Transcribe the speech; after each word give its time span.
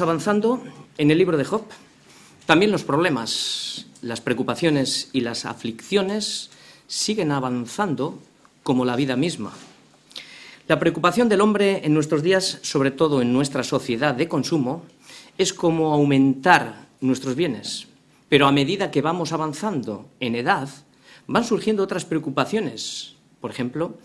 avanzando 0.00 0.62
en 0.98 1.10
el 1.10 1.18
libro 1.18 1.36
de 1.36 1.44
Job. 1.44 1.62
También 2.46 2.70
los 2.70 2.84
problemas, 2.84 3.86
las 4.02 4.20
preocupaciones 4.20 5.08
y 5.12 5.20
las 5.20 5.44
aflicciones 5.44 6.50
siguen 6.86 7.32
avanzando 7.32 8.18
como 8.62 8.84
la 8.84 8.96
vida 8.96 9.16
misma. 9.16 9.52
La 10.66 10.78
preocupación 10.78 11.28
del 11.28 11.40
hombre 11.40 11.82
en 11.84 11.92
nuestros 11.92 12.22
días, 12.22 12.58
sobre 12.62 12.90
todo 12.90 13.20
en 13.20 13.32
nuestra 13.32 13.62
sociedad 13.64 14.14
de 14.14 14.28
consumo, 14.28 14.82
es 15.36 15.52
como 15.52 15.92
aumentar 15.92 16.86
nuestros 17.00 17.34
bienes. 17.34 17.86
Pero 18.28 18.46
a 18.46 18.52
medida 18.52 18.90
que 18.90 19.02
vamos 19.02 19.32
avanzando 19.32 20.08
en 20.20 20.34
edad, 20.34 20.68
van 21.26 21.44
surgiendo 21.44 21.82
otras 21.82 22.04
preocupaciones. 22.04 23.16
Por 23.40 23.50
ejemplo, 23.50 23.98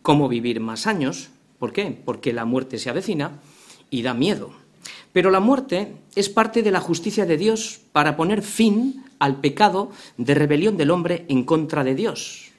cómo 0.00 0.28
vivir 0.28 0.60
más 0.60 0.86
años. 0.86 1.28
¿Por 1.58 1.72
qué? 1.72 1.96
Porque 2.04 2.32
la 2.32 2.44
muerte 2.44 2.78
se 2.78 2.90
avecina 2.90 3.40
y 3.90 4.02
da 4.02 4.14
miedo. 4.14 4.61
Pero 5.12 5.30
la 5.30 5.40
muerte 5.40 5.96
es 6.14 6.28
parte 6.28 6.62
de 6.62 6.70
la 6.70 6.80
justicia 6.80 7.26
de 7.26 7.36
Dios 7.36 7.80
para 7.92 8.16
poner 8.16 8.42
fin 8.42 9.04
al 9.18 9.40
pecado 9.40 9.90
de 10.16 10.34
rebelión 10.34 10.76
del 10.76 10.90
hombre 10.90 11.26
en 11.28 11.44
contra 11.44 11.84
de 11.84 11.94
Dios 11.94 12.52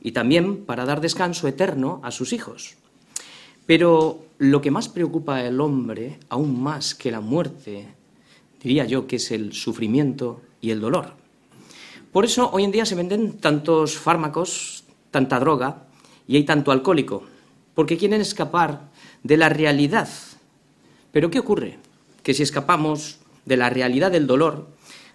y 0.00 0.12
también 0.12 0.64
para 0.64 0.84
dar 0.84 1.00
descanso 1.00 1.46
eterno 1.46 2.00
a 2.02 2.10
sus 2.10 2.32
hijos. 2.32 2.76
Pero 3.66 4.24
lo 4.38 4.60
que 4.60 4.70
más 4.70 4.88
preocupa 4.88 5.38
al 5.38 5.60
hombre, 5.60 6.18
aún 6.28 6.60
más 6.60 6.94
que 6.94 7.10
la 7.10 7.20
muerte, 7.20 7.86
diría 8.62 8.84
yo 8.84 9.06
que 9.06 9.16
es 9.16 9.30
el 9.30 9.52
sufrimiento 9.52 10.40
y 10.60 10.70
el 10.70 10.80
dolor. 10.80 11.14
Por 12.12 12.24
eso 12.24 12.50
hoy 12.52 12.64
en 12.64 12.72
día 12.72 12.86
se 12.86 12.96
venden 12.96 13.38
tantos 13.38 13.96
fármacos, 13.96 14.84
tanta 15.10 15.38
droga 15.38 15.84
y 16.26 16.36
hay 16.36 16.44
tanto 16.44 16.72
alcohólico, 16.72 17.22
porque 17.74 17.96
quieren 17.96 18.20
escapar 18.20 18.90
de 19.22 19.36
la 19.36 19.48
realidad. 19.48 20.08
Pero 21.12 21.30
¿qué 21.30 21.38
ocurre? 21.38 21.78
Que 22.22 22.34
si 22.34 22.42
escapamos 22.42 23.18
de 23.44 23.56
la 23.56 23.70
realidad 23.70 24.10
del 24.10 24.26
dolor, 24.26 24.68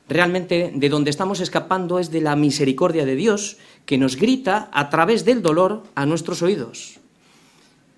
realmente 0.07 0.71
de 0.73 0.89
donde 0.89 1.09
estamos 1.09 1.39
escapando 1.39 1.99
es 1.99 2.11
de 2.11 2.21
la 2.21 2.35
misericordia 2.35 3.05
de 3.05 3.15
Dios 3.15 3.57
que 3.85 3.97
nos 3.97 4.15
grita 4.15 4.69
a 4.71 4.89
través 4.89 5.25
del 5.25 5.41
dolor 5.41 5.83
a 5.95 6.05
nuestros 6.05 6.41
oídos. 6.41 6.99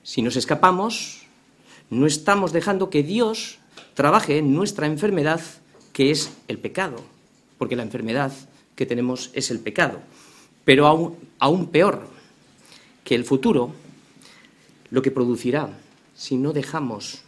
Si 0.03 0.21
nos 0.21 0.35
escapamos, 0.35 1.23
no 1.89 2.05
estamos 2.05 2.53
dejando 2.53 2.89
que 2.89 3.03
Dios 3.03 3.59
trabaje 3.93 4.37
en 4.37 4.53
nuestra 4.53 4.87
enfermedad, 4.87 5.41
que 5.93 6.11
es 6.11 6.31
el 6.47 6.59
pecado, 6.59 7.03
porque 7.57 7.75
la 7.75 7.83
enfermedad 7.83 8.31
que 8.75 8.85
tenemos 8.85 9.31
es 9.33 9.51
el 9.51 9.59
pecado. 9.59 9.99
Pero 10.63 10.85
aún, 10.87 11.15
aún 11.39 11.67
peor, 11.67 12.07
que 13.03 13.15
el 13.15 13.25
futuro, 13.25 13.71
lo 14.91 15.01
que 15.01 15.11
producirá, 15.11 15.69
si 16.15 16.35
no 16.35 16.53
dejamos 16.53 17.23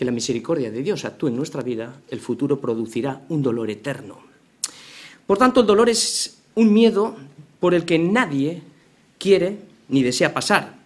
que 0.00 0.06
la 0.06 0.12
misericordia 0.12 0.70
de 0.70 0.82
Dios 0.82 1.04
actúe 1.04 1.28
en 1.28 1.36
nuestra 1.36 1.60
vida, 1.62 2.00
el 2.08 2.20
futuro 2.20 2.58
producirá 2.58 3.20
un 3.28 3.42
dolor 3.42 3.68
eterno. 3.68 4.16
Por 5.26 5.36
tanto, 5.36 5.60
el 5.60 5.66
dolor 5.66 5.90
es 5.90 6.38
un 6.54 6.72
miedo 6.72 7.16
por 7.60 7.74
el 7.74 7.84
que 7.84 7.98
nadie 7.98 8.62
quiere 9.18 9.58
ni 9.90 10.02
desea 10.02 10.32
pasar. 10.32 10.78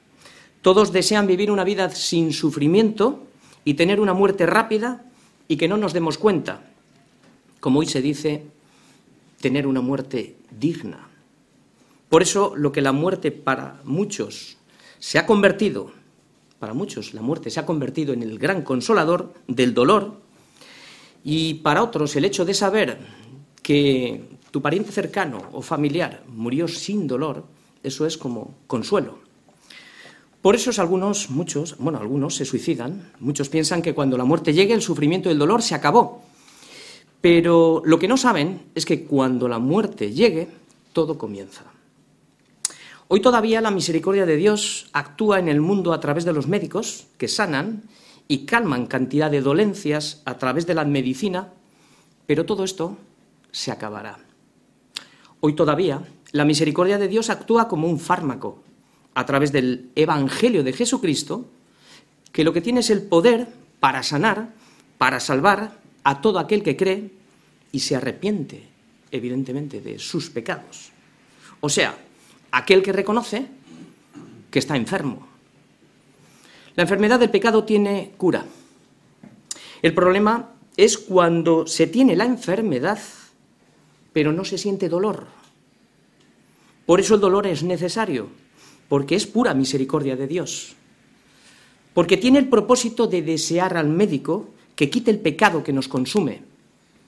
Todos 0.62 0.91
desean 0.91 1.29
vivir 1.29 1.53
una 1.53 1.62
vida 1.62 1.91
sin 1.91 2.33
sufrimiento 2.33 3.23
y 3.65 3.75
tener 3.75 4.01
una 4.01 4.15
muerte 4.15 4.47
rápida 4.47 5.05
y 5.47 5.59
que 5.59 5.69
no 5.69 5.77
nos 5.77 5.92
demos 5.92 6.19
cuenta. 6.19 6.67
Como 7.61 7.79
hoy 7.79 7.87
se 7.87 8.03
dice, 8.03 8.42
tener 9.41 9.69
una 9.69 9.81
muerte 9.81 10.35
digna. 10.51 11.07
Por 12.09 12.23
eso 12.23 12.55
lo 12.57 12.73
que 12.73 12.83
la 12.83 12.91
muerte 12.91 13.31
para 13.31 13.80
muchos 13.85 14.57
se 14.98 15.20
ha 15.20 15.24
convertido 15.24 15.92
para 16.59 16.75
muchos 16.75 17.15
la 17.15 17.23
muerte 17.23 17.51
se 17.51 17.61
ha 17.61 17.67
convertido 17.67 18.13
en 18.13 18.23
el 18.23 18.39
gran 18.39 18.63
consolador 18.63 19.35
del 19.47 19.75
dolor 19.75 20.20
y 21.25 21.55
para 21.55 21.83
otros 21.83 22.15
el 22.17 22.25
hecho 22.25 22.45
de 22.45 22.55
saber 22.55 22.98
que 23.63 24.23
tu 24.51 24.61
pariente 24.63 24.92
cercano 24.92 25.42
o 25.53 25.63
familiar 25.63 26.23
murió 26.29 26.69
sin 26.69 27.07
dolor, 27.07 27.45
eso 27.83 28.07
es 28.07 28.17
como 28.17 28.55
consuelo. 28.67 29.19
Por 30.42 30.55
eso 30.55 30.70
es 30.70 30.79
algunos, 30.79 31.31
muchos, 31.31 31.79
bueno, 31.79 31.98
algunos 31.98 32.37
se 32.37 32.45
suicidan, 32.45 33.11
muchos 33.19 33.48
piensan 33.48 33.81
que 33.81 33.95
cuando 33.95 34.19
la 34.19 34.27
muerte 34.27 34.53
llegue 34.53 34.75
el 34.75 34.83
sufrimiento 34.83 35.31
y 35.31 35.33
el 35.33 35.39
dolor 35.39 35.63
se 35.63 35.75
acabó. 35.75 36.23
Pero 37.23 37.81
lo 37.86 37.98
que 37.98 38.07
no 38.07 38.19
saben 38.19 38.67
es 38.75 38.85
que 38.85 39.05
cuando 39.05 39.48
la 39.48 39.59
muerte 39.59 40.13
llegue, 40.13 40.48
todo 40.92 41.17
comienza. 41.17 41.65
Hoy 43.09 43.20
todavía 43.20 43.61
la 43.61 43.70
misericordia 43.70 44.25
de 44.25 44.37
Dios 44.37 44.89
actúa 44.92 45.39
en 45.39 45.48
el 45.48 45.61
mundo 45.61 45.92
a 45.92 46.01
través 46.01 46.25
de 46.25 46.33
los 46.33 46.48
médicos 46.48 47.07
que 47.19 47.29
sanan 47.29 47.83
y 48.29 48.47
calman 48.47 48.87
cantidad 48.87 49.31
de 49.31 49.42
dolencias 49.42 50.23
a 50.25 50.39
través 50.39 50.67
de 50.67 50.75
la 50.75 50.85
medicina, 50.87 51.53
pero 52.27 52.47
todo 52.47 52.65
esto 52.65 52.97
se 53.53 53.70
acabará. 53.70 54.19
Hoy 55.41 55.55
todavía 55.55 56.03
la 56.33 56.47
misericordia 56.47 56.97
de 56.97 57.09
Dios 57.09 57.29
actúa 57.29 57.69
como 57.69 57.89
un 57.89 58.01
fármaco 58.01 58.63
a 59.13 59.27
través 59.27 59.53
del 59.53 59.91
Evangelio 59.95 60.65
de 60.65 60.73
Jesucristo, 60.73 61.47
que 62.33 62.42
lo 62.42 62.55
que 62.55 62.63
tiene 62.63 62.81
es 62.81 62.89
el 62.89 63.03
poder 63.03 63.48
para 63.81 64.03
sanar, 64.03 64.55
para 64.97 65.21
salvar 65.21 65.79
a 66.05 66.23
todo 66.23 66.39
aquel 66.39 66.63
que 66.63 66.77
cree 66.77 67.11
y 67.71 67.81
se 67.81 67.97
arrepiente, 67.97 68.67
evidentemente, 69.11 69.83
de 69.83 69.98
sus 69.98 70.31
pecados. 70.31 70.91
O 71.61 71.69
sea, 71.69 71.97
aquel 72.55 72.83
que 72.83 72.92
reconoce 72.92 73.47
que 74.51 74.61
está 74.61 74.77
enfermo. 74.77 75.27
La 76.77 76.85
enfermedad 76.85 77.19
del 77.19 77.31
pecado 77.31 77.65
tiene 77.65 78.13
cura. 78.17 78.45
El 79.83 79.92
problema 79.92 80.51
es 80.77 80.97
cuando 80.97 81.67
se 81.67 81.89
tiene 81.89 82.17
la 82.17 82.25
enfermedad, 82.25 82.98
pero 84.13 84.33
no 84.33 84.45
se 84.45 84.59
siente 84.59 84.89
dolor. 84.89 85.27
Por 86.87 87.01
eso 87.01 87.17
el 87.17 87.20
dolor 87.20 87.47
es 87.47 87.63
necesario, 87.63 88.29
porque 88.89 89.17
es 89.17 89.27
pura 89.27 89.53
misericordia 89.55 90.17
de 90.17 90.27
Dios. 90.27 90.77
Porque 91.92 92.17
tiene 92.17 92.39
el 92.39 92.48
propósito 92.48 93.07
de 93.07 93.23
desear 93.23 93.77
al 93.77 93.89
médico 93.89 94.51
que 94.77 94.91
quite 94.91 95.11
el 95.11 95.19
pecado 95.19 95.65
que 95.65 95.73
nos 95.73 95.89
consume. 95.89 96.42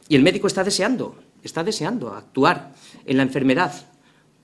Y 0.09 0.17
el 0.17 0.23
médico 0.23 0.47
está 0.47 0.65
deseando, 0.65 1.17
está 1.43 1.63
deseando 1.63 2.15
actuar 2.15 2.75
en 3.05 3.17
la 3.17 3.25
enfermedad, 3.25 3.87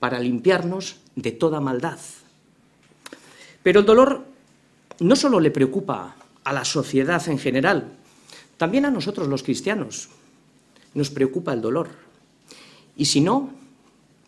para 0.03 0.19
limpiarnos 0.19 0.97
de 1.15 1.31
toda 1.31 1.61
maldad. 1.61 2.01
Pero 3.63 3.79
el 3.79 3.87
dolor 3.87 4.25
no 4.99 5.15
solo 5.15 5.39
le 5.39 5.53
preocupa 5.53 6.17
a 6.43 6.53
la 6.53 6.65
sociedad 6.65 7.23
en 7.29 7.39
general, 7.39 7.93
también 8.57 8.85
a 8.85 8.91
nosotros 8.91 9.29
los 9.29 9.45
cristianos 9.45 10.09
nos 10.95 11.11
preocupa 11.11 11.53
el 11.53 11.61
dolor. 11.61 11.91
Y 12.97 13.05
si 13.05 13.21
no, 13.21 13.51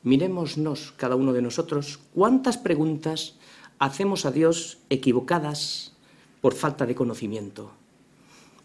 mirémonos 0.04 0.94
cada 0.96 1.16
uno 1.16 1.32
de 1.32 1.42
nosotros 1.42 1.98
cuántas 2.14 2.56
preguntas 2.56 3.34
hacemos 3.80 4.26
a 4.26 4.30
Dios 4.30 4.78
equivocadas 4.90 5.90
por 6.40 6.54
falta 6.54 6.86
de 6.86 6.94
conocimiento. 6.94 7.72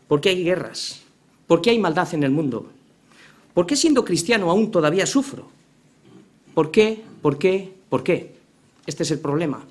¿Por 0.08 0.22
qué 0.22 0.30
hay 0.30 0.44
guerras? 0.44 1.02
¿Por 1.48 1.64
qué 1.64 1.72
hay 1.72 1.80
maldad 1.80 2.14
en 2.14 2.22
el 2.22 2.30
mundo? 2.30 2.70
¿Por 3.56 3.66
qué 3.66 3.76
siendo 3.76 4.06
cristiano 4.06 4.52
aún 4.52 4.70
todavía 4.70 5.08
sufro? 5.08 5.58
¿Por 6.54 6.72
qué? 6.72 7.04
¿Por 7.22 7.38
qué? 7.38 7.74
¿Por 7.90 8.04
qué? 8.04 8.36
Este 8.86 9.04
es 9.04 9.12
el 9.12 9.20
problema 9.20 9.66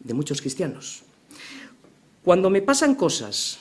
de 0.00 0.14
muchos 0.14 0.40
cristianos. 0.40 1.02
Cuando 2.24 2.50
me 2.50 2.62
pasan 2.62 2.94
cosas 2.94 3.58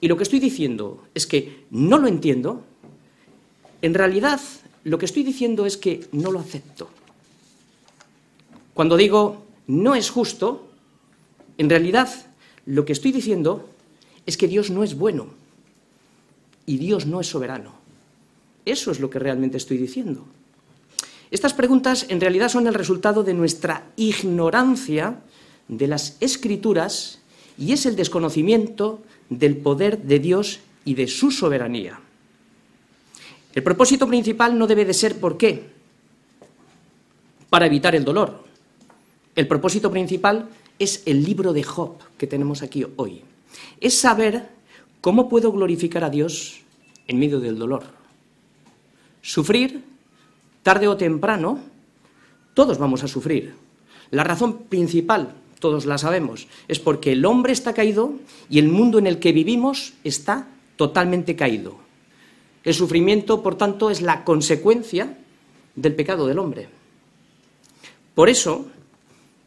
y 0.00 0.08
lo 0.08 0.16
que 0.16 0.22
estoy 0.22 0.40
diciendo 0.40 1.04
es 1.14 1.26
que 1.26 1.64
no 1.70 1.98
lo 1.98 2.08
entiendo, 2.08 2.64
en 3.82 3.94
realidad 3.94 4.40
lo 4.84 4.98
que 4.98 5.06
estoy 5.06 5.22
diciendo 5.22 5.66
es 5.66 5.76
que 5.76 6.06
no 6.12 6.32
lo 6.32 6.40
acepto. 6.40 6.88
Cuando 8.74 8.96
digo 8.96 9.42
no 9.66 9.94
es 9.94 10.10
justo, 10.10 10.68
en 11.58 11.70
realidad 11.70 12.08
lo 12.66 12.84
que 12.84 12.92
estoy 12.92 13.12
diciendo 13.12 13.68
es 14.26 14.36
que 14.36 14.48
Dios 14.48 14.70
no 14.70 14.82
es 14.82 14.94
bueno 14.94 15.28
y 16.66 16.78
Dios 16.78 17.06
no 17.06 17.20
es 17.20 17.26
soberano. 17.26 17.74
Eso 18.64 18.90
es 18.90 19.00
lo 19.00 19.10
que 19.10 19.18
realmente 19.18 19.56
estoy 19.56 19.76
diciendo. 19.76 20.26
Estas 21.30 21.54
preguntas 21.54 22.06
en 22.08 22.20
realidad 22.20 22.48
son 22.48 22.66
el 22.66 22.74
resultado 22.74 23.22
de 23.22 23.34
nuestra 23.34 23.86
ignorancia 23.96 25.20
de 25.68 25.86
las 25.86 26.16
escrituras 26.20 27.20
y 27.56 27.72
es 27.72 27.86
el 27.86 27.94
desconocimiento 27.94 29.00
del 29.28 29.56
poder 29.56 30.02
de 30.02 30.18
Dios 30.18 30.60
y 30.84 30.94
de 30.94 31.06
su 31.06 31.30
soberanía. 31.30 32.00
El 33.54 33.62
propósito 33.62 34.08
principal 34.08 34.58
no 34.58 34.66
debe 34.66 34.84
de 34.84 34.94
ser 34.94 35.18
por 35.20 35.36
qué, 35.36 35.70
para 37.48 37.66
evitar 37.66 37.94
el 37.94 38.04
dolor. 38.04 38.44
El 39.36 39.46
propósito 39.46 39.90
principal 39.90 40.48
es 40.78 41.02
el 41.06 41.24
libro 41.24 41.52
de 41.52 41.62
Job 41.62 41.98
que 42.16 42.26
tenemos 42.26 42.62
aquí 42.62 42.84
hoy. 42.96 43.22
Es 43.80 43.98
saber 43.98 44.48
cómo 45.00 45.28
puedo 45.28 45.52
glorificar 45.52 46.04
a 46.04 46.10
Dios 46.10 46.60
en 47.06 47.18
medio 47.18 47.40
del 47.40 47.58
dolor. 47.58 47.84
Sufrir 49.22 49.84
tarde 50.62 50.88
o 50.88 50.96
temprano, 50.96 51.60
todos 52.54 52.78
vamos 52.78 53.02
a 53.02 53.08
sufrir. 53.08 53.54
La 54.10 54.24
razón 54.24 54.64
principal, 54.68 55.34
todos 55.58 55.86
la 55.86 55.98
sabemos, 55.98 56.48
es 56.68 56.78
porque 56.80 57.12
el 57.12 57.24
hombre 57.24 57.52
está 57.52 57.74
caído 57.74 58.14
y 58.48 58.58
el 58.58 58.68
mundo 58.68 58.98
en 58.98 59.06
el 59.06 59.18
que 59.18 59.32
vivimos 59.32 59.94
está 60.04 60.48
totalmente 60.76 61.36
caído. 61.36 61.76
El 62.64 62.74
sufrimiento, 62.74 63.42
por 63.42 63.56
tanto, 63.56 63.90
es 63.90 64.02
la 64.02 64.24
consecuencia 64.24 65.16
del 65.76 65.94
pecado 65.94 66.26
del 66.26 66.38
hombre. 66.38 66.68
Por 68.14 68.28
eso, 68.28 68.66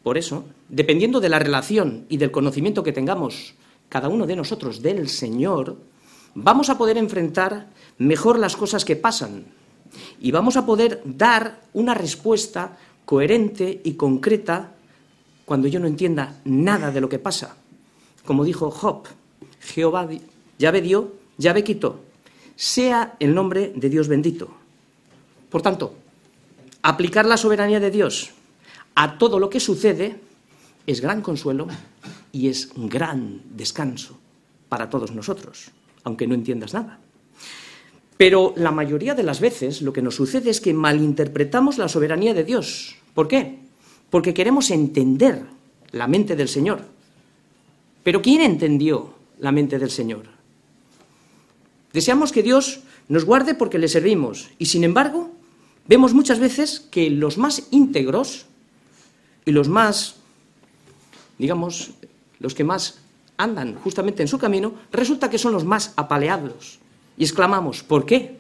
por 0.01 0.18
eso, 0.18 0.45
dependiendo 0.69 1.19
de 1.19 1.30
la 1.30 1.39
relación 1.39 2.06
y 2.10 2.18
del 2.18 2.31
conocimiento 2.31 2.83
que 2.83 2.94
tengamos 2.94 3.54
cada 3.89 4.10
uno 4.10 4.25
de 4.25 4.36
nosotros 4.36 4.81
del 4.81 5.10
Señor, 5.10 5.77
vamos 6.33 6.69
a 6.69 6.77
poder 6.77 6.98
enfrentar 6.98 7.68
mejor 8.00 8.39
las 8.39 8.56
cosas 8.56 8.86
que 8.86 8.95
pasan 8.95 9.45
y 10.19 10.31
vamos 10.31 10.57
a 10.57 10.66
poder 10.66 11.01
dar 11.06 11.62
una 11.74 11.94
respuesta 11.94 12.78
coherente 13.06 13.81
y 13.84 13.94
concreta 13.94 14.72
cuando 15.45 15.68
yo 15.68 15.80
no 15.80 15.88
entienda 15.88 16.40
nada 16.45 16.92
de 16.92 17.01
lo 17.01 17.10
que 17.10 17.19
pasa. 17.19 17.56
Como 18.25 18.45
dijo 18.45 18.72
Job, 18.72 19.07
Jehová 19.60 20.06
ve 20.06 20.81
dio, 20.81 21.13
ve 21.38 21.63
quitó. 21.63 22.00
Sea 22.56 23.16
el 23.19 23.34
nombre 23.34 23.74
de 23.75 23.90
Dios 23.90 24.07
bendito. 24.07 24.50
Por 25.50 25.62
tanto, 25.62 25.96
aplicar 26.81 27.25
la 27.25 27.38
soberanía 27.38 27.80
de 27.80 27.92
Dios 27.92 28.31
a 28.96 29.18
todo 29.18 29.39
lo 29.39 29.50
que 29.50 29.60
sucede 29.60 30.19
es 30.86 31.01
gran 31.01 31.22
consuelo 31.22 31.68
y 32.31 32.48
es 32.48 32.72
gran 32.75 33.42
descanso 33.56 34.18
para 34.69 34.89
todos 34.89 35.12
nosotros, 35.12 35.72
aunque 36.04 36.28
no 36.28 36.36
entiendas 36.36 36.74
nada. 36.74 37.00
Pero 38.24 38.54
la 38.56 38.72
mayoría 38.72 39.16
de 39.16 39.24
las 39.24 39.42
veces 39.42 39.81
lo 39.81 39.92
que 39.92 40.02
nos 40.02 40.16
sucede 40.16 40.50
es 40.50 40.62
que 40.62 40.74
malinterpretamos 40.74 41.78
la 41.78 41.90
soberanía 41.90 42.34
de 42.34 42.46
Dios. 42.46 42.96
¿Por 43.14 43.28
qué? 43.28 43.60
Porque 44.10 44.34
queremos 44.34 44.72
entender 44.72 45.44
la 45.92 46.08
mente 46.08 46.38
del 46.38 46.48
Señor. 46.48 46.86
Pero 48.02 48.22
¿quién 48.22 48.40
entendió 48.40 49.14
la 49.40 49.52
mente 49.52 49.78
del 49.78 49.92
Señor? 49.92 50.24
Deseamos 51.92 52.31
que 52.31 52.44
Dios 52.44 52.84
nos 53.10 53.25
guarde 53.25 53.56
porque 53.56 53.78
le 53.78 53.90
servimos 53.90 54.52
y 54.58 54.68
sin 54.68 54.86
embargo 54.86 55.30
vemos 55.90 56.14
muchas 56.14 56.40
veces 56.40 56.80
que 56.80 57.10
los 57.10 57.38
más 57.38 57.68
íntegros 57.72 58.46
y 59.44 59.52
los 59.52 59.68
más, 59.68 60.16
digamos, 61.38 61.92
los 62.40 62.56
que 62.56 62.64
más 62.64 63.00
andan 63.36 63.75
justamente 63.75 64.22
en 64.22 64.30
su 64.30 64.38
camino, 64.40 64.75
resulta 64.94 65.30
que 65.30 65.38
son 65.38 65.52
los 65.52 65.66
más 65.66 65.92
apaleados. 65.98 66.80
Y 67.18 67.24
exclamamos, 67.24 67.83
¿por 67.83 68.06
qué? 68.06 68.39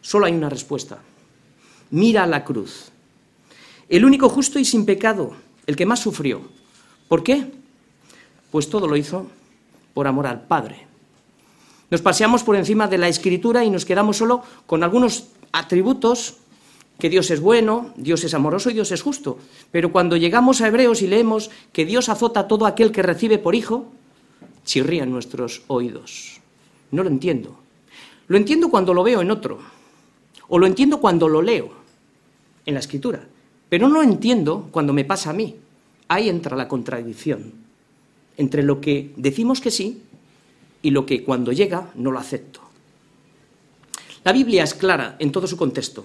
Solo 0.00 0.26
hay 0.26 0.32
una 0.32 0.48
respuesta. 0.48 0.98
Mira 1.90 2.26
la 2.26 2.44
cruz. 2.44 2.90
El 3.88 4.04
único 4.04 4.28
justo 4.28 4.58
y 4.58 4.64
sin 4.64 4.84
pecado, 4.84 5.34
el 5.66 5.76
que 5.76 5.86
más 5.86 6.00
sufrió. 6.00 6.42
¿Por 7.08 7.22
qué? 7.22 7.52
Pues 8.50 8.68
todo 8.68 8.88
lo 8.88 8.96
hizo 8.96 9.28
por 9.94 10.06
amor 10.06 10.26
al 10.26 10.42
Padre. 10.42 10.86
Nos 11.90 12.02
paseamos 12.02 12.42
por 12.42 12.56
encima 12.56 12.88
de 12.88 12.98
la 12.98 13.08
escritura 13.08 13.64
y 13.64 13.70
nos 13.70 13.84
quedamos 13.84 14.16
solo 14.16 14.42
con 14.66 14.82
algunos 14.82 15.28
atributos 15.52 16.38
que 16.98 17.10
Dios 17.10 17.30
es 17.30 17.40
bueno, 17.40 17.92
Dios 17.96 18.24
es 18.24 18.34
amoroso 18.34 18.70
y 18.70 18.74
Dios 18.74 18.90
es 18.90 19.02
justo. 19.02 19.38
Pero 19.70 19.92
cuando 19.92 20.16
llegamos 20.16 20.60
a 20.60 20.68
Hebreos 20.68 21.02
y 21.02 21.06
leemos 21.06 21.50
que 21.72 21.84
Dios 21.84 22.08
azota 22.08 22.40
a 22.40 22.48
todo 22.48 22.66
aquel 22.66 22.90
que 22.90 23.02
recibe 23.02 23.38
por 23.38 23.54
hijo, 23.54 23.92
chirrían 24.64 25.10
nuestros 25.10 25.62
oídos. 25.68 26.35
No 26.90 27.02
lo 27.02 27.08
entiendo. 27.08 27.56
Lo 28.28 28.36
entiendo 28.36 28.70
cuando 28.70 28.94
lo 28.94 29.02
veo 29.02 29.20
en 29.20 29.30
otro, 29.30 29.58
o 30.48 30.58
lo 30.58 30.66
entiendo 30.66 31.00
cuando 31.00 31.28
lo 31.28 31.42
leo 31.42 31.70
en 32.64 32.74
la 32.74 32.80
escritura, 32.80 33.26
pero 33.68 33.88
no 33.88 33.94
lo 33.94 34.02
entiendo 34.02 34.68
cuando 34.70 34.92
me 34.92 35.04
pasa 35.04 35.30
a 35.30 35.32
mí. 35.32 35.56
Ahí 36.08 36.28
entra 36.28 36.56
la 36.56 36.68
contradicción 36.68 37.52
entre 38.36 38.62
lo 38.62 38.80
que 38.80 39.12
decimos 39.16 39.60
que 39.60 39.70
sí 39.70 40.02
y 40.82 40.90
lo 40.90 41.06
que 41.06 41.24
cuando 41.24 41.52
llega 41.52 41.90
no 41.94 42.12
lo 42.12 42.18
acepto. 42.18 42.60
La 44.24 44.32
Biblia 44.32 44.64
es 44.64 44.74
clara 44.74 45.16
en 45.18 45.32
todo 45.32 45.46
su 45.46 45.56
contexto. 45.56 46.04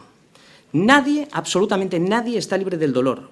Nadie, 0.74 1.28
absolutamente 1.32 2.00
nadie, 2.00 2.38
está 2.38 2.58
libre 2.58 2.78
del 2.78 2.94
dolor. 2.94 3.30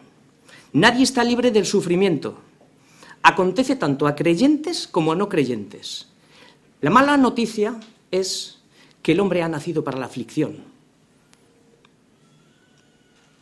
Nadie 0.73 1.03
está 1.03 1.23
libre 1.23 1.51
del 1.51 1.65
sufrimiento. 1.65 2.37
Acontece 3.21 3.75
tanto 3.75 4.07
a 4.07 4.15
creyentes 4.15 4.87
como 4.87 5.11
a 5.11 5.15
no 5.15 5.29
creyentes. 5.29 6.08
La 6.81 6.89
mala 6.89 7.17
noticia 7.17 7.79
es 8.09 8.59
que 9.01 9.11
el 9.11 9.19
hombre 9.19 9.43
ha 9.43 9.49
nacido 9.49 9.83
para 9.83 9.97
la 9.97 10.05
aflicción. 10.05 10.57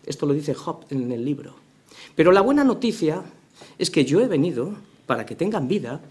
Esto 0.06 0.25
lo 0.25 0.34
dice 0.34 0.56
Job 0.56 0.86
en 0.89 1.12
el 1.12 1.24
libro. 1.24 1.56
Pero 2.16 2.31
la 2.31 2.42
buena 2.42 2.63
noticia 2.63 3.24
es 3.78 3.92
que 3.92 4.06
yo 4.06 4.22
he 4.22 4.28
venido 4.28 4.75
para 5.06 5.25
que 5.25 5.36
tengan 5.36 5.68
vida 5.68 6.01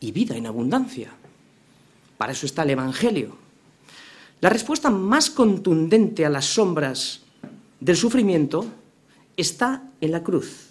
y 0.00 0.12
vida 0.12 0.36
en 0.36 0.46
abundancia. 0.46 1.10
Para 2.16 2.32
eso 2.32 2.46
está 2.46 2.62
el 2.62 2.70
Evangelio. 2.70 3.36
La 4.40 4.50
respuesta 4.50 4.90
más 4.90 5.30
contundente 5.30 6.24
a 6.24 6.30
las 6.30 6.44
sombras 6.44 7.22
del 7.80 7.96
sufrimiento 7.96 8.66
está 9.36 9.90
en 10.00 10.12
la 10.12 10.22
cruz. 10.22 10.68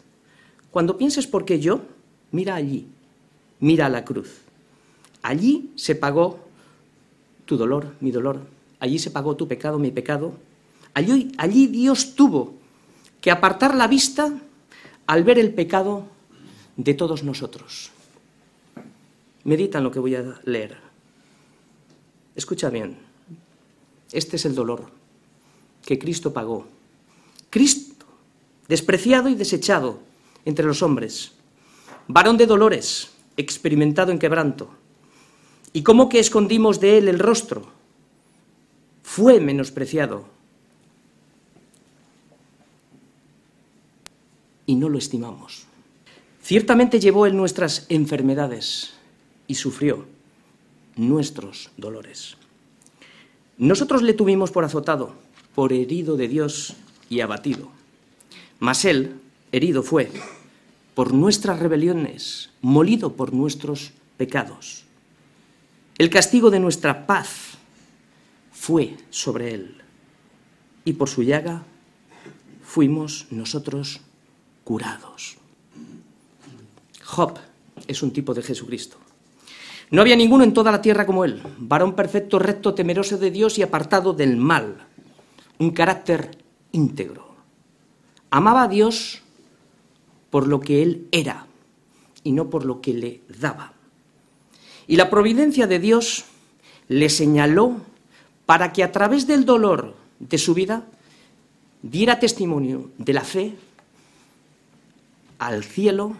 Cuando 0.71 0.98
pienses 0.98 1.27
por 1.27 1.44
qué 1.44 1.60
yo, 1.60 1.81
mira 2.31 2.56
allí, 2.56 2.88
mira 3.60 3.88
a 3.88 3.89
la 3.89 4.06
cruz. 4.06 4.47
Allí 5.27 5.74
se 5.75 5.94
pagó 5.94 6.39
tu 7.44 7.57
dolor, 7.57 7.95
mi 8.00 8.12
dolor. 8.12 8.39
Allí 8.79 8.97
se 8.97 9.12
pagó 9.12 9.35
tu 9.35 9.45
pecado, 9.45 9.77
mi 9.77 9.91
pecado. 9.91 10.31
Allí, 10.94 11.33
allí 11.38 11.68
Dios 11.68 12.15
tuvo 12.15 12.53
que 13.19 13.29
apartar 13.29 13.75
la 13.75 13.88
vista 13.88 14.31
al 15.06 15.25
ver 15.25 15.38
el 15.38 15.53
pecado 15.53 16.07
de 16.77 16.94
todos 16.94 17.24
nosotros. 17.24 17.91
Medita 19.44 19.79
en 19.79 19.83
lo 19.83 19.91
que 19.91 20.00
voy 20.00 20.15
a 20.15 20.39
leer. 20.45 20.77
Escucha 22.33 22.69
bien. 22.69 22.97
Este 24.13 24.38
es 24.38 24.45
el 24.45 24.56
dolor 24.56 24.85
que 25.83 26.00
Cristo 26.00 26.31
pagó 26.31 26.68
Cristo, 27.50 28.06
despreciado 28.69 29.27
y 29.27 29.35
desechado 29.35 30.00
entre 30.45 30.65
los 30.65 30.81
hombres, 30.81 31.33
varón 32.07 32.38
de 32.38 32.45
dolores, 32.45 33.09
experimentado 33.35 34.13
en 34.13 34.19
quebranto. 34.19 34.87
¿Y 35.77 35.83
cómo 35.83 36.09
que 36.09 36.18
escondimos 36.18 36.79
de 36.79 36.97
él 36.97 37.07
el 37.07 37.19
rostro? 37.19 37.68
Fue 39.03 39.39
menospreciado. 39.39 40.25
Y 44.65 44.74
no 44.74 44.89
lo 44.89 44.98
estimamos. 44.98 45.67
Ciertamente 46.41 47.00
llevó 47.00 47.27
él 47.27 47.38
nuestras 47.38 47.86
enfermedades 47.89 48.96
y 49.46 49.53
sufrió 49.53 50.07
nuestros 50.96 51.69
dolores. 51.77 52.38
Nosotros 53.60 54.01
le 54.01 54.13
tuvimos 54.13 54.50
por 54.50 54.65
azotado, 54.65 55.13
por 55.53 55.74
herido 55.74 56.17
de 56.17 56.27
Dios 56.27 56.74
y 57.07 57.19
abatido. 57.19 57.69
Mas 58.60 58.84
él, 58.84 59.22
herido 59.51 59.84
fue 59.84 60.10
por 60.96 61.13
nuestras 61.13 61.60
rebeliones, 61.60 62.50
molido 62.63 63.13
por 63.13 63.31
nuestros 63.31 63.91
pecados. 64.17 64.87
El 65.98 66.10
castigo 66.12 66.51
de 66.51 66.60
nuestra 66.60 67.08
paz 67.08 67.58
fue 68.51 68.98
sobre 69.10 69.54
él, 69.54 69.82
y 70.86 70.94
por 70.94 71.10
su 71.10 71.24
llaga 71.24 71.63
fuimos 72.62 73.25
nosotros 73.32 74.01
curados. 74.63 75.38
Job 77.04 77.39
es 77.88 78.04
un 78.04 78.12
tipo 78.12 78.34
de 78.34 78.44
Jesucristo. 78.44 78.98
No 79.89 80.01
había 80.01 80.16
ninguno 80.16 80.44
en 80.44 80.54
toda 80.54 80.72
la 80.72 80.82
tierra 80.82 81.06
como 81.06 81.24
él, 81.25 81.42
varón 81.58 81.96
perfecto, 81.96 82.38
recto, 82.38 82.74
temeroso 82.74 83.18
de 83.18 83.32
Dios 83.32 83.58
y 83.58 83.63
apartado 83.63 84.13
del 84.13 84.38
mal, 84.38 84.86
un 85.58 85.72
carácter 85.72 86.38
íntegro. 86.74 87.36
Amaba 88.30 88.63
a 88.63 88.68
Dios 88.68 89.22
por 90.30 90.48
lo 90.48 90.60
que 90.60 90.84
Él 90.84 91.08
era 91.12 91.48
y 92.24 92.34
no 92.34 92.50
por 92.50 92.66
lo 92.66 92.82
que 92.82 92.94
le 92.94 93.22
daba. 93.39 93.76
Y 94.88 94.96
la 94.96 95.10
providencia 95.10 95.67
de 95.67 95.79
Dios 95.79 96.25
le 96.88 97.10
señaló 97.10 97.82
para 98.46 98.72
que 98.72 98.84
a 98.84 98.91
través 98.91 99.27
del 99.27 99.46
dolor 99.46 99.96
de 100.20 100.38
su 100.38 100.53
vida 100.53 100.86
diera 101.82 102.20
testimonio 102.20 102.89
de 102.98 103.13
la 103.13 103.24
fe 103.24 103.56
al 105.39 105.63
cielo 105.63 106.15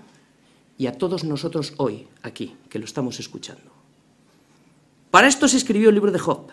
y 0.78 0.88
a 0.88 0.98
todos 0.98 1.24
nosotros 1.24 1.74
hoy 1.78 2.08
aquí, 2.22 2.56
que 2.70 2.80
lo 2.80 2.86
estamos 2.86 3.20
escuchando. 3.20 3.72
Para 5.10 5.28
esto 5.28 5.48
se 5.48 5.58
escribió 5.58 5.90
el 5.90 5.96
libro 5.96 6.12
de 6.12 6.20
Job, 6.20 6.52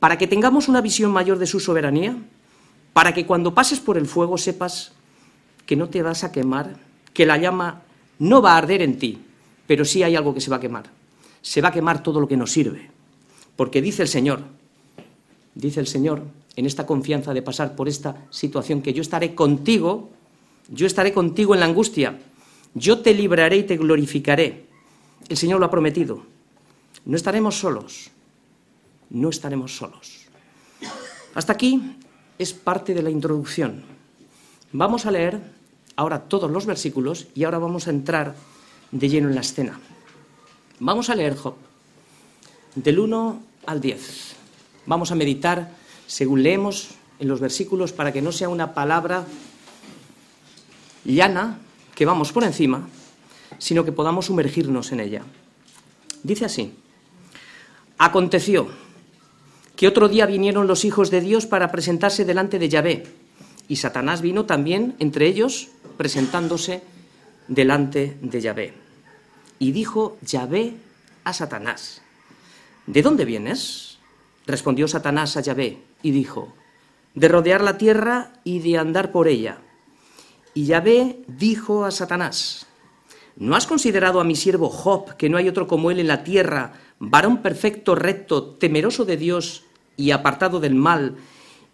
para 0.00 0.18
que 0.18 0.26
tengamos 0.26 0.68
una 0.68 0.80
visión 0.80 1.12
mayor 1.12 1.38
de 1.38 1.46
su 1.46 1.60
soberanía 1.60 2.16
para 2.96 3.12
que 3.12 3.26
cuando 3.26 3.54
pases 3.54 3.78
por 3.78 3.98
el 3.98 4.06
fuego 4.06 4.38
sepas 4.38 4.92
que 5.66 5.76
no 5.76 5.90
te 5.90 6.00
vas 6.00 6.24
a 6.24 6.32
quemar, 6.32 6.76
que 7.12 7.26
la 7.26 7.36
llama 7.36 7.82
no 8.18 8.40
va 8.40 8.54
a 8.54 8.56
arder 8.56 8.80
en 8.80 8.98
ti, 8.98 9.20
pero 9.66 9.84
sí 9.84 10.02
hay 10.02 10.16
algo 10.16 10.32
que 10.32 10.40
se 10.40 10.48
va 10.48 10.56
a 10.56 10.60
quemar. 10.60 10.95
Se 11.46 11.60
va 11.60 11.68
a 11.68 11.72
quemar 11.72 12.02
todo 12.02 12.18
lo 12.18 12.26
que 12.26 12.36
nos 12.36 12.50
sirve. 12.50 12.90
Porque 13.54 13.80
dice 13.80 14.02
el 14.02 14.08
Señor, 14.08 14.42
dice 15.54 15.78
el 15.78 15.86
Señor, 15.86 16.24
en 16.56 16.66
esta 16.66 16.84
confianza 16.84 17.32
de 17.32 17.40
pasar 17.40 17.76
por 17.76 17.86
esta 17.86 18.26
situación, 18.30 18.82
que 18.82 18.92
yo 18.92 19.00
estaré 19.00 19.36
contigo, 19.36 20.10
yo 20.68 20.88
estaré 20.88 21.12
contigo 21.12 21.54
en 21.54 21.60
la 21.60 21.66
angustia, 21.66 22.18
yo 22.74 22.98
te 22.98 23.14
libraré 23.14 23.58
y 23.58 23.62
te 23.62 23.76
glorificaré. 23.76 24.66
El 25.28 25.36
Señor 25.36 25.60
lo 25.60 25.66
ha 25.66 25.70
prometido. 25.70 26.24
no 27.04 27.16
estaremos 27.16 27.54
solos, 27.54 28.10
no 29.10 29.28
estaremos 29.30 29.76
solos. 29.76 30.26
Hasta 31.32 31.52
aquí 31.52 31.96
es 32.40 32.52
parte 32.52 32.92
de 32.92 33.02
la 33.02 33.10
introducción. 33.10 33.84
Vamos 34.72 35.06
a 35.06 35.12
leer 35.12 35.40
ahora 35.94 36.24
todos 36.24 36.50
los 36.50 36.66
versículos 36.66 37.28
y 37.36 37.44
ahora 37.44 37.58
vamos 37.58 37.86
a 37.86 37.90
entrar 37.90 38.34
de 38.90 39.08
lleno 39.08 39.28
en 39.28 39.36
la 39.36 39.42
escena. 39.42 39.78
Vamos 40.78 41.08
a 41.08 41.14
leer 41.14 41.36
Job, 41.36 41.54
del 42.74 42.98
1 42.98 43.42
al 43.64 43.80
10. 43.80 44.36
Vamos 44.84 45.10
a 45.10 45.14
meditar 45.14 45.72
según 46.06 46.42
leemos 46.42 46.90
en 47.18 47.28
los 47.28 47.40
versículos 47.40 47.92
para 47.92 48.12
que 48.12 48.20
no 48.20 48.30
sea 48.30 48.50
una 48.50 48.74
palabra 48.74 49.24
llana 51.06 51.60
que 51.94 52.04
vamos 52.04 52.30
por 52.30 52.44
encima, 52.44 52.88
sino 53.56 53.86
que 53.86 53.92
podamos 53.92 54.26
sumergirnos 54.26 54.92
en 54.92 55.00
ella. 55.00 55.22
Dice 56.22 56.44
así, 56.44 56.74
aconteció 57.96 58.68
que 59.76 59.88
otro 59.88 60.08
día 60.08 60.26
vinieron 60.26 60.66
los 60.66 60.84
hijos 60.84 61.10
de 61.10 61.22
Dios 61.22 61.46
para 61.46 61.72
presentarse 61.72 62.26
delante 62.26 62.58
de 62.58 62.68
Yahvé, 62.68 63.06
y 63.66 63.76
Satanás 63.76 64.20
vino 64.20 64.44
también 64.44 64.94
entre 64.98 65.26
ellos 65.26 65.68
presentándose 65.96 66.82
delante 67.48 68.18
de 68.20 68.40
Yahvé. 68.42 68.85
Y 69.58 69.72
dijo 69.72 70.18
Yahvé 70.22 70.74
a 71.24 71.32
Satanás, 71.32 72.02
¿de 72.86 73.02
dónde 73.02 73.24
vienes? 73.24 73.98
Respondió 74.46 74.86
Satanás 74.86 75.36
a 75.36 75.40
Yahvé 75.40 75.82
y 76.02 76.10
dijo, 76.10 76.52
de 77.14 77.28
rodear 77.28 77.62
la 77.62 77.78
tierra 77.78 78.32
y 78.44 78.60
de 78.60 78.78
andar 78.78 79.10
por 79.10 79.26
ella. 79.26 79.58
Y 80.54 80.66
Yahvé 80.66 81.20
dijo 81.26 81.84
a 81.84 81.90
Satanás, 81.90 82.66
¿no 83.36 83.56
has 83.56 83.66
considerado 83.66 84.20
a 84.20 84.24
mi 84.24 84.36
siervo 84.36 84.68
Job, 84.68 85.16
que 85.16 85.28
no 85.28 85.38
hay 85.38 85.48
otro 85.48 85.66
como 85.66 85.90
él 85.90 85.98
en 85.98 86.08
la 86.08 86.22
tierra, 86.22 86.74
varón 86.98 87.42
perfecto, 87.42 87.94
recto, 87.94 88.44
temeroso 88.44 89.04
de 89.04 89.16
Dios 89.16 89.64
y 89.96 90.10
apartado 90.10 90.60
del 90.60 90.74
mal, 90.74 91.16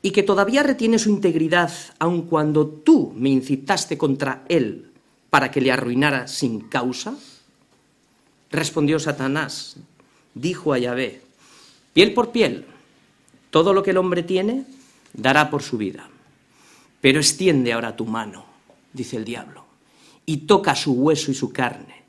y 0.00 0.12
que 0.12 0.22
todavía 0.22 0.62
retiene 0.62 0.98
su 0.98 1.10
integridad, 1.10 1.72
aun 1.98 2.22
cuando 2.22 2.66
tú 2.66 3.12
me 3.16 3.30
incitaste 3.30 3.98
contra 3.98 4.44
él 4.48 4.92
para 5.30 5.50
que 5.50 5.60
le 5.60 5.72
arruinara 5.72 6.26
sin 6.28 6.60
causa? 6.60 7.14
Respondió 8.52 9.00
Satanás, 9.00 9.76
dijo 10.34 10.74
a 10.74 10.78
Yahvé, 10.78 11.22
piel 11.94 12.12
por 12.12 12.32
piel, 12.32 12.66
todo 13.48 13.72
lo 13.72 13.82
que 13.82 13.90
el 13.90 13.96
hombre 13.96 14.22
tiene 14.22 14.66
dará 15.14 15.48
por 15.48 15.62
su 15.62 15.78
vida. 15.78 16.10
Pero 17.00 17.18
extiende 17.18 17.72
ahora 17.72 17.96
tu 17.96 18.04
mano, 18.04 18.44
dice 18.92 19.16
el 19.16 19.24
diablo, 19.24 19.64
y 20.26 20.36
toca 20.38 20.74
su 20.74 20.92
hueso 20.92 21.30
y 21.30 21.34
su 21.34 21.50
carne, 21.50 22.02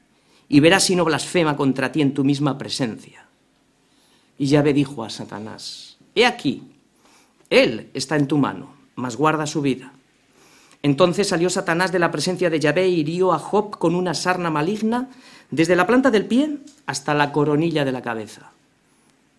y 0.49 0.59
verás 0.59 0.83
si 0.83 0.97
no 0.97 1.05
blasfema 1.05 1.55
contra 1.55 1.93
ti 1.93 2.01
en 2.01 2.13
tu 2.13 2.25
misma 2.25 2.57
presencia. 2.57 3.25
Y 4.37 4.47
Yahvé 4.47 4.73
dijo 4.73 5.05
a 5.05 5.09
Satanás, 5.09 5.95
he 6.13 6.25
aquí, 6.25 6.63
él 7.49 7.89
está 7.93 8.17
en 8.17 8.27
tu 8.27 8.37
mano, 8.37 8.73
mas 8.95 9.15
guarda 9.15 9.47
su 9.47 9.61
vida. 9.61 9.93
Entonces 10.81 11.29
salió 11.29 11.49
Satanás 11.49 11.93
de 11.93 11.99
la 11.99 12.11
presencia 12.11 12.49
de 12.49 12.59
Yahvé 12.59 12.89
y 12.89 12.99
hirió 12.99 13.31
a 13.31 13.39
Job 13.39 13.77
con 13.77 13.95
una 13.95 14.13
sarna 14.13 14.49
maligna 14.49 15.09
desde 15.53 15.75
la 15.75 15.85
planta 15.85 16.09
del 16.09 16.25
pie 16.25 16.57
hasta 16.87 17.13
la 17.13 17.31
coronilla 17.31 17.85
de 17.85 17.91
la 17.91 18.01
cabeza. 18.01 18.51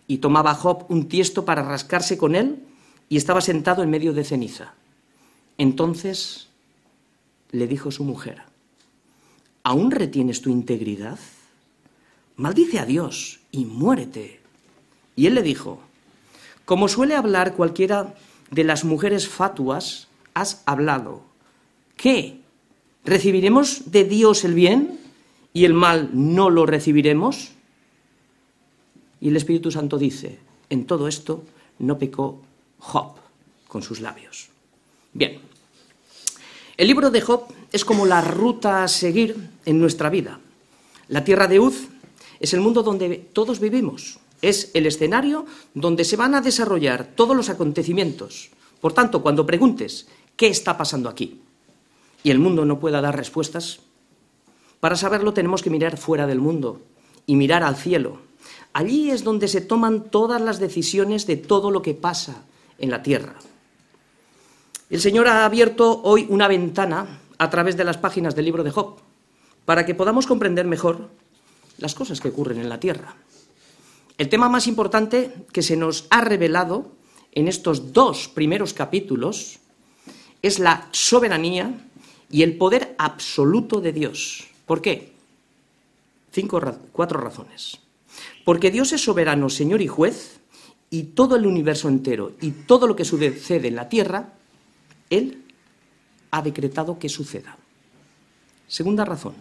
Y 0.07 0.19
tomaba 0.19 0.55
Job 0.55 0.87
un 0.89 1.09
tiesto 1.09 1.45
para 1.45 1.65
rascarse 1.65 2.17
con 2.17 2.37
él 2.37 2.63
y 3.09 3.17
estaba 3.17 3.41
sentado 3.41 3.83
en 3.83 3.91
medio 3.91 4.13
de 4.13 4.23
ceniza. 4.23 4.75
Entonces 5.59 6.47
le 7.51 7.67
dijo 7.67 7.91
su 7.91 8.05
mujer, 8.05 8.43
¿aún 9.65 9.91
retienes 9.91 10.41
tu 10.41 10.51
integridad? 10.51 11.19
Maldice 12.37 12.79
a 12.79 12.87
Dios 12.87 13.41
y 13.51 13.65
muérete. 13.65 14.41
Y 15.17 15.27
él 15.27 15.35
le 15.35 15.43
dijo, 15.43 15.81
como 16.65 16.87
suele 16.87 17.17
hablar 17.17 17.55
cualquiera 17.55 18.15
de 18.53 18.63
las 18.63 18.85
mujeres 18.85 19.29
fatuas, 19.29 20.07
has 20.33 20.63
hablado. 20.65 21.23
¿Qué? 21.97 22.39
¿Recibiremos 23.05 23.91
de 23.91 24.05
Dios 24.05 24.45
el 24.45 24.55
bien 24.55 25.04
y 25.55 25.65
el 25.65 25.73
mal 25.73 26.11
no 26.13 26.51
lo 26.51 26.67
recibiremos? 26.67 27.53
Y 29.21 29.29
el 29.29 29.37
Espíritu 29.37 29.71
Santo 29.71 29.97
dice, 29.97 30.39
en 30.69 30.85
todo 30.85 31.09
esto 31.09 31.45
no 31.79 31.97
pecó 31.97 32.43
Job 32.79 33.15
con 33.69 33.83
sus 33.83 34.01
labios. 34.01 34.49
Bien, 35.15 35.39
el 36.77 36.89
libro 36.89 37.11
de 37.11 37.21
Job 37.21 37.47
es 37.73 37.85
como 37.85 38.05
la 38.05 38.21
ruta 38.21 38.83
a 38.83 38.89
seguir 38.89 39.49
en 39.65 39.79
nuestra 39.79 40.11
vida. 40.11 40.41
La 41.09 41.25
tierra 41.25 41.47
de 41.47 41.61
Uz 41.61 41.87
es 42.41 42.53
el 42.53 42.61
mundo 42.61 42.83
donde 42.83 43.17
todos 43.33 43.61
vivimos, 43.61 44.19
es 44.43 44.73
el 44.75 44.87
escenario 44.87 45.47
donde 45.73 46.05
se 46.05 46.17
van 46.17 46.35
a 46.35 46.41
desarrollar 46.41 47.15
todos 47.15 47.37
los 47.37 47.49
acontecimientos. 47.49 48.51
Por 48.81 48.93
tanto, 48.93 49.23
cuando 49.23 49.47
preguntes 49.47 50.09
qué 50.37 50.49
está 50.49 50.77
pasando 50.77 51.09
aquí 51.09 51.41
y 52.25 52.31
el 52.31 52.41
mundo 52.41 52.65
no 52.65 52.81
pueda 52.81 53.01
dar 53.01 53.17
respuestas, 53.17 53.81
para 54.85 54.97
saberlo 54.97 55.33
tenemos 55.33 55.63
que 55.63 55.71
mirar 55.71 55.97
fuera 55.97 56.27
del 56.27 56.41
mundo 56.41 56.83
y 57.25 57.37
mirar 57.37 57.63
al 57.63 57.75
cielo. 57.75 58.19
Allí 58.75 59.11
es 59.11 59.25
donde 59.25 59.49
se 59.49 59.63
toman 59.63 60.11
todas 60.11 60.43
las 60.43 60.61
decisiones 60.61 61.27
de 61.27 61.39
todo 61.39 61.71
lo 61.71 61.81
que 61.81 61.95
pasa 61.95 62.45
en 62.77 62.91
la 62.91 63.03
tierra. 63.03 63.33
El 64.91 65.01
Señor 65.01 65.27
ha 65.27 65.47
abierto 65.47 66.03
hoy 66.03 66.27
una 66.29 66.49
ventana 66.49 67.21
a 67.39 67.49
través 67.49 67.79
de 67.79 67.85
las 67.85 67.97
páginas 67.97 68.35
del 68.37 68.45
libro 68.45 68.63
de 68.63 68.73
Job 68.73 68.97
para 69.65 69.87
que 69.87 69.95
podamos 69.95 70.27
comprender 70.27 70.67
mejor 70.67 71.09
las 71.79 71.95
cosas 71.95 72.21
que 72.21 72.29
ocurren 72.29 72.61
en 72.61 72.69
la 72.69 72.79
tierra. 72.79 73.17
El 74.19 74.29
tema 74.29 74.51
más 74.51 74.67
importante 74.67 75.47
que 75.51 75.63
se 75.63 75.79
nos 75.79 76.07
ha 76.11 76.21
revelado 76.21 76.93
en 77.33 77.49
estos 77.49 77.95
dos 77.95 78.29
primeros 78.29 78.75
capítulos 78.75 79.61
es 80.43 80.59
la 80.59 80.89
soberanía 80.93 81.73
y 82.31 82.43
el 82.43 82.59
poder 82.59 82.95
absoluto 82.99 83.81
de 83.81 83.95
Dios. 83.95 84.51
¿Por 84.67 84.81
qué? 84.81 85.13
Cinco, 86.33 86.61
cuatro 86.93 87.21
razones. 87.21 87.79
Porque 88.45 88.71
Dios 88.71 88.93
es 88.93 89.03
soberano, 89.03 89.49
Señor 89.49 89.81
y 89.83 89.89
juez, 89.89 90.41
y 90.91 91.03
todo 91.05 91.37
el 91.37 91.47
universo 91.47 91.89
entero 91.89 92.33
y 92.41 92.51
todo 92.51 92.87
lo 92.87 92.95
que 92.95 93.05
sucede 93.05 93.69
en 93.69 93.75
la 93.75 93.89
tierra, 93.89 94.35
Él 95.11 95.43
ha 96.31 96.43
decretado 96.43 96.99
que 96.99 97.09
suceda. 97.09 97.57
Segunda 98.69 99.05
razón, 99.05 99.35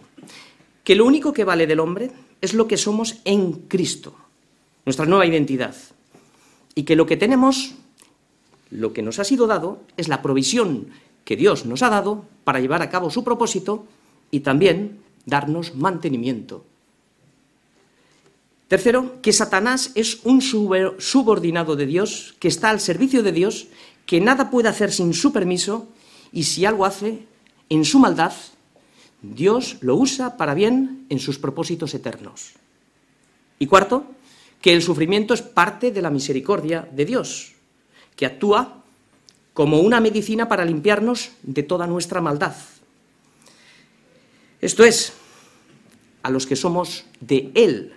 que 0.82 0.94
lo 0.94 1.06
único 1.06 1.32
que 1.32 1.44
vale 1.44 1.66
del 1.66 1.80
hombre 1.80 2.10
es 2.40 2.54
lo 2.54 2.66
que 2.66 2.76
somos 2.76 3.16
en 3.24 3.52
Cristo 3.68 4.16
nuestra 4.84 5.06
nueva 5.06 5.26
identidad. 5.26 5.74
Y 6.74 6.82
que 6.82 6.96
lo 6.96 7.06
que 7.06 7.16
tenemos, 7.16 7.74
lo 8.70 8.92
que 8.92 9.02
nos 9.02 9.18
ha 9.18 9.24
sido 9.24 9.46
dado, 9.46 9.80
es 9.96 10.08
la 10.08 10.22
provisión 10.22 10.88
que 11.24 11.36
Dios 11.36 11.66
nos 11.66 11.82
ha 11.82 11.90
dado 11.90 12.24
para 12.44 12.60
llevar 12.60 12.82
a 12.82 12.90
cabo 12.90 13.10
su 13.10 13.24
propósito 13.24 13.86
y 14.30 14.40
también 14.40 14.98
darnos 15.26 15.74
mantenimiento. 15.74 16.64
Tercero, 18.68 19.20
que 19.22 19.32
Satanás 19.32 19.92
es 19.94 20.20
un 20.24 20.40
subordinado 20.40 21.76
de 21.76 21.86
Dios, 21.86 22.34
que 22.38 22.48
está 22.48 22.70
al 22.70 22.80
servicio 22.80 23.22
de 23.22 23.32
Dios, 23.32 23.68
que 24.06 24.20
nada 24.20 24.50
puede 24.50 24.68
hacer 24.68 24.90
sin 24.90 25.14
su 25.14 25.32
permiso 25.32 25.88
y 26.32 26.44
si 26.44 26.64
algo 26.64 26.84
hace, 26.84 27.26
en 27.68 27.84
su 27.84 27.98
maldad, 27.98 28.32
Dios 29.22 29.78
lo 29.80 29.96
usa 29.96 30.36
para 30.36 30.54
bien 30.54 31.06
en 31.08 31.18
sus 31.18 31.38
propósitos 31.38 31.94
eternos. 31.94 32.52
Y 33.58 33.66
cuarto, 33.66 34.04
que 34.60 34.72
el 34.72 34.82
sufrimiento 34.82 35.34
es 35.34 35.42
parte 35.42 35.92
de 35.92 36.02
la 36.02 36.10
misericordia 36.10 36.88
de 36.90 37.04
Dios, 37.04 37.52
que 38.16 38.26
actúa 38.26 38.82
como 39.52 39.80
una 39.80 40.00
medicina 40.00 40.48
para 40.48 40.64
limpiarnos 40.64 41.30
de 41.42 41.62
toda 41.62 41.86
nuestra 41.86 42.20
maldad. 42.20 42.54
Esto 44.64 44.82
es, 44.82 45.12
a 46.22 46.30
los 46.30 46.46
que 46.46 46.56
somos 46.56 47.04
de 47.20 47.50
Él, 47.54 47.92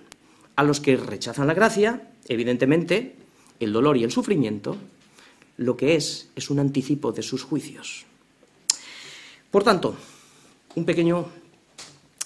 a 0.57 0.63
los 0.63 0.81
que 0.81 0.97
rechazan 0.97 1.47
la 1.47 1.53
gracia, 1.53 2.11
evidentemente, 2.27 3.15
el 3.61 3.71
dolor 3.71 3.95
y 3.95 4.03
el 4.03 4.11
sufrimiento, 4.11 4.75
lo 5.55 5.77
que 5.77 5.95
es 5.95 6.27
es 6.35 6.49
un 6.49 6.59
anticipo 6.59 7.13
de 7.13 7.23
sus 7.23 7.43
juicios. 7.43 8.05
Por 9.49 9.63
tanto, 9.63 9.95
un 10.75 10.83
pequeño 10.83 11.29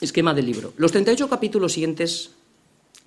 esquema 0.01 0.33
del 0.33 0.47
libro. 0.47 0.73
Los 0.77 0.91
38 0.91 1.29
capítulos 1.29 1.73
siguientes 1.73 2.31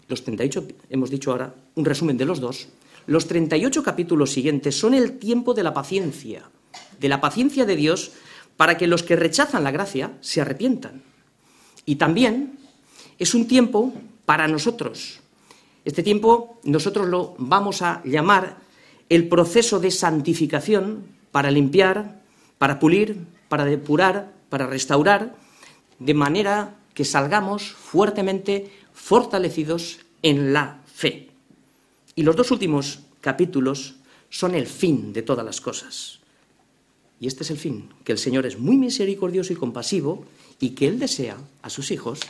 los 0.07 0.23
38, 0.23 0.69
hemos 0.91 1.11
dicho 1.11 1.33
ahora, 1.33 1.53
un 1.75 1.85
resumen 1.85 2.17
de 2.17 2.27
los 2.27 2.39
dos, 2.39 2.69
los 3.09 3.27
38 3.27 3.83
capítulos 3.83 4.31
siguientes 4.31 4.79
son 4.79 4.95
el 4.95 5.19
tiempo 5.19 5.53
de 5.53 5.65
la 5.65 5.75
paciencia, 5.75 6.49
de 7.01 7.09
la 7.09 7.21
paciencia 7.21 7.65
de 7.65 7.75
Dios 7.75 8.13
para 8.57 8.77
que 8.77 8.87
los 8.87 9.03
que 9.03 9.17
rechazan 9.17 9.65
la 9.65 9.73
gracia 9.73 10.17
se 10.21 10.41
arrepientan. 10.41 11.03
Y 11.87 11.97
también 11.97 12.59
es 13.19 13.35
un 13.35 13.47
tiempo 13.47 13.93
para 14.25 14.49
nosotros. 14.49 15.21
Este 15.85 16.03
tiempo 16.03 16.61
nosotros 16.65 17.09
lo 17.09 17.35
vamos 17.39 17.83
a 17.83 18.03
llamar 18.05 18.57
el 19.09 19.29
proceso 19.29 19.81
de 19.81 19.91
santificación 19.91 21.05
para 21.31 21.51
limpiar, 21.51 22.23
para 22.59 22.79
pulir, 22.79 23.19
para 23.49 23.65
depurar, 23.65 24.33
para 24.49 24.67
restaurar, 24.67 25.37
de 25.99 26.15
manera 26.15 26.77
que 26.95 27.05
salgamos 27.05 27.73
fuertemente 27.73 28.71
fortalecidos 28.93 29.99
en 30.23 30.53
la 30.53 30.81
fe. 30.87 31.29
Y 32.15 32.23
los 32.23 32.37
dos 32.37 32.51
últimos 32.51 33.01
capítulos 33.21 33.97
son 34.31 34.55
el 34.55 34.67
fin 34.67 35.13
de 35.13 35.23
todas 35.23 35.45
las 35.45 35.61
cosas. 35.61 36.21
Y 37.21 37.27
este 37.27 37.43
es 37.43 37.51
el 37.51 37.59
fin, 37.59 37.91
que 38.05 38.13
el 38.13 38.19
Señor 38.19 38.47
es 38.47 38.59
muy 38.59 38.77
misericordioso 38.77 39.53
y 39.53 39.57
compasivo 39.57 40.25
y 40.65 40.71
que 40.71 40.89
Él 40.89 40.99
desea 40.99 41.37
a 41.61 41.69
sus 41.69 41.91
hijos 41.91 42.21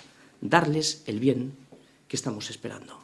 darles 0.41 1.05
el 1.07 1.21
bien 1.21 1.55
que 2.09 2.17
estamos 2.17 2.50
esperando. 2.50 2.99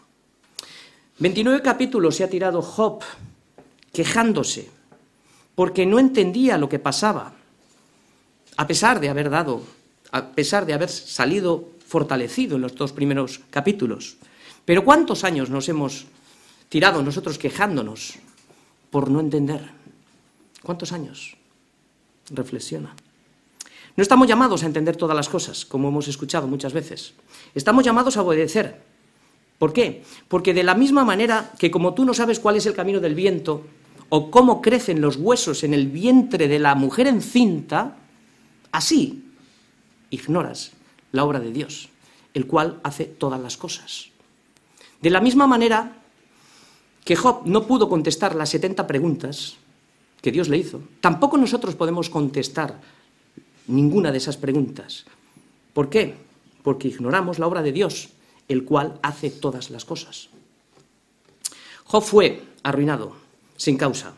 29 1.21 1.63
capítulos 1.63 2.17
se 2.17 2.25
ha 2.25 2.29
tirado 2.29 2.61
Job 2.63 3.05
quejándose 3.93 4.69
porque 5.55 5.87
no 5.87 6.01
entendía 6.01 6.59
lo 6.59 6.69
que 6.69 6.81
pasaba, 6.81 7.33
a 8.57 8.67
pesar 8.67 8.99
de 8.99 9.09
haber 9.09 9.31
dado, 9.31 9.63
a 10.11 10.33
pesar 10.33 10.67
de 10.67 10.75
haber 10.75 10.89
salido 10.89 11.69
fortalecido 11.87 12.57
en 12.57 12.63
los 12.63 12.75
dos 12.75 12.91
primeros 12.91 13.41
capítulos. 13.51 14.17
Pero 14.65 14.85
¿cuántos 14.85 15.23
años 15.23 15.49
nos 15.49 15.69
hemos 15.69 16.07
tirado 16.69 17.05
nosotros 17.05 17.39
quejándonos 17.39 18.15
por 18.91 19.09
no 19.13 19.21
entender? 19.21 19.63
¿Cuántos 20.65 20.91
años? 20.91 21.37
Reflexiona. 22.31 22.97
No 23.97 24.03
estamos 24.03 24.29
llamados 24.29 24.63
a 24.63 24.67
entender 24.67 24.97
todas 24.97 25.17
las 25.17 25.29
cosas, 25.29 25.65
como 25.65 25.89
hemos 25.89 26.09
escuchado 26.09 26.47
muchas 26.47 26.73
veces. 26.73 27.15
Estamos 27.55 27.85
llamados 27.85 28.17
a 28.17 28.23
obedecer. 28.23 28.81
¿Por 29.59 29.73
qué? 29.73 30.03
Porque 30.29 30.55
de 30.55 30.63
la 30.63 30.75
misma 30.75 31.05
manera 31.05 31.53
que 31.59 31.71
como 31.71 31.93
tú 31.93 32.05
no 32.05 32.15
sabes 32.15 32.41
cuál 32.41 32.57
es 32.57 32.67
el 32.67 32.75
camino 32.75 33.01
del 33.01 33.15
viento 33.15 33.67
o 34.09 34.31
cómo 34.31 34.63
crecen 34.63 35.01
los 35.01 35.17
huesos 35.17 35.65
en 35.65 35.75
el 35.75 35.89
vientre 35.89 36.49
de 36.49 36.59
la 36.59 36.75
mujer 36.75 37.07
encinta, 37.07 37.97
así 38.73 39.25
ignoras 40.11 40.73
la 41.13 41.25
obra 41.25 41.41
de 41.41 41.53
Dios, 41.53 41.89
el 42.35 42.47
cual 42.47 42.81
hace 42.83 43.05
todas 43.05 43.41
las 43.41 43.57
cosas. 43.57 44.11
De 45.01 45.11
la 45.11 45.21
misma 45.21 45.47
manera 45.47 45.97
que 47.05 47.17
Job 47.17 47.43
no 47.47 47.67
pudo 47.67 47.89
contestar 47.89 48.35
las 48.35 48.51
70 48.51 48.87
preguntas 48.87 49.57
que 50.21 50.33
Dios 50.33 50.49
le 50.49 50.59
hizo, 50.59 50.83
tampoco 51.01 51.39
nosotros 51.39 51.75
podemos 51.75 52.11
contestar 52.11 52.81
ninguna 53.71 54.13
de 54.13 54.19
esas 54.19 54.37
preguntas. 54.37 55.07
¿Por 55.73 55.89
qué? 55.89 56.15
Porque 56.63 56.89
ignoramos 56.89 57.39
la 57.39 57.47
obra 57.47 57.63
de 57.63 57.73
Dios, 57.73 58.11
el 58.49 58.65
cual 58.65 58.99
hace 59.03 59.31
todas 59.31 59.71
las 59.71 59.85
cosas. 59.85 60.29
Job 61.85 62.03
fue 62.03 62.43
arruinado, 62.63 63.17
sin 63.57 63.77
causa, 63.77 64.15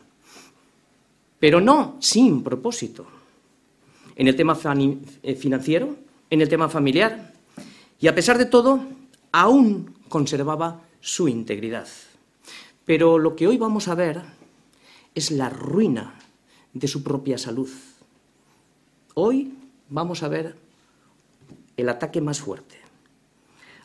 pero 1.39 1.59
no 1.59 1.97
sin 1.99 2.43
propósito. 2.43 3.07
En 4.15 4.27
el 4.27 4.35
tema 4.35 4.57
eh, 5.23 5.35
financiero, 5.35 5.95
en 6.29 6.41
el 6.41 6.49
tema 6.49 6.69
familiar, 6.69 7.33
y 7.99 8.07
a 8.07 8.15
pesar 8.15 8.37
de 8.37 8.45
todo, 8.45 8.83
aún 9.31 9.95
conservaba 10.09 10.81
su 11.01 11.27
integridad. 11.27 11.87
Pero 12.85 13.17
lo 13.17 13.35
que 13.35 13.47
hoy 13.47 13.57
vamos 13.57 13.87
a 13.87 13.95
ver 13.95 14.21
es 15.15 15.31
la 15.31 15.49
ruina 15.49 16.19
de 16.73 16.87
su 16.87 17.03
propia 17.03 17.37
salud. 17.37 17.69
Hoy 19.15 19.53
vamos 19.89 20.23
a 20.23 20.27
ver 20.27 20.55
el 21.77 21.89
ataque 21.89 22.19
más 22.19 22.41
fuerte. 22.41 22.77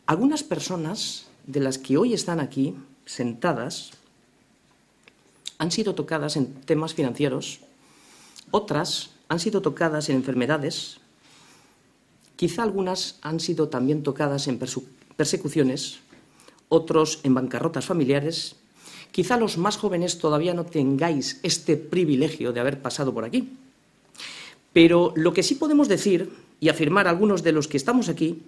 Algunas 0.06 0.42
personas 0.42 1.26
de 1.46 1.60
las 1.60 1.76
que 1.76 1.98
hoy 1.98 2.14
están 2.14 2.40
aquí 2.40 2.74
sentadas 3.04 3.90
han 5.58 5.70
sido 5.70 5.94
tocadas 5.94 6.36
en 6.36 6.54
temas 6.62 6.94
financieros, 6.94 7.60
otras 8.50 9.10
han 9.28 9.38
sido 9.38 9.60
tocadas 9.60 10.08
en 10.08 10.16
enfermedades, 10.16 10.98
quizá 12.36 12.62
algunas 12.62 13.18
han 13.20 13.38
sido 13.38 13.68
también 13.68 14.02
tocadas 14.02 14.48
en 14.48 14.58
persecuciones, 15.16 15.98
otros 16.70 17.20
en 17.22 17.34
bancarrotas 17.34 17.84
familiares, 17.84 18.56
quizá 19.10 19.36
los 19.36 19.58
más 19.58 19.76
jóvenes 19.76 20.18
todavía 20.18 20.54
no 20.54 20.64
tengáis 20.64 21.38
este 21.42 21.76
privilegio 21.76 22.54
de 22.54 22.60
haber 22.60 22.80
pasado 22.80 23.12
por 23.12 23.26
aquí. 23.26 23.52
Pero 24.78 25.12
lo 25.16 25.34
que 25.34 25.42
sí 25.42 25.56
podemos 25.56 25.88
decir 25.88 26.30
y 26.60 26.68
afirmar 26.68 27.08
algunos 27.08 27.42
de 27.42 27.50
los 27.50 27.66
que 27.66 27.76
estamos 27.76 28.08
aquí, 28.08 28.44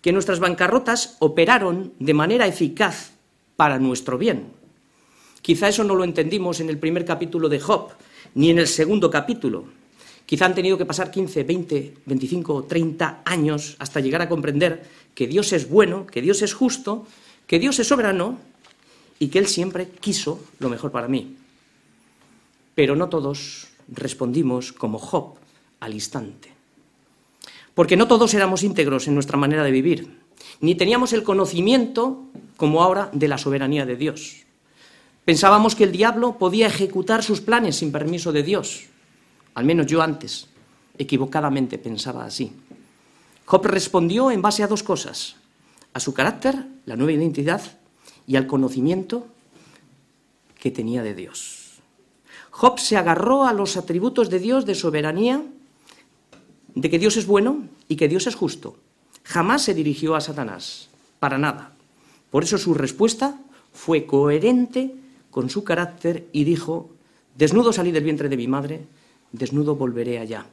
que 0.00 0.12
nuestras 0.12 0.38
bancarrotas 0.38 1.16
operaron 1.18 1.92
de 1.98 2.14
manera 2.14 2.46
eficaz 2.46 3.10
para 3.56 3.80
nuestro 3.80 4.18
bien. 4.18 4.52
Quizá 5.42 5.66
eso 5.66 5.82
no 5.82 5.96
lo 5.96 6.04
entendimos 6.04 6.60
en 6.60 6.68
el 6.68 6.78
primer 6.78 7.04
capítulo 7.04 7.48
de 7.48 7.58
Job, 7.58 7.88
ni 8.36 8.50
en 8.50 8.60
el 8.60 8.68
segundo 8.68 9.10
capítulo. 9.10 9.64
Quizá 10.26 10.46
han 10.46 10.54
tenido 10.54 10.78
que 10.78 10.86
pasar 10.86 11.10
15, 11.10 11.42
20, 11.42 11.94
25, 12.06 12.62
30 12.62 13.22
años 13.24 13.74
hasta 13.80 13.98
llegar 13.98 14.22
a 14.22 14.28
comprender 14.28 14.86
que 15.12 15.26
Dios 15.26 15.52
es 15.52 15.68
bueno, 15.68 16.06
que 16.06 16.22
Dios 16.22 16.40
es 16.42 16.54
justo, 16.54 17.04
que 17.48 17.58
Dios 17.58 17.80
es 17.80 17.88
soberano 17.88 18.38
y 19.18 19.26
que 19.26 19.40
Él 19.40 19.48
siempre 19.48 19.88
quiso 19.88 20.38
lo 20.60 20.68
mejor 20.68 20.92
para 20.92 21.08
mí. 21.08 21.34
Pero 22.76 22.94
no 22.94 23.08
todos 23.08 23.66
respondimos 23.88 24.72
como 24.72 25.00
Job 25.00 25.37
al 25.80 25.94
instante. 25.94 26.52
Porque 27.74 27.96
no 27.96 28.08
todos 28.08 28.34
éramos 28.34 28.62
íntegros 28.62 29.06
en 29.08 29.14
nuestra 29.14 29.36
manera 29.36 29.62
de 29.62 29.70
vivir, 29.70 30.18
ni 30.60 30.74
teníamos 30.74 31.12
el 31.12 31.22
conocimiento, 31.22 32.24
como 32.56 32.82
ahora, 32.82 33.10
de 33.12 33.28
la 33.28 33.38
soberanía 33.38 33.86
de 33.86 33.96
Dios. 33.96 34.44
Pensábamos 35.24 35.74
que 35.74 35.84
el 35.84 35.92
diablo 35.92 36.38
podía 36.38 36.66
ejecutar 36.66 37.22
sus 37.22 37.40
planes 37.40 37.76
sin 37.76 37.92
permiso 37.92 38.32
de 38.32 38.42
Dios. 38.42 38.86
Al 39.54 39.64
menos 39.64 39.86
yo 39.86 40.02
antes, 40.02 40.48
equivocadamente, 40.96 41.78
pensaba 41.78 42.24
así. 42.24 42.52
Job 43.44 43.66
respondió 43.66 44.30
en 44.30 44.42
base 44.42 44.62
a 44.62 44.68
dos 44.68 44.82
cosas, 44.82 45.36
a 45.92 46.00
su 46.00 46.12
carácter, 46.14 46.66
la 46.86 46.96
nueva 46.96 47.12
identidad, 47.12 47.62
y 48.26 48.36
al 48.36 48.46
conocimiento 48.46 49.26
que 50.58 50.70
tenía 50.70 51.02
de 51.02 51.14
Dios. 51.14 51.80
Job 52.50 52.78
se 52.78 52.96
agarró 52.96 53.44
a 53.44 53.52
los 53.52 53.76
atributos 53.76 54.30
de 54.30 54.38
Dios 54.38 54.66
de 54.66 54.74
soberanía, 54.74 55.42
de 56.74 56.90
que 56.90 56.98
Dios 56.98 57.16
es 57.16 57.26
bueno 57.26 57.66
y 57.88 57.96
que 57.96 58.08
Dios 58.08 58.26
es 58.26 58.34
justo. 58.34 58.76
Jamás 59.24 59.62
se 59.62 59.74
dirigió 59.74 60.14
a 60.14 60.20
Satanás, 60.20 60.88
para 61.18 61.38
nada. 61.38 61.72
Por 62.30 62.44
eso 62.44 62.58
su 62.58 62.74
respuesta 62.74 63.40
fue 63.72 64.06
coherente 64.06 64.94
con 65.30 65.50
su 65.50 65.64
carácter 65.64 66.28
y 66.32 66.44
dijo, 66.44 66.90
desnudo 67.36 67.72
salí 67.72 67.92
del 67.92 68.04
vientre 68.04 68.28
de 68.28 68.36
mi 68.36 68.48
madre, 68.48 68.86
desnudo 69.32 69.76
volveré 69.76 70.18
allá. 70.18 70.46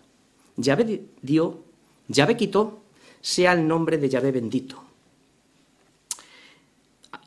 Yahvé 0.58 1.06
dio, 1.22 1.64
Yahvé 2.08 2.38
quitó, 2.38 2.80
sea 3.22 3.54
el 3.54 3.68
nombre 3.68 3.98
de 3.98 4.10
Yahvé 4.10 4.32
bendito. 4.32 4.84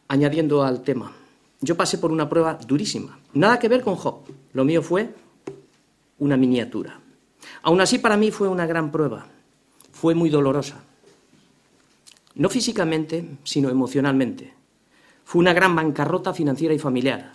Añadiendo 0.09 0.62
al 0.62 0.83
tema, 0.83 1.12
yo 1.61 1.77
pasé 1.77 1.98
por 1.98 2.12
una 2.12 2.29
prueba 2.29 2.55
durísima, 2.55 3.18
nada 3.35 3.59
que 3.59 3.68
ver 3.68 3.83
con 3.83 3.96
Job, 3.96 4.20
lo 4.53 4.64
mío 4.64 4.83
fue 4.83 5.14
una 6.18 6.37
miniatura. 6.37 7.01
Aún 7.62 7.81
así 7.81 7.99
para 7.99 8.16
mí 8.16 8.31
fue 8.31 8.49
una 8.49 8.66
gran 8.66 8.90
prueba, 8.90 9.27
fue 9.92 10.14
muy 10.14 10.31
dolorosa, 10.31 10.83
no 12.35 12.49
físicamente, 12.49 13.38
sino 13.44 13.68
emocionalmente. 13.68 14.55
Fue 15.25 15.40
una 15.40 15.53
gran 15.53 15.75
bancarrota 15.75 16.33
financiera 16.33 16.73
y 16.73 16.79
familiar. 16.79 17.33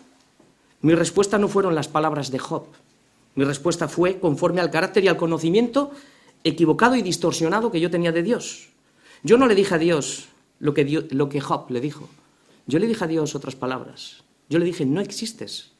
Mi 0.81 0.95
respuesta 0.95 1.37
no 1.37 1.47
fueron 1.47 1.75
las 1.75 1.87
palabras 1.87 2.31
de 2.31 2.39
Job, 2.39 2.65
mi 3.35 3.43
respuesta 3.43 3.87
fue 3.87 4.19
conforme 4.19 4.61
al 4.61 4.71
carácter 4.71 5.03
y 5.03 5.07
al 5.07 5.17
conocimiento 5.17 5.91
equivocado 6.43 6.95
y 6.95 7.01
distorsionado 7.01 7.71
que 7.71 7.79
yo 7.79 7.89
tenía 7.89 8.11
de 8.11 8.23
Dios. 8.23 8.69
Yo 9.23 9.37
no 9.37 9.47
le 9.47 9.55
dije 9.55 9.75
a 9.75 9.77
Dios 9.77 10.27
lo 10.59 10.73
que, 10.73 11.07
lo 11.09 11.29
que 11.29 11.41
Job 11.41 11.69
le 11.69 11.81
dijo, 11.81 12.09
yo 12.67 12.79
le 12.79 12.87
dije 12.87 13.03
a 13.03 13.07
Dios 13.07 13.35
otras 13.35 13.55
palabras. 13.55 14.23
Yo 14.49 14.59
le 14.59 14.65
dije, 14.65 14.85
no 14.85 15.01
existes, 15.01 15.71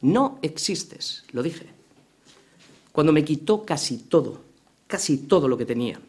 no 0.00 0.38
existes, 0.42 1.24
lo 1.32 1.42
dije. 1.42 1.77
Cuando 2.98 3.12
me 3.12 3.24
quitó 3.24 3.64
casi 3.64 3.98
todo, 3.98 4.40
casi 4.88 5.18
todo 5.18 5.46
lo 5.46 5.56
que 5.56 5.64
tenía. 5.64 6.00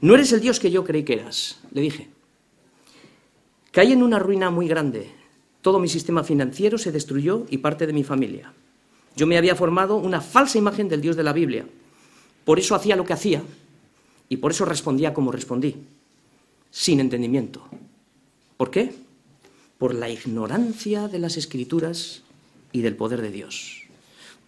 No 0.00 0.14
eres 0.14 0.32
el 0.32 0.40
Dios 0.40 0.58
que 0.58 0.70
yo 0.70 0.82
creí 0.82 1.02
que 1.02 1.12
eras, 1.12 1.58
le 1.70 1.82
dije. 1.82 2.08
Caí 3.72 3.92
en 3.92 4.02
una 4.02 4.18
ruina 4.18 4.48
muy 4.48 4.66
grande. 4.66 5.12
Todo 5.60 5.78
mi 5.78 5.86
sistema 5.86 6.24
financiero 6.24 6.78
se 6.78 6.92
destruyó 6.92 7.44
y 7.50 7.58
parte 7.58 7.86
de 7.86 7.92
mi 7.92 8.04
familia. 8.04 8.54
Yo 9.16 9.26
me 9.26 9.36
había 9.36 9.54
formado 9.54 9.96
una 9.96 10.22
falsa 10.22 10.56
imagen 10.56 10.88
del 10.88 11.02
Dios 11.02 11.14
de 11.14 11.24
la 11.24 11.34
Biblia. 11.34 11.66
Por 12.46 12.58
eso 12.58 12.74
hacía 12.74 12.96
lo 12.96 13.04
que 13.04 13.12
hacía 13.12 13.42
y 14.30 14.38
por 14.38 14.52
eso 14.52 14.64
respondía 14.64 15.12
como 15.12 15.30
respondí, 15.30 15.76
sin 16.70 17.00
entendimiento. 17.00 17.68
¿Por 18.56 18.70
qué? 18.70 18.94
por 19.76 19.94
la 19.94 20.08
ignorancia 20.08 21.06
de 21.06 21.18
las 21.18 21.36
escrituras 21.36 22.22
y 22.72 22.80
del 22.80 22.96
poder 22.96 23.20
de 23.20 23.30
Dios. 23.30 23.87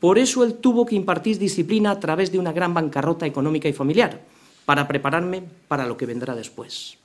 Por 0.00 0.18
eso 0.18 0.42
él 0.42 0.54
tuvo 0.54 0.86
que 0.86 0.94
impartir 0.96 1.38
disciplina 1.38 1.92
a 1.92 2.00
través 2.00 2.32
de 2.32 2.38
una 2.38 2.52
gran 2.52 2.74
bancarrota 2.74 3.26
económica 3.26 3.68
y 3.68 3.72
familiar, 3.72 4.20
para 4.64 4.88
prepararme 4.88 5.44
para 5.68 5.86
lo 5.86 5.96
que 5.96 6.06
vendrá 6.06 6.34
después. 6.34 6.96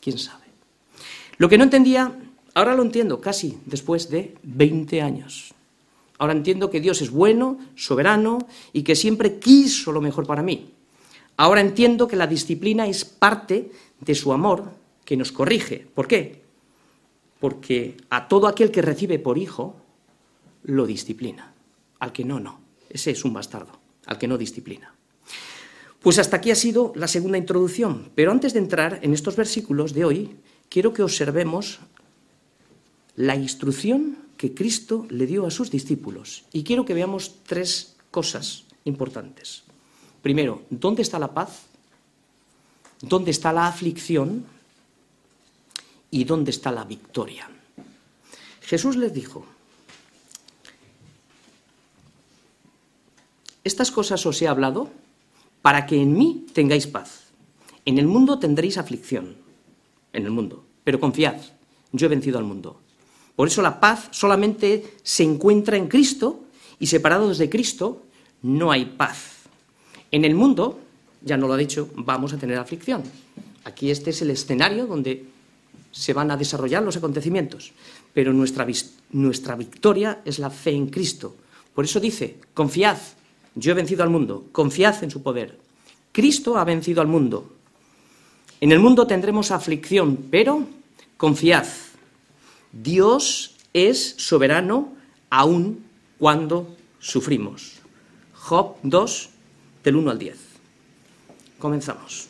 ¿Quién 0.00 0.18
sabe? 0.18 0.44
Lo 1.38 1.48
que 1.48 1.58
no 1.58 1.64
entendía, 1.64 2.12
ahora 2.54 2.74
lo 2.74 2.82
entiendo 2.82 3.20
casi 3.20 3.58
después 3.66 4.10
de 4.10 4.36
20 4.42 5.00
años. 5.02 5.54
Ahora 6.18 6.34
entiendo 6.34 6.70
que 6.70 6.80
Dios 6.80 7.00
es 7.02 7.10
bueno, 7.10 7.58
soberano 7.74 8.38
y 8.72 8.82
que 8.82 8.94
siempre 8.94 9.38
quiso 9.38 9.90
lo 9.90 10.00
mejor 10.00 10.26
para 10.26 10.42
mí. 10.42 10.70
Ahora 11.36 11.60
entiendo 11.60 12.06
que 12.06 12.16
la 12.16 12.26
disciplina 12.26 12.86
es 12.86 13.04
parte 13.04 13.72
de 14.00 14.14
su 14.14 14.32
amor 14.32 14.70
que 15.04 15.16
nos 15.16 15.32
corrige. 15.32 15.86
¿Por 15.94 16.06
qué? 16.06 16.42
porque 17.42 17.96
a 18.08 18.28
todo 18.28 18.46
aquel 18.46 18.70
que 18.70 18.82
recibe 18.82 19.18
por 19.18 19.36
hijo, 19.36 19.74
lo 20.62 20.86
disciplina. 20.86 21.51
Al 22.02 22.12
que 22.12 22.24
no, 22.24 22.40
no. 22.40 22.58
Ese 22.90 23.12
es 23.12 23.24
un 23.24 23.32
bastardo, 23.32 23.78
al 24.06 24.18
que 24.18 24.26
no 24.26 24.36
disciplina. 24.36 24.92
Pues 26.00 26.18
hasta 26.18 26.38
aquí 26.38 26.50
ha 26.50 26.56
sido 26.56 26.92
la 26.96 27.06
segunda 27.06 27.38
introducción, 27.38 28.10
pero 28.16 28.32
antes 28.32 28.54
de 28.54 28.58
entrar 28.58 28.98
en 29.02 29.14
estos 29.14 29.36
versículos 29.36 29.94
de 29.94 30.04
hoy, 30.04 30.36
quiero 30.68 30.92
que 30.92 31.04
observemos 31.04 31.78
la 33.14 33.36
instrucción 33.36 34.18
que 34.36 34.52
Cristo 34.52 35.06
le 35.10 35.26
dio 35.26 35.46
a 35.46 35.52
sus 35.52 35.70
discípulos. 35.70 36.42
Y 36.52 36.64
quiero 36.64 36.84
que 36.84 36.94
veamos 36.94 37.36
tres 37.46 37.94
cosas 38.10 38.64
importantes. 38.84 39.62
Primero, 40.22 40.62
¿dónde 40.70 41.02
está 41.02 41.20
la 41.20 41.32
paz? 41.32 41.66
¿Dónde 43.00 43.30
está 43.30 43.52
la 43.52 43.68
aflicción? 43.68 44.44
¿Y 46.10 46.24
dónde 46.24 46.50
está 46.50 46.72
la 46.72 46.82
victoria? 46.82 47.48
Jesús 48.60 48.96
les 48.96 49.14
dijo, 49.14 49.46
estas 53.64 53.90
cosas 53.90 54.24
os 54.26 54.40
he 54.42 54.48
hablado 54.48 54.90
para 55.62 55.86
que 55.86 56.00
en 56.00 56.12
mí 56.12 56.46
tengáis 56.52 56.86
paz. 56.86 57.30
En 57.84 57.98
el 57.98 58.06
mundo 58.06 58.38
tendréis 58.38 58.78
aflicción, 58.78 59.36
en 60.12 60.24
el 60.24 60.30
mundo, 60.30 60.64
pero 60.84 61.00
confiad, 61.00 61.36
yo 61.92 62.06
he 62.06 62.10
vencido 62.10 62.38
al 62.38 62.44
mundo. 62.44 62.78
Por 63.36 63.48
eso 63.48 63.62
la 63.62 63.80
paz 63.80 64.08
solamente 64.10 64.94
se 65.02 65.22
encuentra 65.22 65.76
en 65.76 65.88
Cristo 65.88 66.44
y 66.78 66.86
separados 66.86 67.38
de 67.38 67.48
Cristo 67.48 68.02
no 68.42 68.70
hay 68.70 68.84
paz. 68.84 69.46
En 70.10 70.24
el 70.24 70.34
mundo, 70.34 70.78
ya 71.22 71.36
no 71.36 71.46
lo 71.46 71.54
ha 71.54 71.56
dicho, 71.56 71.88
vamos 71.94 72.32
a 72.32 72.38
tener 72.38 72.58
aflicción. 72.58 73.02
Aquí 73.64 73.90
este 73.90 74.10
es 74.10 74.20
el 74.22 74.30
escenario 74.30 74.86
donde 74.86 75.24
se 75.92 76.12
van 76.12 76.30
a 76.30 76.36
desarrollar 76.36 76.82
los 76.82 76.96
acontecimientos, 76.96 77.72
pero 78.12 78.32
nuestra, 78.32 78.66
nuestra 79.12 79.56
victoria 79.56 80.20
es 80.24 80.38
la 80.38 80.50
fe 80.50 80.72
en 80.72 80.88
Cristo. 80.88 81.36
Por 81.74 81.84
eso 81.84 82.00
dice, 82.00 82.36
confiad, 82.54 82.98
yo 83.54 83.72
he 83.72 83.74
vencido 83.74 84.02
al 84.02 84.10
mundo, 84.10 84.46
confiad 84.52 85.02
en 85.04 85.10
su 85.10 85.22
poder. 85.22 85.58
Cristo 86.12 86.58
ha 86.58 86.64
vencido 86.64 87.00
al 87.00 87.08
mundo. 87.08 87.52
En 88.60 88.72
el 88.72 88.78
mundo 88.78 89.06
tendremos 89.06 89.50
aflicción, 89.50 90.16
pero 90.30 90.66
confiad, 91.16 91.66
Dios 92.72 93.56
es 93.72 94.14
soberano 94.18 94.94
aun 95.30 95.84
cuando 96.18 96.76
sufrimos. 97.00 97.80
Job 98.34 98.76
2, 98.82 99.30
del 99.84 99.96
1 99.96 100.10
al 100.10 100.18
10. 100.18 100.36
Comenzamos. 101.58 102.28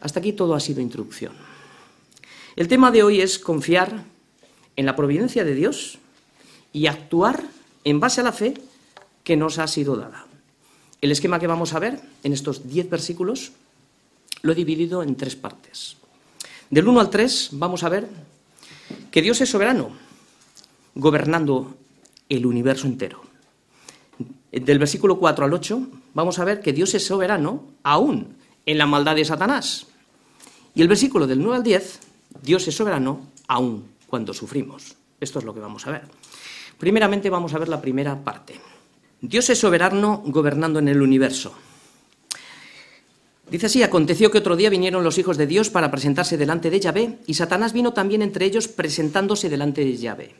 Hasta 0.00 0.20
aquí 0.20 0.32
todo 0.32 0.54
ha 0.54 0.60
sido 0.60 0.80
introducción. 0.80 1.32
El 2.56 2.68
tema 2.68 2.90
de 2.90 3.02
hoy 3.02 3.20
es 3.20 3.38
confiar 3.38 4.04
en 4.76 4.86
la 4.86 4.96
providencia 4.96 5.44
de 5.44 5.54
Dios 5.54 5.98
y 6.72 6.86
actuar 6.86 7.44
en 7.84 8.00
base 8.00 8.20
a 8.20 8.24
la 8.24 8.32
fe 8.32 8.54
que 9.24 9.36
nos 9.36 9.58
ha 9.58 9.66
sido 9.66 9.96
dada. 9.96 10.26
El 11.00 11.12
esquema 11.12 11.38
que 11.38 11.46
vamos 11.46 11.72
a 11.72 11.78
ver 11.78 12.00
en 12.22 12.32
estos 12.32 12.68
10 12.68 12.90
versículos 12.90 13.52
lo 14.42 14.52
he 14.52 14.54
dividido 14.54 15.02
en 15.02 15.16
tres 15.16 15.36
partes. 15.36 15.96
Del 16.68 16.88
1 16.88 17.00
al 17.00 17.10
3 17.10 17.50
vamos 17.52 17.82
a 17.82 17.88
ver 17.88 18.08
que 19.10 19.22
Dios 19.22 19.40
es 19.40 19.48
soberano, 19.48 19.90
gobernando 20.94 21.74
el 22.28 22.46
universo 22.46 22.86
entero. 22.86 23.22
Del 24.52 24.78
versículo 24.78 25.18
4 25.18 25.44
al 25.44 25.52
8 25.52 25.88
vamos 26.14 26.38
a 26.38 26.44
ver 26.44 26.60
que 26.60 26.72
Dios 26.72 26.94
es 26.94 27.06
soberano 27.06 27.64
aún 27.82 28.36
en 28.66 28.78
la 28.78 28.86
maldad 28.86 29.16
de 29.16 29.24
Satanás. 29.24 29.86
Y 30.74 30.82
el 30.82 30.88
versículo 30.88 31.26
del 31.26 31.42
9 31.42 31.56
al 31.56 31.62
10, 31.62 32.00
Dios 32.42 32.66
es 32.68 32.76
soberano 32.76 33.26
aún 33.48 33.86
cuando 34.06 34.32
sufrimos. 34.34 34.96
Esto 35.20 35.38
es 35.38 35.44
lo 35.44 35.54
que 35.54 35.60
vamos 35.60 35.86
a 35.86 35.90
ver. 35.90 36.02
Primeramente 36.78 37.30
vamos 37.30 37.52
a 37.54 37.58
ver 37.58 37.68
la 37.68 37.80
primera 37.80 38.16
parte. 38.22 38.54
Dios 39.22 39.50
es 39.50 39.58
soberano 39.58 40.22
gobernando 40.24 40.78
en 40.78 40.88
el 40.88 41.02
universo. 41.02 41.52
Dice 43.50 43.66
así, 43.66 43.82
aconteció 43.82 44.30
que 44.30 44.38
otro 44.38 44.56
día 44.56 44.70
vinieron 44.70 45.04
los 45.04 45.18
hijos 45.18 45.36
de 45.36 45.46
Dios 45.46 45.68
para 45.68 45.90
presentarse 45.90 46.38
delante 46.38 46.70
de 46.70 46.80
Yahvé, 46.80 47.18
y 47.26 47.34
Satanás 47.34 47.72
vino 47.72 47.92
también 47.92 48.22
entre 48.22 48.46
ellos 48.46 48.68
presentándose 48.68 49.50
delante 49.50 49.84
de 49.84 49.96
Yahvé. 49.96 50.34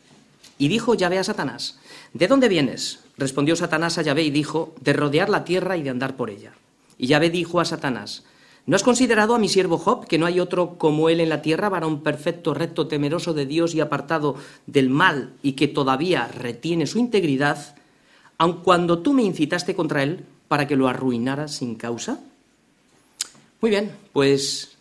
Y 0.57 0.69
dijo 0.69 0.95
Yahvé 0.95 1.19
a 1.19 1.25
Satanás, 1.25 1.79
¿de 2.15 2.27
dónde 2.27 2.49
vienes? 2.49 3.01
Respondió 3.19 3.55
Satanás 3.57 3.99
a 3.99 4.03
Yahvé 4.03 4.23
y 4.23 4.31
dijo, 4.31 4.75
de 4.81 4.93
rodear 4.93 5.29
la 5.29 5.45
tierra 5.45 5.77
y 5.77 5.83
de 5.83 5.91
andar 5.91 6.17
por 6.17 6.31
ella. 6.31 6.53
Y 6.97 7.09
Yahvé 7.09 7.29
dijo 7.29 7.61
a 7.61 7.67
Satanás, 7.67 8.25
¿no 8.65 8.77
has 8.77 8.83
considerado 8.83 9.35
a 9.35 9.39
mi 9.39 9.49
siervo 9.49 9.77
Job, 9.77 10.07
que 10.07 10.19
no 10.19 10.25
hay 10.25 10.41
otro 10.41 10.79
como 10.79 11.09
él 11.11 11.21
en 11.21 11.29
la 11.29 11.43
tierra, 11.43 11.69
varón 11.69 12.03
perfecto, 12.03 12.55
recto, 12.55 12.87
temeroso 12.87 13.35
de 13.35 13.45
Dios 13.45 13.75
y 13.75 13.81
apartado 13.81 14.37
del 14.67 14.89
mal, 14.89 15.35
y 15.43 15.53
que 15.53 15.69
todavía 15.69 16.29
retiene 16.29 16.87
su 16.87 16.99
integridad, 16.99 17.75
aun 18.41 18.65
cuando 18.65 19.01
tú 19.01 19.13
me 19.13 19.23
incitaste 19.23 19.75
contra 19.75 20.03
él 20.03 20.25
para 20.49 20.67
que 20.67 20.75
lo 20.75 20.89
arruinara 20.89 21.47
sin 21.47 21.75
causa? 21.75 22.21
Muy 23.61 23.71
bien, 23.71 23.93
pues 24.15 24.79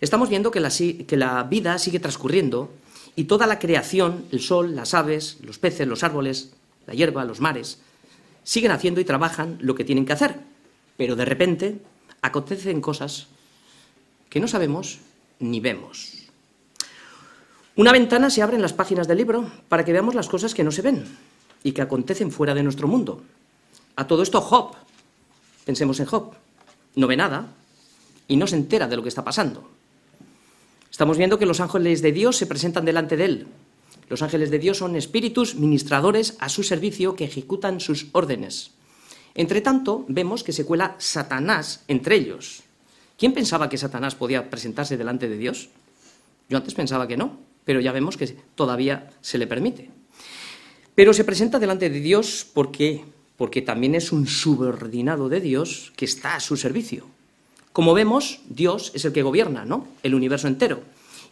estamos 0.00 0.28
viendo 0.28 0.52
que 0.52 0.60
la, 0.60 1.42
vida 1.42 1.76
sigue 1.80 1.98
transcurriendo 1.98 2.70
y 3.16 3.24
toda 3.24 3.48
la 3.48 3.58
creación, 3.58 4.26
el 4.30 4.38
sol, 4.38 4.76
las 4.76 4.94
aves, 4.94 5.38
los 5.42 5.58
peces, 5.58 5.88
los 5.88 6.04
árboles, 6.04 6.52
la 6.86 6.94
hierba, 6.94 7.24
los 7.24 7.40
mares, 7.40 7.80
siguen 8.44 8.70
haciendo 8.70 9.00
y 9.00 9.04
trabajan 9.04 9.58
lo 9.60 9.74
que 9.74 9.84
tienen 9.84 10.06
que 10.06 10.12
hacer. 10.12 10.36
Pero 10.96 11.16
de 11.16 11.24
repente 11.24 11.80
acontecen 12.22 12.80
cosas 12.80 13.26
que 14.28 14.38
no 14.38 14.46
sabemos 14.46 15.00
ni 15.40 15.58
vemos. 15.58 16.12
Una 17.74 17.90
ventana 17.90 18.30
se 18.30 18.42
abre 18.42 18.54
en 18.54 18.62
las 18.62 18.72
páginas 18.72 19.08
del 19.08 19.18
libro 19.18 19.50
para 19.68 19.84
que 19.84 19.92
veamos 19.92 20.14
las 20.14 20.28
cosas 20.28 20.54
que 20.54 20.62
no 20.62 20.70
se 20.70 20.82
ven 20.82 21.04
y 21.62 21.72
que 21.72 21.82
acontecen 21.82 22.30
fuera 22.30 22.54
de 22.54 22.62
nuestro 22.62 22.88
mundo. 22.88 23.22
A 23.96 24.06
todo 24.06 24.22
esto 24.22 24.40
Job, 24.40 24.74
pensemos 25.64 26.00
en 26.00 26.06
Job, 26.06 26.32
no 26.96 27.06
ve 27.06 27.16
nada, 27.16 27.48
y 28.28 28.36
no 28.36 28.46
se 28.46 28.56
entera 28.56 28.88
de 28.88 28.96
lo 28.96 29.02
que 29.02 29.08
está 29.08 29.24
pasando. 29.24 29.68
Estamos 30.90 31.18
viendo 31.18 31.38
que 31.38 31.46
los 31.46 31.60
ángeles 31.60 32.02
de 32.02 32.12
Dios 32.12 32.36
se 32.36 32.46
presentan 32.46 32.84
delante 32.84 33.16
de 33.16 33.24
él. 33.24 33.46
Los 34.08 34.22
ángeles 34.22 34.50
de 34.50 34.58
Dios 34.58 34.78
son 34.78 34.96
espíritus 34.96 35.54
ministradores 35.54 36.36
a 36.40 36.48
su 36.48 36.62
servicio 36.62 37.14
que 37.14 37.24
ejecutan 37.24 37.80
sus 37.80 38.08
órdenes. 38.12 38.72
Entre 39.34 39.60
tanto, 39.60 40.04
vemos 40.08 40.42
que 40.42 40.52
se 40.52 40.64
cuela 40.64 40.96
Satanás 40.98 41.84
entre 41.88 42.16
ellos. 42.16 42.62
¿Quién 43.16 43.32
pensaba 43.32 43.68
que 43.68 43.78
Satanás 43.78 44.14
podía 44.14 44.50
presentarse 44.50 44.96
delante 44.96 45.28
de 45.28 45.36
Dios? 45.36 45.68
Yo 46.48 46.56
antes 46.56 46.74
pensaba 46.74 47.06
que 47.06 47.16
no, 47.16 47.38
pero 47.64 47.80
ya 47.80 47.92
vemos 47.92 48.16
que 48.16 48.26
todavía 48.54 49.10
se 49.20 49.38
le 49.38 49.46
permite. 49.46 49.90
Pero 50.94 51.12
se 51.12 51.24
presenta 51.24 51.58
delante 51.58 51.88
de 51.88 52.00
Dios 52.00 52.46
porque, 52.52 53.04
porque 53.36 53.62
también 53.62 53.94
es 53.94 54.12
un 54.12 54.26
subordinado 54.26 55.28
de 55.28 55.40
Dios 55.40 55.92
que 55.96 56.04
está 56.04 56.34
a 56.34 56.40
su 56.40 56.56
servicio. 56.56 57.06
Como 57.72 57.94
vemos, 57.94 58.40
Dios 58.48 58.90
es 58.94 59.04
el 59.04 59.12
que 59.12 59.22
gobierna, 59.22 59.64
¿no? 59.64 59.86
El 60.02 60.14
universo 60.14 60.48
entero. 60.48 60.82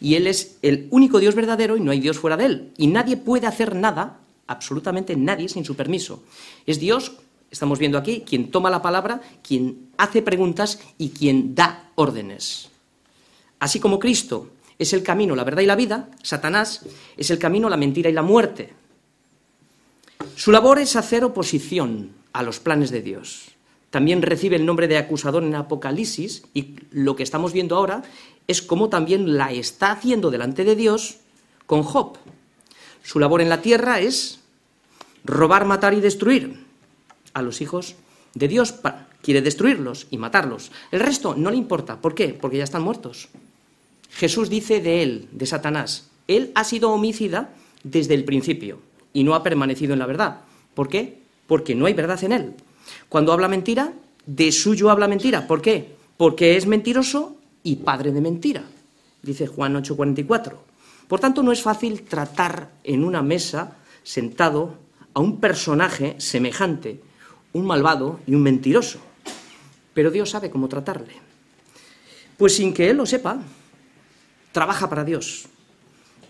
Y 0.01 0.15
Él 0.15 0.27
es 0.27 0.59
el 0.63 0.87
único 0.91 1.19
Dios 1.19 1.35
verdadero 1.35 1.77
y 1.77 1.81
no 1.81 1.91
hay 1.91 2.01
Dios 2.01 2.19
fuera 2.19 2.37
de 2.37 2.47
Él. 2.47 2.73
Y 2.77 2.87
nadie 2.87 3.17
puede 3.17 3.47
hacer 3.47 3.75
nada, 3.75 4.21
absolutamente 4.47 5.17
nadie, 5.17 5.49
sin 5.49 5.65
su 5.65 5.75
permiso. 5.75 6.23
Es 6.67 6.79
Dios, 6.79 7.13
estamos 7.51 7.81
viendo 7.81 7.99
aquí, 7.99 8.23
quien 8.27 8.51
toma 8.51 8.71
la 8.71 8.83
palabra, 8.83 9.21
quien 9.43 9.89
hace 9.97 10.23
preguntas 10.23 10.81
y 10.97 11.11
quien 11.11 11.57
da 11.57 11.91
órdenes. 11.97 12.71
Así 13.59 13.81
como 13.81 13.99
Cristo 13.99 14.51
es 14.79 14.93
el 14.93 15.03
camino, 15.03 15.35
la 15.35 15.43
verdad 15.43 15.63
y 15.63 15.67
la 15.67 15.75
vida, 15.75 16.09
Satanás 16.23 16.87
es 17.17 17.31
el 17.31 17.39
camino, 17.39 17.69
la 17.69 17.77
mentira 17.77 18.09
y 18.09 18.13
la 18.13 18.23
muerte. 18.23 18.73
Su 20.37 20.53
labor 20.53 20.79
es 20.79 20.97
hacer 20.97 21.25
oposición 21.25 22.13
a 22.33 22.43
los 22.43 22.61
planes 22.61 22.91
de 22.91 23.03
Dios 23.03 23.59
también 23.91 24.23
recibe 24.23 24.57
el 24.57 24.67
nombre 24.67 24.89
de 24.89 24.99
acusador 24.99 25.43
en 25.43 25.55
Apocalipsis 25.55 26.43
y 26.53 26.77
lo 26.91 27.17
que 27.17 27.23
estamos 27.23 27.53
viendo 27.53 27.77
ahora 27.77 28.03
es 28.47 28.61
cómo 28.63 28.89
también 28.89 29.37
la 29.37 29.53
está 29.53 29.93
haciendo 29.93 30.31
delante 30.31 30.65
de 30.65 30.77
Dios 30.77 31.19
con 31.67 31.83
Job. 31.83 32.19
Su 33.03 33.19
labor 33.19 33.41
en 33.41 33.49
la 33.49 33.63
tierra 33.63 34.01
es 34.01 34.41
robar, 35.25 35.65
matar 35.65 35.95
y 35.95 36.01
destruir 36.01 36.67
a 37.33 37.43
los 37.43 37.61
hijos 37.61 37.97
de 38.35 38.49
Dios. 38.49 38.75
Quiere 39.23 39.43
destruirlos 39.43 40.07
y 40.11 40.19
matarlos. 40.19 40.71
El 40.93 41.01
resto 41.01 41.35
no 41.35 41.51
le 41.51 41.57
importa. 41.57 42.01
¿Por 42.01 42.15
qué? 42.15 42.29
Porque 42.29 42.59
ya 42.59 42.65
están 42.65 42.83
muertos. 42.83 43.29
Jesús 44.11 44.51
dice 44.51 44.81
de 44.81 45.03
él, 45.03 45.29
de 45.33 45.47
Satanás, 45.47 46.11
él 46.29 46.53
ha 46.55 46.65
sido 46.65 46.91
homicida 46.91 47.55
desde 47.85 48.15
el 48.15 48.25
principio 48.25 48.81
y 49.13 49.25
no 49.25 49.35
ha 49.35 49.43
permanecido 49.43 49.93
en 49.93 49.99
la 49.99 50.07
verdad. 50.07 50.41
¿Por 50.75 50.89
qué? 50.89 51.23
Porque 51.47 51.75
no 51.75 51.87
hay 51.87 51.95
verdad 51.95 52.23
en 52.25 52.33
él. 52.33 52.55
Cuando 53.09 53.33
habla 53.33 53.49
mentira, 53.49 53.93
de 54.27 54.53
suyo 54.53 54.91
habla 54.91 55.09
mentira. 55.09 55.47
¿Por 55.47 55.63
qué? 55.63 55.97
Porque 56.17 56.57
es 56.57 56.67
mentiroso 56.67 57.37
y 57.63 57.77
padre 57.77 58.13
de 58.13 58.21
mentira, 58.21 58.65
dice 59.23 59.47
Juan 59.47 59.75
8:44. 59.77 60.53
Por 61.09 61.21
tanto, 61.21 61.43
no 61.43 61.53
es 61.53 61.63
fácil 61.63 62.03
tratar 62.03 62.71
en 62.85 63.03
una 63.03 63.23
mesa, 63.23 63.77
sentado, 64.03 64.75
a 65.15 65.21
un 65.21 65.41
personaje 65.41 66.17
semejante, 66.19 67.01
un 67.53 67.67
malvado 67.67 68.21
y 68.27 68.35
un 68.35 68.43
mentiroso. 68.43 69.01
Pero 69.95 70.11
Dios 70.11 70.31
sabe 70.31 70.51
cómo 70.51 70.69
tratarle. 70.69 71.15
Pues 72.37 72.57
sin 72.57 72.75
que 72.75 72.91
Él 72.91 72.99
lo 72.99 73.07
sepa, 73.07 73.39
trabaja 74.53 74.89
para 74.89 75.05
Dios. 75.05 75.47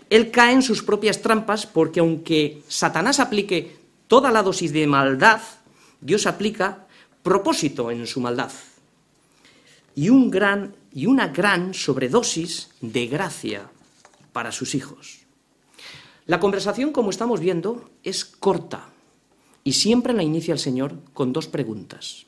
Él 0.09 0.31
cae 0.31 0.53
en 0.53 0.61
sus 0.61 0.83
propias 0.83 1.21
trampas 1.21 1.65
porque 1.65 1.99
aunque 1.99 2.63
Satanás 2.67 3.19
aplique 3.19 3.77
toda 4.07 4.31
la 4.31 4.43
dosis 4.43 4.73
de 4.73 4.87
maldad, 4.87 5.41
Dios 6.01 6.25
aplica 6.25 6.87
propósito 7.21 7.91
en 7.91 8.07
su 8.07 8.21
maldad 8.21 8.51
y, 9.95 10.09
gran, 10.29 10.75
una 10.95 11.27
gran 11.27 11.73
sobredosis 11.73 12.69
de 12.81 13.07
gracia 13.07 13.69
para 14.31 14.51
sus 14.51 14.73
hijos. 14.73 15.19
La 16.25 16.39
conversación, 16.39 16.91
como 16.91 17.09
estamos 17.09 17.39
viendo, 17.39 17.89
es 18.03 18.23
corta 18.23 18.89
y 19.63 19.73
siempre 19.73 20.13
la 20.13 20.23
inicia 20.23 20.53
el 20.53 20.59
Señor 20.59 20.95
con 21.13 21.33
dos 21.33 21.47
preguntas. 21.47 22.25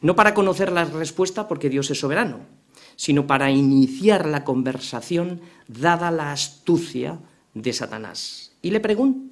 No 0.00 0.14
para 0.14 0.34
conocer 0.34 0.70
la 0.70 0.84
respuesta 0.84 1.48
porque 1.48 1.70
Dios 1.70 1.90
es 1.90 1.98
soberano, 1.98 2.40
sino 2.96 3.26
para 3.26 3.50
iniciar 3.50 4.26
la 4.26 4.44
conversación 4.44 5.40
dada 5.68 6.10
la 6.10 6.32
astucia 6.32 7.18
de 7.54 7.72
Satanás. 7.72 8.52
Y 8.62 8.70
le 8.70 8.80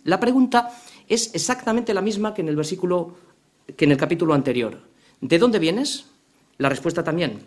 la 0.04 0.20
pregunta 0.20 0.70
es 1.08 1.34
exactamente 1.34 1.94
la 1.94 2.02
misma 2.02 2.34
que 2.34 2.42
en 2.42 2.48
el 2.48 2.56
versículo 2.56 3.14
que 3.76 3.84
en 3.84 3.92
el 3.92 3.96
capítulo 3.96 4.34
anterior. 4.34 4.80
¿De 5.20 5.38
dónde 5.38 5.58
vienes? 5.58 6.06
La 6.58 6.68
respuesta 6.68 7.04
también 7.04 7.40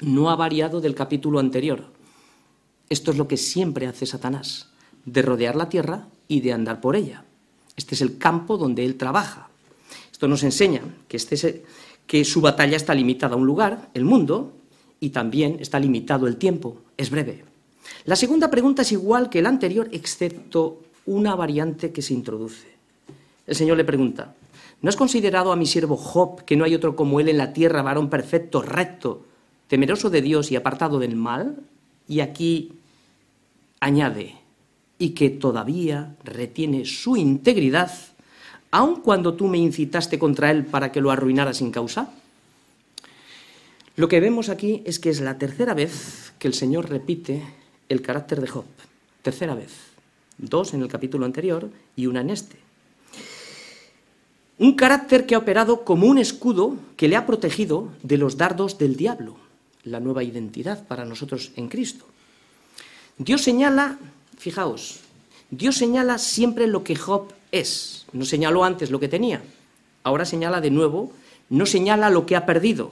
no 0.00 0.30
ha 0.30 0.36
variado 0.36 0.80
del 0.80 0.94
capítulo 0.94 1.38
anterior. 1.38 1.84
Esto 2.88 3.10
es 3.10 3.16
lo 3.16 3.26
que 3.26 3.36
siempre 3.36 3.86
hace 3.86 4.06
Satanás, 4.06 4.70
de 5.04 5.22
rodear 5.22 5.56
la 5.56 5.68
tierra 5.68 6.08
y 6.28 6.40
de 6.40 6.52
andar 6.52 6.80
por 6.80 6.94
ella. 6.94 7.24
Este 7.76 7.94
es 7.94 8.00
el 8.00 8.18
campo 8.18 8.56
donde 8.56 8.84
él 8.84 8.96
trabaja. 8.96 9.48
Esto 10.12 10.28
nos 10.28 10.42
enseña 10.42 10.82
que, 11.08 11.16
este 11.16 11.64
que 12.06 12.24
su 12.24 12.40
batalla 12.40 12.76
está 12.76 12.94
limitada 12.94 13.34
a 13.34 13.38
un 13.38 13.46
lugar, 13.46 13.90
el 13.94 14.04
mundo, 14.04 14.52
y 15.00 15.10
también 15.10 15.58
está 15.60 15.78
limitado 15.78 16.26
el 16.26 16.36
tiempo, 16.36 16.78
es 16.96 17.10
breve. 17.10 17.44
La 18.04 18.16
segunda 18.16 18.50
pregunta 18.50 18.82
es 18.82 18.92
igual 18.92 19.28
que 19.28 19.42
la 19.42 19.48
anterior, 19.48 19.88
excepto 19.92 20.82
una 21.06 21.34
variante 21.34 21.92
que 21.92 22.02
se 22.02 22.14
introduce. 22.14 22.66
El 23.46 23.54
Señor 23.54 23.76
le 23.76 23.84
pregunta, 23.84 24.34
¿no 24.82 24.88
has 24.88 24.96
considerado 24.96 25.52
a 25.52 25.56
mi 25.56 25.66
siervo 25.66 25.96
Job, 25.96 26.44
que 26.44 26.56
no 26.56 26.64
hay 26.64 26.74
otro 26.74 26.96
como 26.96 27.20
él 27.20 27.28
en 27.28 27.38
la 27.38 27.52
tierra, 27.52 27.82
varón 27.82 28.10
perfecto, 28.10 28.62
recto, 28.62 29.24
temeroso 29.68 30.10
de 30.10 30.22
Dios 30.22 30.50
y 30.50 30.56
apartado 30.56 30.98
del 30.98 31.16
mal? 31.16 31.56
Y 32.08 32.20
aquí 32.20 32.72
añade, 33.80 34.36
y 34.98 35.10
que 35.10 35.30
todavía 35.30 36.16
retiene 36.24 36.84
su 36.84 37.16
integridad, 37.16 37.92
aun 38.70 39.00
cuando 39.00 39.34
tú 39.34 39.46
me 39.46 39.58
incitaste 39.58 40.18
contra 40.18 40.50
él 40.50 40.64
para 40.64 40.90
que 40.90 41.00
lo 41.00 41.10
arruinara 41.10 41.54
sin 41.54 41.70
causa? 41.70 42.10
Lo 43.96 44.08
que 44.08 44.20
vemos 44.20 44.50
aquí 44.50 44.82
es 44.84 44.98
que 44.98 45.08
es 45.08 45.20
la 45.20 45.38
tercera 45.38 45.72
vez 45.72 46.34
que 46.38 46.48
el 46.48 46.54
Señor 46.54 46.90
repite 46.90 47.42
el 47.88 48.02
carácter 48.02 48.42
de 48.42 48.46
Job. 48.46 48.66
Tercera 49.22 49.54
vez. 49.54 49.72
Dos 50.36 50.74
en 50.74 50.82
el 50.82 50.88
capítulo 50.88 51.24
anterior 51.24 51.70
y 51.96 52.04
una 52.04 52.20
en 52.20 52.28
este. 52.28 52.58
Un 54.58 54.74
carácter 54.74 55.24
que 55.24 55.34
ha 55.34 55.38
operado 55.38 55.84
como 55.84 56.06
un 56.08 56.18
escudo 56.18 56.76
que 56.98 57.08
le 57.08 57.16
ha 57.16 57.24
protegido 57.24 57.88
de 58.02 58.18
los 58.18 58.36
dardos 58.36 58.76
del 58.76 58.96
diablo, 58.96 59.36
la 59.82 60.00
nueva 60.00 60.22
identidad 60.22 60.86
para 60.86 61.06
nosotros 61.06 61.52
en 61.56 61.68
Cristo. 61.68 62.04
Dios 63.16 63.40
señala, 63.40 63.98
fijaos, 64.36 65.00
Dios 65.50 65.76
señala 65.76 66.18
siempre 66.18 66.66
lo 66.66 66.84
que 66.84 66.96
Job 66.96 67.32
es. 67.50 68.04
No 68.12 68.26
señaló 68.26 68.62
antes 68.64 68.90
lo 68.90 69.00
que 69.00 69.08
tenía, 69.08 69.42
ahora 70.02 70.26
señala 70.26 70.60
de 70.60 70.70
nuevo, 70.70 71.12
no 71.48 71.64
señala 71.64 72.10
lo 72.10 72.26
que 72.26 72.36
ha 72.36 72.44
perdido, 72.44 72.90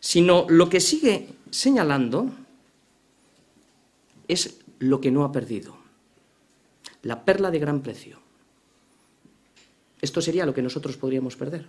sino 0.00 0.46
lo 0.48 0.68
que 0.68 0.80
sigue 0.80 1.28
señalando 1.50 2.30
es 4.28 4.60
lo 4.78 5.00
que 5.00 5.10
no 5.10 5.24
ha 5.24 5.32
perdido, 5.32 5.76
la 7.02 7.24
perla 7.24 7.50
de 7.50 7.58
gran 7.58 7.80
precio. 7.80 8.18
Esto 10.00 10.20
sería 10.20 10.46
lo 10.46 10.54
que 10.54 10.62
nosotros 10.62 10.96
podríamos 10.96 11.36
perder. 11.36 11.66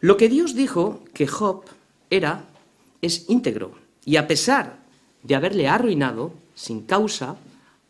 Lo 0.00 0.16
que 0.16 0.28
Dios 0.28 0.54
dijo 0.54 1.02
que 1.14 1.26
Job 1.26 1.64
era 2.10 2.44
es 3.00 3.28
íntegro 3.28 3.74
y 4.04 4.16
a 4.16 4.26
pesar 4.26 4.78
de 5.22 5.34
haberle 5.34 5.68
arruinado 5.68 6.34
sin 6.54 6.82
causa, 6.82 7.36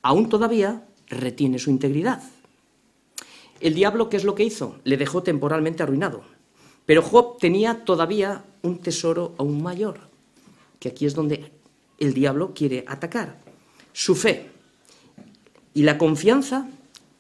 aún 0.03 0.29
todavía 0.29 0.87
retiene 1.09 1.59
su 1.59 1.70
integridad. 1.70 2.22
El 3.61 3.75
diablo, 3.75 4.09
¿qué 4.09 4.16
es 4.16 4.25
lo 4.25 4.35
que 4.35 4.44
hizo? 4.44 4.77
Le 4.85 4.96
dejó 4.96 5.22
temporalmente 5.22 5.83
arruinado. 5.83 6.25
Pero 6.85 7.03
Job 7.03 7.38
tenía 7.38 7.85
todavía 7.85 8.44
un 8.62 8.79
tesoro 8.79 9.35
aún 9.38 9.62
mayor, 9.62 10.01
que 10.79 10.88
aquí 10.88 11.07
es 11.07 11.14
donde 11.14 11.53
el 11.98 12.14
diablo 12.14 12.53
quiere 12.55 12.85
atacar. 12.87 13.37
Su 13.92 14.14
fe 14.14 14.51
y 15.75 15.83
la 15.83 15.98
confianza 15.98 16.68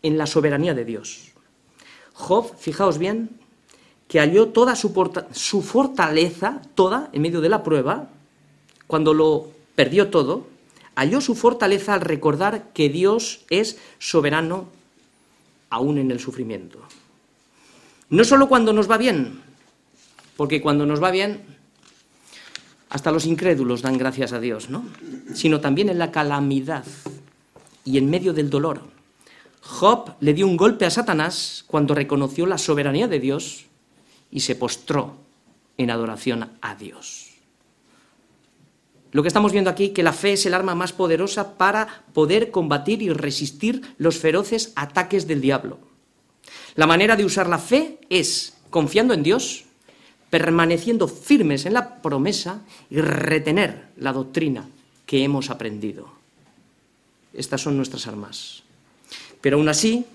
en 0.02 0.18
la 0.18 0.26
soberanía 0.26 0.74
de 0.74 0.84
Dios. 0.84 1.32
Job, 2.14 2.56
fijaos 2.58 2.98
bien, 2.98 3.30
que 4.08 4.20
halló 4.20 4.48
toda 4.48 4.76
su, 4.76 4.92
su 5.32 5.62
fortaleza, 5.62 6.60
toda, 6.74 7.08
en 7.12 7.22
medio 7.22 7.40
de 7.40 7.48
la 7.48 7.62
prueba, 7.62 8.10
cuando 8.86 9.14
lo 9.14 9.48
perdió 9.74 10.10
todo, 10.10 10.46
halló 10.94 11.20
su 11.20 11.34
fortaleza 11.34 11.94
al 11.94 12.02
recordar 12.02 12.72
que 12.74 12.88
Dios 12.88 13.40
es 13.48 13.78
soberano 13.98 14.66
aún 15.70 15.98
en 15.98 16.10
el 16.10 16.20
sufrimiento. 16.20 16.78
No 18.10 18.24
solo 18.24 18.48
cuando 18.48 18.74
nos 18.74 18.90
va 18.90 18.98
bien, 18.98 19.40
porque 20.42 20.60
cuando 20.60 20.86
nos 20.86 21.00
va 21.00 21.12
bien, 21.12 21.40
hasta 22.88 23.12
los 23.12 23.26
incrédulos 23.26 23.80
dan 23.80 23.96
gracias 23.96 24.32
a 24.32 24.40
Dios, 24.40 24.70
¿no? 24.70 24.84
Sino 25.34 25.60
también 25.60 25.88
en 25.88 26.00
la 26.00 26.10
calamidad 26.10 26.84
y 27.84 27.96
en 27.96 28.10
medio 28.10 28.32
del 28.32 28.50
dolor. 28.50 28.82
Job 29.60 30.16
le 30.18 30.34
dio 30.34 30.48
un 30.48 30.56
golpe 30.56 30.84
a 30.84 30.90
Satanás 30.90 31.62
cuando 31.68 31.94
reconoció 31.94 32.44
la 32.44 32.58
soberanía 32.58 33.06
de 33.06 33.20
Dios 33.20 33.66
y 34.32 34.40
se 34.40 34.56
postró 34.56 35.14
en 35.78 35.92
adoración 35.92 36.50
a 36.60 36.74
Dios. 36.74 37.30
Lo 39.12 39.22
que 39.22 39.28
estamos 39.28 39.52
viendo 39.52 39.70
aquí, 39.70 39.90
que 39.90 40.02
la 40.02 40.12
fe 40.12 40.32
es 40.32 40.44
el 40.44 40.54
arma 40.54 40.74
más 40.74 40.92
poderosa 40.92 41.56
para 41.56 42.02
poder 42.12 42.50
combatir 42.50 43.00
y 43.00 43.10
resistir 43.10 43.94
los 43.96 44.18
feroces 44.18 44.72
ataques 44.74 45.28
del 45.28 45.40
diablo. 45.40 45.78
La 46.74 46.88
manera 46.88 47.14
de 47.14 47.24
usar 47.24 47.48
la 47.48 47.60
fe 47.60 48.00
es 48.10 48.54
confiando 48.70 49.14
en 49.14 49.22
Dios, 49.22 49.66
permaneciendo 50.32 51.08
firmes 51.08 51.66
en 51.66 51.74
la 51.74 52.00
promesa 52.00 52.62
y 52.88 53.02
retener 53.02 53.88
la 53.98 54.14
doctrina 54.14 54.66
que 55.04 55.24
hemos 55.24 55.50
aprendido. 55.50 56.08
Estas 57.34 57.60
son 57.60 57.76
nuestras 57.76 58.06
armas. 58.06 58.62
Pero 59.42 59.58
aún 59.58 59.68
así, 59.68 60.06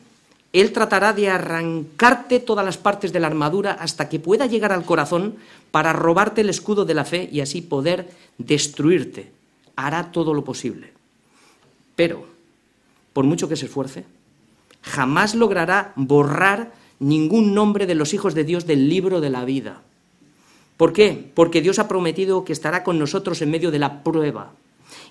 Él 0.53 0.73
tratará 0.73 1.13
de 1.13 1.29
arrancarte 1.29 2.39
todas 2.39 2.65
las 2.65 2.77
partes 2.79 3.13
de 3.13 3.19
la 3.19 3.27
armadura 3.27 3.73
hasta 3.73 4.09
que 4.09 4.17
pueda 4.19 4.47
llegar 4.47 4.71
al 4.71 4.85
corazón 4.85 5.35
para 5.69 5.93
robarte 5.93 6.41
el 6.41 6.49
escudo 6.49 6.83
de 6.83 6.95
la 6.95 7.05
fe 7.05 7.29
y 7.31 7.41
así 7.41 7.61
poder 7.61 8.09
destruirte. 8.39 9.31
Hará 9.75 10.11
todo 10.11 10.33
lo 10.33 10.43
posible. 10.43 10.93
Pero, 11.95 12.25
por 13.13 13.23
mucho 13.23 13.47
que 13.47 13.55
se 13.55 13.67
esfuerce, 13.67 14.03
jamás 14.81 15.35
logrará 15.35 15.93
borrar 15.95 16.73
ningún 16.97 17.53
nombre 17.53 17.85
de 17.85 17.93
los 17.93 18.15
hijos 18.15 18.33
de 18.33 18.45
Dios 18.45 18.65
del 18.65 18.89
libro 18.89 19.21
de 19.21 19.29
la 19.29 19.45
vida. 19.45 19.83
¿Por 20.77 20.93
qué? 20.93 21.31
Porque 21.33 21.61
Dios 21.61 21.79
ha 21.79 21.87
prometido 21.87 22.45
que 22.45 22.53
estará 22.53 22.83
con 22.83 22.99
nosotros 22.99 23.41
en 23.41 23.49
medio 23.49 23.71
de 23.71 23.79
la 23.79 24.03
prueba 24.03 24.53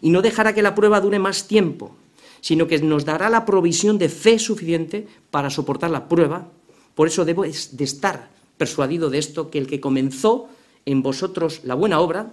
y 0.01 0.11
no 0.11 0.23
dejará 0.23 0.55
que 0.55 0.63
la 0.63 0.75
prueba 0.75 1.01
dure 1.01 1.19
más 1.19 1.49
tiempo, 1.49 1.97
sino 2.41 2.69
que 2.69 2.79
nos 2.79 3.05
dará 3.05 3.29
la 3.29 3.45
provisión 3.45 3.99
de 3.99 4.09
fe 4.09 4.39
suficiente 4.39 5.07
para 5.31 5.51
soportar 5.51 5.91
la 5.91 6.09
prueba. 6.09 6.49
Por 6.95 7.09
eso 7.09 7.25
debo 7.25 7.43
de 7.43 7.85
estar 7.85 8.31
persuadido 8.57 9.11
de 9.11 9.19
esto, 9.19 9.51
que 9.51 9.59
el 9.59 9.67
que 9.67 9.81
comenzó 9.81 10.49
en 10.87 11.03
vosotros 11.03 11.61
la 11.65 11.75
buena 11.75 11.99
obra, 12.01 12.33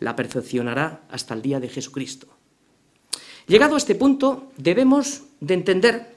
la 0.00 0.16
perfeccionará 0.16 1.02
hasta 1.08 1.34
el 1.34 1.42
día 1.42 1.60
de 1.60 1.68
Jesucristo. 1.68 2.26
Llegado 3.46 3.74
a 3.74 3.78
este 3.78 3.94
punto, 3.94 4.50
debemos 4.56 5.22
de 5.40 5.54
entender 5.54 6.16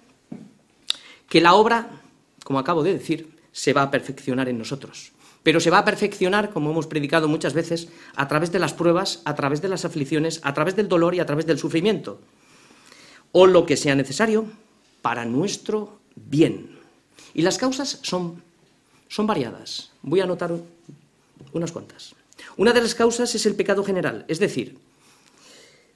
que 1.29 1.41
la 1.41 1.53
obra, 1.53 2.01
como 2.43 2.59
acabo 2.59 2.83
de 2.83 2.93
decir, 2.93 3.37
se 3.51 3.73
va 3.73 3.83
a 3.83 3.91
perfeccionar 3.91 4.49
en 4.49 4.57
nosotros 4.57 5.14
pero 5.45 5.59
se 5.59 5.69
va 5.69 5.77
a 5.77 5.85
perfeccionar, 5.85 6.49
como 6.49 6.71
hemos 6.71 6.87
predicado 6.87 7.27
muchas 7.27 7.53
veces, 7.53 7.87
a 8.15 8.27
través 8.27 8.51
de 8.51 8.57
las 8.57 8.73
pruebas, 8.73 9.21
a 9.25 9.35
través 9.35 9.61
de 9.61 9.69
las 9.69 9.85
aflicciones, 9.85 10.39
a 10.41 10.55
través 10.55 10.75
del 10.75 10.89
dolor 10.89 11.13
y 11.13 11.19
a 11.19 11.27
través 11.27 11.45
del 11.45 11.59
sufrimiento, 11.59 12.19
o 13.31 13.45
lo 13.45 13.63
que 13.63 13.77
sea 13.77 13.93
necesario 13.93 14.47
para 15.03 15.23
nuestro 15.23 15.99
bien. 16.15 16.79
Y 17.35 17.43
las 17.43 17.59
causas 17.59 17.99
son, 18.01 18.41
son 19.07 19.27
variadas. 19.27 19.91
Voy 20.01 20.19
a 20.19 20.23
anotar 20.23 20.51
unas 21.53 21.71
cuantas. 21.71 22.15
Una 22.57 22.73
de 22.73 22.81
las 22.81 22.95
causas 22.95 23.35
es 23.35 23.45
el 23.45 23.53
pecado 23.53 23.83
general, 23.83 24.25
es 24.27 24.39
decir, 24.39 24.79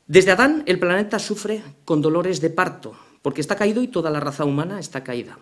desde 0.05 0.29
Adán 0.29 0.61
el 0.67 0.77
planeta 0.77 1.17
sufre 1.17 1.63
con 1.85 2.03
dolores 2.03 2.39
de 2.39 2.51
parto, 2.51 2.93
porque 3.23 3.41
está 3.41 3.55
caído 3.55 3.81
y 3.81 3.87
toda 3.87 4.11
la 4.11 4.19
raza 4.19 4.45
humana 4.45 4.79
está 4.79 5.03
caída. 5.03 5.39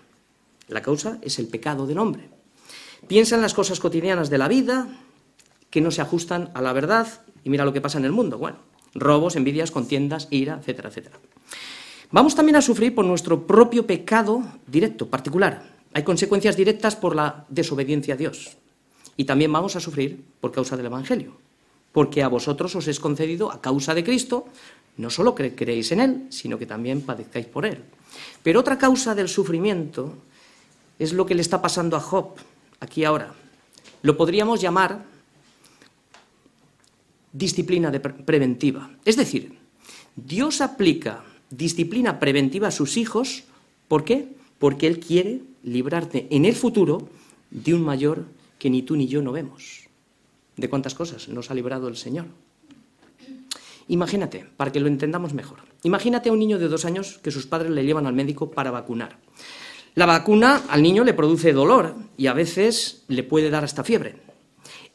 La 0.70 0.82
causa 0.82 1.20
es 1.22 1.40
el 1.40 1.50
pecado 1.50 1.86
del 1.86 1.98
hombre. 1.98 2.37
Piensa 3.08 3.36
en 3.36 3.42
las 3.42 3.54
cosas 3.54 3.80
cotidianas 3.80 4.30
de 4.30 4.38
la 4.38 4.50
vida 4.50 4.88
que 5.70 5.80
no 5.80 5.92
se 5.92 6.02
ajustan 6.02 6.52
a 6.54 6.62
la 6.62 6.74
verdad 6.74 7.08
y 7.44 7.50
mira 7.50 7.64
lo 7.64 7.72
que 7.72 7.80
pasa 7.80 7.98
en 7.98 8.06
el 8.06 8.12
mundo. 8.12 8.38
Bueno, 8.38 8.58
robos, 8.94 9.38
envidias, 9.38 9.72
contiendas, 9.72 10.28
ira, 10.30 10.58
etcétera, 10.60 10.90
etcétera. 10.90 11.18
Vamos 12.12 12.36
también 12.36 12.58
a 12.58 12.62
sufrir 12.62 12.94
por 12.94 13.06
nuestro 13.06 13.48
propio 13.48 13.88
pecado 13.88 14.44
directo, 14.68 15.08
particular. 15.08 15.64
Hay 15.94 16.04
consecuencias 16.04 16.58
directas 16.58 16.98
por 16.98 17.16
la 17.16 17.46
desobediencia 17.48 18.16
a 18.16 18.18
Dios. 18.18 18.58
Y 19.16 19.24
también 19.24 19.54
vamos 19.54 19.76
a 19.76 19.80
sufrir 19.80 20.24
por 20.42 20.52
causa 20.52 20.76
del 20.76 20.88
Evangelio. 20.88 21.38
Porque 21.94 22.24
a 22.24 22.28
vosotros 22.28 22.76
os 22.76 22.88
es 22.88 23.00
concedido, 23.00 23.52
a 23.52 23.62
causa 23.62 23.94
de 23.96 24.04
Cristo, 24.04 24.48
no 24.98 25.10
solo 25.10 25.34
que 25.34 25.56
creéis 25.56 25.92
en 25.94 26.00
Él, 26.02 26.28
sino 26.30 26.60
que 26.60 26.66
también 26.66 27.02
padezcáis 27.02 27.46
por 27.46 27.66
Él. 27.66 27.84
Pero 28.44 28.60
otra 28.60 28.78
causa 28.78 29.16
del 29.16 29.30
sufrimiento 29.30 30.14
es 31.00 31.14
lo 31.14 31.26
que 31.26 31.36
le 31.36 31.42
está 31.42 31.62
pasando 31.62 31.96
a 31.96 32.02
Job 32.02 32.36
aquí 32.80 33.04
ahora. 33.04 33.34
Lo 34.02 34.18
podríamos 34.18 34.62
llamar 34.62 35.04
disciplina 37.34 37.92
preventiva. 37.92 38.90
Es 39.06 39.16
decir, 39.16 39.58
Dios 40.16 40.62
aplica 40.62 41.24
disciplina 41.50 42.20
preventiva 42.20 42.70
a 42.70 42.72
sus 42.72 42.98
hijos. 42.98 43.44
¿Por 43.88 44.04
qué? 44.04 44.30
Porque 44.60 44.88
Él 44.88 45.00
quiere 45.00 45.42
librarte 45.64 46.28
en 46.32 46.46
el 46.46 46.56
futuro 46.56 47.10
de 47.52 47.74
un 47.74 47.84
mayor 47.84 48.26
que 48.60 48.70
ni 48.70 48.82
tú 48.82 48.96
ni 48.96 49.08
yo 49.08 49.22
no 49.22 49.32
vemos. 49.32 49.88
¿De 50.56 50.70
cuántas 50.70 50.96
cosas 50.96 51.28
nos 51.30 51.52
ha 51.52 51.54
librado 51.54 51.88
el 51.88 51.98
Señor? 51.98 52.26
Imagínate, 53.88 54.46
para 54.58 54.72
que 54.72 54.80
lo 54.80 54.88
entendamos 54.88 55.34
mejor, 55.34 55.60
imagínate 55.84 56.30
a 56.30 56.34
un 56.34 56.40
niño 56.40 56.60
de 56.60 56.68
dos 56.68 56.84
años 56.84 57.20
que 57.24 57.32
sus 57.32 57.46
padres 57.46 57.72
le 57.72 57.86
llevan 57.86 58.06
al 58.06 58.14
médico 58.14 58.52
para 58.52 58.72
vacunar. 58.72 59.18
La 59.98 60.06
vacuna 60.06 60.62
al 60.70 60.84
niño 60.84 61.04
le 61.04 61.16
produce 61.16 61.54
dolor 61.54 61.96
y 62.18 62.28
a 62.28 62.34
veces 62.34 63.04
le 63.08 63.24
puede 63.24 63.50
dar 63.50 63.64
hasta 63.64 63.84
fiebre. 63.84 64.18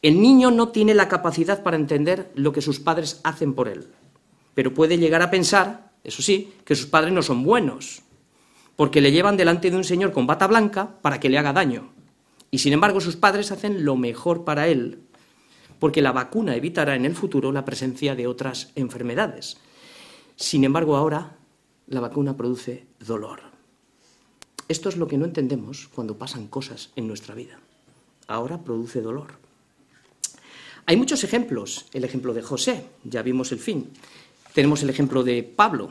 El 0.01 0.21
niño 0.21 0.49
no 0.49 0.69
tiene 0.69 0.93
la 0.93 1.09
capacidad 1.09 1.61
para 1.61 1.75
entender 1.75 2.31
lo 2.35 2.53
que 2.53 2.61
sus 2.61 2.79
padres 2.79 3.19
hacen 3.25 3.53
por 3.53 3.67
él, 3.67 3.89
pero 4.53 4.73
puede 4.73 4.97
llegar 4.97 5.21
a 5.21 5.29
pensar 5.29 5.91
eso 6.05 6.21
sí, 6.21 6.53
que 6.63 6.77
sus 6.77 6.85
padres 6.85 7.11
no 7.11 7.21
son 7.21 7.43
buenos, 7.43 8.03
porque 8.77 9.01
le 9.01 9.11
llevan 9.11 9.35
delante 9.35 9.69
de 9.69 9.75
un 9.75 9.83
señor 9.83 10.13
con 10.13 10.25
bata 10.25 10.47
blanca 10.47 10.95
para 11.01 11.19
que 11.19 11.27
le 11.27 11.37
haga 11.37 11.51
daño. 11.51 11.91
Y 12.49 12.59
sin 12.59 12.71
embargo 12.71 13.01
sus 13.01 13.17
padres 13.17 13.51
hacen 13.51 13.83
lo 13.83 13.97
mejor 13.97 14.45
para 14.45 14.69
él, 14.69 14.99
porque 15.79 16.01
la 16.01 16.13
vacuna 16.13 16.55
evitará 16.55 16.95
en 16.95 17.03
el 17.03 17.13
futuro 17.13 17.51
la 17.51 17.65
presencia 17.65 18.15
de 18.15 18.27
otras 18.27 18.71
enfermedades. 18.75 19.57
Sin 20.37 20.63
embargo 20.63 20.95
ahora 20.95 21.35
la 21.87 21.99
vacuna 21.99 22.37
produce 22.37 22.85
dolor. 23.05 23.52
Esto 24.67 24.89
es 24.89 24.97
lo 24.97 25.07
que 25.07 25.17
no 25.17 25.25
entendemos 25.25 25.89
cuando 25.93 26.17
pasan 26.17 26.47
cosas 26.47 26.91
en 26.95 27.07
nuestra 27.07 27.35
vida. 27.35 27.59
Ahora 28.27 28.61
produce 28.61 29.01
dolor. 29.01 29.33
Hay 30.85 30.97
muchos 30.97 31.23
ejemplos. 31.23 31.85
El 31.93 32.03
ejemplo 32.03 32.33
de 32.33 32.41
José, 32.41 32.85
ya 33.03 33.21
vimos 33.21 33.51
el 33.51 33.59
fin. 33.59 33.89
Tenemos 34.53 34.83
el 34.83 34.89
ejemplo 34.89 35.23
de 35.23 35.43
Pablo. 35.43 35.89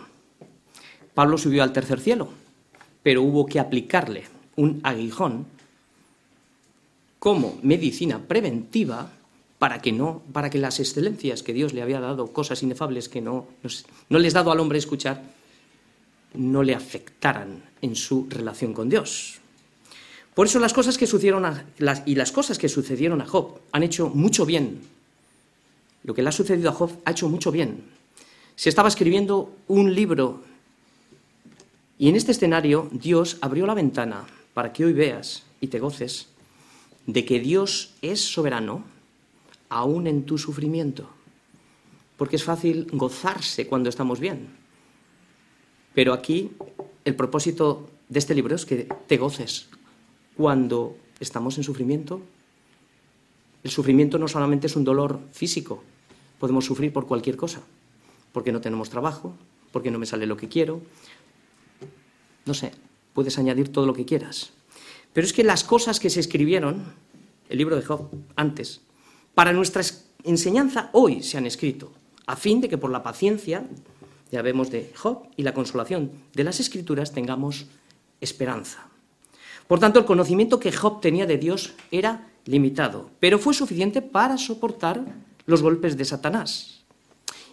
Pablo 1.15 1.37
subió 1.37 1.63
al 1.63 1.73
tercer 1.73 2.01
cielo, 2.01 2.29
pero 3.03 3.23
hubo 3.23 3.47
que 3.47 3.61
aplicarle 3.61 4.25
un 4.57 4.81
aguijón 4.83 5.47
como 7.19 7.59
medicina 7.63 8.21
preventiva 8.27 9.13
para 9.59 9.81
que 9.81 9.93
no, 9.93 10.23
para 10.33 10.51
que 10.51 10.59
las 10.59 10.81
excelencias 10.81 11.43
que 11.43 11.53
Dios 11.53 11.73
le 11.73 11.83
había 11.83 12.01
dado, 12.01 12.33
cosas 12.33 12.63
inefables 12.63 13.09
que 13.09 13.21
no, 13.21 13.47
no 14.09 14.19
les 14.19 14.33
dado 14.33 14.51
al 14.51 14.59
hombre 14.59 14.79
escuchar, 14.79 15.23
no 16.35 16.63
le 16.63 16.75
afectaran 16.75 17.63
en 17.81 17.97
su 17.97 18.27
relación 18.29 18.73
con 18.73 18.89
Dios. 18.89 19.39
Por 20.35 20.47
eso 20.47 20.59
las 20.59 20.73
cosas 20.73 20.97
que 20.97 21.07
sucedieron 21.07 21.45
a, 21.45 21.65
y 22.07 22.15
las 22.15 22.33
cosas 22.33 22.59
que 22.59 22.69
sucedieron 22.69 23.21
a 23.21 23.27
Job 23.27 23.61
han 23.73 23.83
hecho 23.83 24.09
mucho 24.09 24.47
bien. 24.47 24.81
Lo 26.05 26.15
que 26.15 26.23
le 26.23 26.29
ha 26.29 26.33
sucedido 26.33 26.71
a 26.71 26.75
Job 26.75 26.91
ha 27.05 27.11
hecho 27.11 27.29
mucho 27.29 27.53
bien 27.53 27.85
se 28.57 28.69
estaba 28.69 28.89
escribiendo 28.89 29.57
un 29.69 29.95
libro 29.95 30.43
y 31.99 32.09
en 32.09 32.17
este 32.17 32.33
escenario 32.33 32.89
Dios 32.93 33.39
abrió 33.41 33.67
la 33.67 33.75
ventana 33.75 34.27
para 34.55 34.73
que 34.73 34.85
hoy 34.85 34.93
veas 34.93 35.45
y 35.61 35.69
te 35.69 35.79
goces 35.79 36.29
de 37.07 37.25
que 37.25 37.41
Dios 37.41 37.95
es 38.03 38.21
soberano 38.21 38.85
aún 39.69 40.07
en 40.07 40.25
tu 40.25 40.39
sufrimiento. 40.39 41.09
Porque 42.17 42.37
es 42.37 42.45
fácil 42.45 42.87
gozarse 42.93 43.67
cuando 43.67 43.89
estamos 43.89 44.21
bien. 44.21 44.49
Pero 45.95 46.13
aquí 46.13 46.53
el 47.05 47.15
propósito 47.15 47.89
de 48.09 48.19
este 48.19 48.35
libro 48.35 48.55
es 48.55 48.67
que 48.67 48.89
te 49.07 49.17
goces 49.17 49.69
cuando 50.37 50.97
estamos 51.21 51.59
en 51.59 51.65
sufrimiento. 51.65 52.21
El 53.63 53.71
sufrimiento 53.71 54.19
no 54.19 54.29
solamente 54.29 54.67
es 54.67 54.77
un 54.77 54.85
dolor 54.85 55.21
físico, 55.33 55.83
podemos 56.39 56.65
sufrir 56.65 56.93
por 56.93 57.07
cualquier 57.07 57.37
cosa 57.37 57.63
porque 58.33 58.53
no 58.53 58.61
tenemos 58.61 58.91
trabajo, 58.91 59.35
porque 59.71 59.91
no 59.91 59.99
me 59.99 60.07
sale 60.07 60.27
lo 60.27 60.37
que 60.37 60.49
quiero. 60.49 60.81
No 62.45 62.55
sé, 62.55 62.73
puedes 63.13 63.39
añadir 63.39 63.71
todo 63.71 63.87
lo 63.87 63.95
que 63.95 64.05
quieras. 64.05 64.51
Pero 65.13 65.27
es 65.27 65.33
que 65.33 65.45
las 65.45 65.65
cosas 65.65 66.01
que 66.01 66.11
se 66.11 66.21
escribieron, 66.21 66.85
el 67.49 67.59
libro 67.59 67.77
de 67.77 67.85
antes, 68.37 68.81
para 69.35 69.53
nuestra 69.53 69.83
enseñanza 70.25 70.91
hoy 70.93 71.23
se 71.23 71.39
han 71.39 71.47
escrito, 71.47 71.93
a 72.27 72.37
fin 72.37 72.61
de 72.61 72.69
que 72.69 72.79
por 72.79 72.91
la 72.91 73.03
paciencia, 73.03 73.67
ya 74.33 74.43
vemos 74.43 74.71
de 74.71 74.91
Job, 74.97 75.29
y 75.37 75.43
la 75.43 75.53
consolación 75.53 76.11
de 76.33 76.43
las 76.43 76.59
escrituras 76.59 77.13
tengamos 77.13 77.67
esperanza. 78.21 78.89
Por 79.69 79.79
tanto, 79.79 79.99
el 79.99 80.07
conocimiento 80.07 80.59
que 80.59 80.73
Job 80.73 81.03
tenía 81.03 81.27
de 81.27 81.37
Dios 81.37 81.75
era 81.91 82.31
limitado, 82.47 83.11
pero 83.21 83.39
fue 83.39 83.53
suficiente 83.53 84.01
para 84.01 84.39
soportar 84.39 85.05
los 85.45 85.63
golpes 85.63 85.99
de 85.99 86.07
Satanás. 86.07 86.81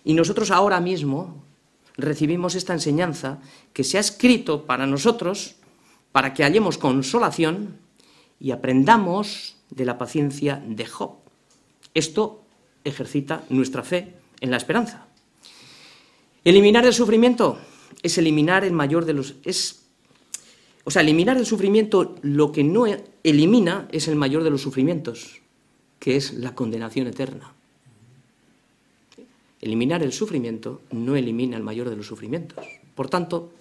Y 0.06 0.14
nosotros 0.14 0.52
ahora 0.52 0.80
mismo 0.80 1.44
recibimos 1.98 2.56
esta 2.56 2.74
enseñanza 2.74 3.40
que 3.74 3.84
se 3.84 3.98
ha 3.98 4.00
escrito 4.00 4.66
para 4.66 4.88
nosotros, 4.88 5.56
para 6.14 6.34
que 6.34 6.44
hallemos 6.44 6.78
consolación 6.78 7.78
y 8.40 8.52
aprendamos 8.52 9.58
de 9.70 9.84
la 9.84 9.98
paciencia 9.98 10.64
de 10.66 10.86
Job. 10.86 11.18
Esto 11.94 12.42
ejercita 12.86 13.44
nuestra 13.50 13.84
fe 13.84 14.16
en 14.40 14.50
la 14.50 14.58
esperanza. 14.58 15.09
Eliminar 16.50 16.84
el 16.88 16.94
sufrimiento 16.96 17.60
es 18.02 18.18
eliminar 18.18 18.64
el 18.64 18.74
mayor 18.74 19.06
de 19.06 19.14
los 19.14 19.36
es 19.44 19.86
o 20.84 20.90
sea, 20.90 21.04
eliminar 21.04 21.38
el 21.38 21.46
sufrimiento 21.46 22.16
lo 22.24 22.52
que 22.52 22.64
no 22.64 22.88
elimina 23.24 23.88
es 23.92 24.08
el 24.08 24.16
mayor 24.16 24.44
de 24.44 24.50
los 24.50 24.64
sufrimientos, 24.64 25.42
que 26.00 26.16
es 26.16 26.34
la 26.34 26.56
condenación 26.56 27.06
eterna. 27.06 27.54
Eliminar 29.62 30.02
el 30.02 30.12
sufrimiento 30.12 30.82
no 30.90 31.16
elimina 31.16 31.56
el 31.56 31.62
mayor 31.62 31.88
de 31.88 31.98
los 31.98 32.08
sufrimientos. 32.08 32.66
Por 32.96 33.12
tanto, 33.12 33.52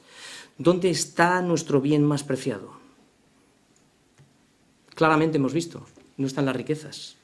¿dónde 0.57 0.89
está 0.89 1.43
nuestro 1.43 1.83
bien 1.83 2.07
más 2.07 2.25
preciado? 2.25 2.73
Claramente 4.95 5.37
hemos 5.37 5.53
visto, 5.53 5.85
no 6.17 6.27
está 6.27 6.41
en 6.41 6.47
las 6.47 6.57
riquezas, 6.57 7.17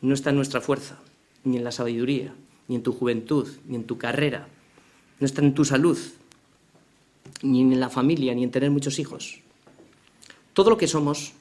no 0.00 0.14
está 0.14 0.30
en 0.30 0.36
nuestra 0.36 0.62
fuerza, 0.62 0.98
ni 1.44 1.58
en 1.58 1.64
la 1.64 1.72
sabiduría, 1.72 2.34
ni 2.68 2.76
en 2.76 2.82
tu 2.82 2.94
juventud, 2.94 3.46
ni 3.66 3.76
en 3.76 3.84
tu 3.84 3.98
carrera, 3.98 4.48
no 5.20 5.26
está 5.26 5.42
en 5.42 5.54
tu 5.54 5.64
salud, 5.64 5.98
ni 7.42 7.60
en 7.60 7.80
la 7.80 7.90
familia, 7.90 8.34
ni 8.34 8.44
en 8.44 8.50
tener 8.50 8.70
muchos 8.70 8.98
hijos. 8.98 9.40
Todo 10.52 10.70
lo 10.70 10.78
que 10.78 10.88
somos 10.88 11.32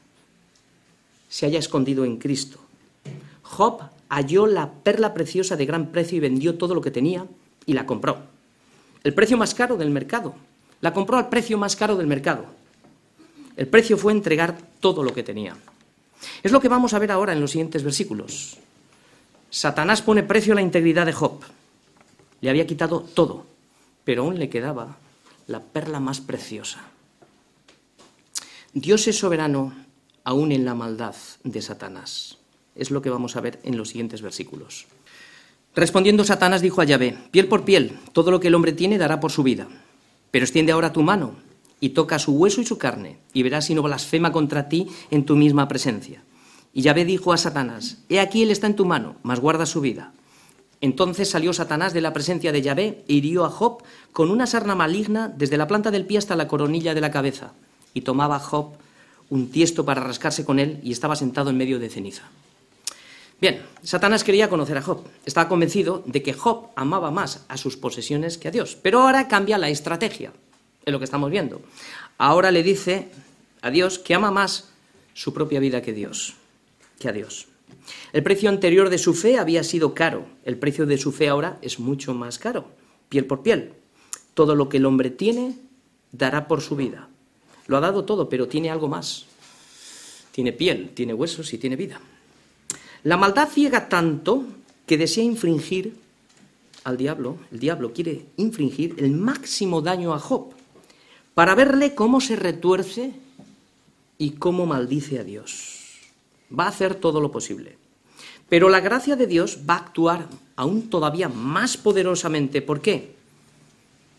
se 1.30 1.46
haya 1.46 1.60
escondido 1.60 2.06
en 2.06 2.18
Cristo. 2.18 2.60
Job 3.42 3.82
halló 4.10 4.48
la 4.48 4.72
perla 4.72 5.14
preciosa 5.14 5.56
de 5.56 5.66
gran 5.66 5.92
precio 5.92 6.18
y 6.18 6.22
vendió 6.22 6.58
todo 6.58 6.76
lo 6.76 6.82
que 6.82 6.92
tenía 6.92 7.26
y 7.66 7.74
la 7.74 7.86
compró. 7.86 8.18
El 9.04 9.14
precio 9.14 9.38
más 9.38 9.54
caro 9.54 9.78
del 9.78 9.90
mercado. 9.90 10.36
La 10.82 10.94
compró 10.94 11.18
al 11.18 11.30
precio 11.30 11.58
más 11.58 11.76
caro 11.76 11.96
del 11.96 12.08
mercado. 12.08 12.46
El 13.56 13.68
precio 13.68 13.98
fue 13.98 14.12
entregar 14.12 14.58
todo 14.80 15.04
lo 15.04 15.14
que 15.14 15.24
tenía. 15.24 15.56
Es 16.42 16.52
lo 16.52 16.60
que 16.60 16.70
vamos 16.70 16.94
a 16.94 17.00
ver 17.00 17.12
ahora 17.12 17.34
en 17.34 17.42
los 17.42 17.52
siguientes 17.52 17.84
versículos. 17.84 18.58
Satanás 19.50 20.02
pone 20.02 20.24
precio 20.24 20.54
a 20.54 20.56
la 20.56 20.62
integridad 20.62 21.06
de 21.06 21.14
Job. 21.14 21.42
Le 22.42 22.50
había 22.50 22.66
quitado 22.66 23.02
todo, 23.02 23.46
pero 24.04 24.24
aún 24.24 24.40
le 24.40 24.50
quedaba 24.50 24.98
la 25.48 25.62
perla 25.62 26.00
más 26.00 26.22
preciosa. 26.22 26.82
Dios 28.74 29.08
es 29.08 29.18
soberano 29.18 29.74
aún 30.24 30.52
en 30.52 30.66
la 30.66 30.74
maldad 30.74 31.16
de 31.44 31.62
Satanás. 31.62 32.38
Es 32.76 32.92
lo 32.92 33.02
que 33.02 33.10
vamos 33.10 33.36
a 33.36 33.42
ver 33.42 33.60
en 33.64 33.78
los 33.78 33.90
siguientes 33.90 34.22
versículos. 34.22 34.88
Respondiendo 35.76 36.24
Satanás 36.24 36.62
dijo 36.62 36.82
a 36.82 36.86
Yahvé, 36.86 37.18
piel 37.32 37.48
por 37.48 37.66
piel, 37.66 37.98
todo 38.14 38.32
lo 38.32 38.40
que 38.40 38.48
el 38.48 38.56
hombre 38.56 38.74
tiene 38.74 38.98
dará 38.98 39.20
por 39.20 39.32
su 39.32 39.44
vida. 39.44 39.68
Pero 40.32 40.46
extiende 40.46 40.72
ahora 40.72 40.94
tu 40.94 41.02
mano 41.02 41.36
y 41.80 41.90
toca 41.90 42.20
su 42.20 42.34
hueso 42.34 42.62
y 42.62 42.66
su 42.66 42.78
carne, 42.78 43.18
y 43.34 43.44
verás 43.44 43.66
si 43.66 43.76
no 43.76 43.82
blasfema 43.82 44.32
contra 44.32 44.70
ti 44.70 44.88
en 45.12 45.26
tu 45.26 45.36
misma 45.36 45.68
presencia. 45.68 46.24
Y 46.74 46.82
Yahvé 46.82 47.06
dijo 47.06 47.34
a 47.34 47.38
Satanás, 47.38 48.04
He 48.10 48.20
aquí 48.20 48.42
él 48.42 48.52
está 48.52 48.68
en 48.68 48.76
tu 48.76 48.86
mano, 48.86 49.18
mas 49.22 49.40
guarda 49.40 49.66
su 49.66 49.82
vida. 49.82 50.14
Entonces 50.84 51.30
salió 51.30 51.54
Satanás 51.54 51.94
de 51.94 52.02
la 52.02 52.12
presencia 52.12 52.52
de 52.52 52.62
Yahvé 52.62 53.06
e 53.08 53.14
hirió 53.14 53.46
a 53.46 53.50
Job 53.50 53.82
con 54.12 54.30
una 54.30 54.46
sarna 54.46 54.76
maligna 54.76 55.30
desde 55.30 55.56
la 55.56 55.66
planta 55.66 55.92
del 55.92 56.06
pie 56.06 56.18
hasta 56.18 56.36
la 56.36 56.50
coronilla 56.50 56.94
de 56.94 57.00
la 57.00 57.10
cabeza. 57.10 57.54
Y 57.94 58.02
tomaba 58.02 58.38
Job 58.38 58.74
un 59.30 59.50
tiesto 59.50 59.86
para 59.86 60.04
rascarse 60.04 60.44
con 60.44 60.60
él 60.60 60.82
y 60.84 60.92
estaba 60.92 61.16
sentado 61.16 61.50
en 61.50 61.56
medio 61.56 61.80
de 61.80 61.90
ceniza. 61.90 62.24
Bien, 63.40 63.62
Satanás 63.82 64.26
quería 64.26 64.50
conocer 64.50 64.78
a 64.78 64.82
Job. 64.82 65.06
Estaba 65.26 65.48
convencido 65.48 66.04
de 66.06 66.22
que 66.22 66.34
Job 66.34 66.72
amaba 66.76 67.12
más 67.12 67.46
a 67.48 67.56
sus 67.56 67.78
posesiones 67.78 68.38
que 68.38 68.50
a 68.50 68.52
Dios. 68.52 68.76
Pero 68.76 69.04
ahora 69.04 69.30
cambia 69.30 69.58
la 69.58 69.70
estrategia. 69.70 70.34
es 70.84 70.92
lo 70.92 71.00
que 71.00 71.06
estamos 71.06 71.32
viendo. 71.32 71.62
Ahora 72.18 72.52
le 72.52 72.62
dice 72.62 73.08
a 73.62 73.70
Dios 73.70 74.00
que 74.00 74.16
ama 74.16 74.32
más 74.32 74.68
su 75.14 75.34
propia 75.34 75.62
vida 75.62 75.82
que 75.82 75.94
Dios, 75.94 76.34
que 77.00 77.08
a 77.08 77.14
Dios. 77.14 77.48
El 78.14 78.24
precio 78.24 78.50
anterior 78.50 78.90
de 78.90 78.98
su 78.98 79.14
fe 79.14 79.38
había 79.38 79.64
sido 79.64 79.94
caro, 79.94 80.26
el 80.46 80.58
precio 80.58 80.86
de 80.86 80.98
su 80.98 81.12
fe 81.12 81.30
ahora 81.30 81.58
es 81.62 81.80
mucho 81.80 82.14
más 82.14 82.40
caro, 82.40 82.68
piel 83.10 83.26
por 83.26 83.42
piel. 83.42 83.74
Todo 84.34 84.56
lo 84.56 84.70
que 84.70 84.78
el 84.78 84.86
hombre 84.86 85.10
tiene 85.10 85.56
dará 86.12 86.48
por 86.48 86.62
su 86.62 86.76
vida. 86.76 87.10
Lo 87.68 87.78
ha 87.78 87.82
dado 87.82 88.06
todo, 88.06 88.30
pero 88.30 88.48
tiene 88.48 88.70
algo 88.70 88.88
más. 88.88 89.26
Tiene 90.32 90.52
piel, 90.54 90.92
tiene 90.94 91.14
huesos 91.14 91.54
y 91.54 91.58
tiene 91.58 91.76
vida. 91.76 92.00
La 93.04 93.18
maldad 93.18 93.50
ciega 93.50 93.90
tanto 93.90 94.46
que 94.86 94.98
desea 94.98 95.24
infringir 95.24 95.96
al 96.84 96.98
diablo, 96.98 97.38
el 97.52 97.60
diablo 97.60 97.94
quiere 97.94 98.26
infringir 98.38 98.96
el 98.98 99.12
máximo 99.12 99.82
daño 99.82 100.14
a 100.14 100.20
Job, 100.20 100.54
para 101.34 101.56
verle 101.56 101.96
cómo 101.96 102.22
se 102.22 102.36
retuerce 102.36 103.14
y 104.18 104.32
cómo 104.32 104.66
maldice 104.66 105.20
a 105.20 105.24
Dios. 105.24 105.83
Va 106.58 106.66
a 106.66 106.70
hacer 106.70 106.96
todo 106.96 107.20
lo 107.20 107.32
posible. 107.32 107.78
Pero 108.50 108.70
la 108.70 108.80
gracia 108.80 109.16
de 109.16 109.28
Dios 109.28 109.60
va 109.68 109.76
a 109.76 109.78
actuar 109.78 110.28
aún 110.56 110.90
todavía 110.90 111.30
más 111.30 111.78
poderosamente. 111.78 112.62
¿Por 112.62 112.82
qué? 112.82 113.16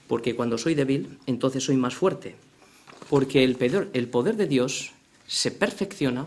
Porque 0.09 0.35
cuando 0.35 0.59
soy 0.59 0.75
débil, 0.75 1.19
entonces 1.27 1.65
soy 1.65 1.77
más 1.77 1.95
fuerte. 1.95 2.35
Porque 3.09 3.45
el 3.45 3.57
poder, 3.57 3.91
el 3.93 4.09
poder 4.09 4.37
de 4.37 4.47
Dios 4.47 4.93
se 5.27 5.51
perfecciona 5.51 6.27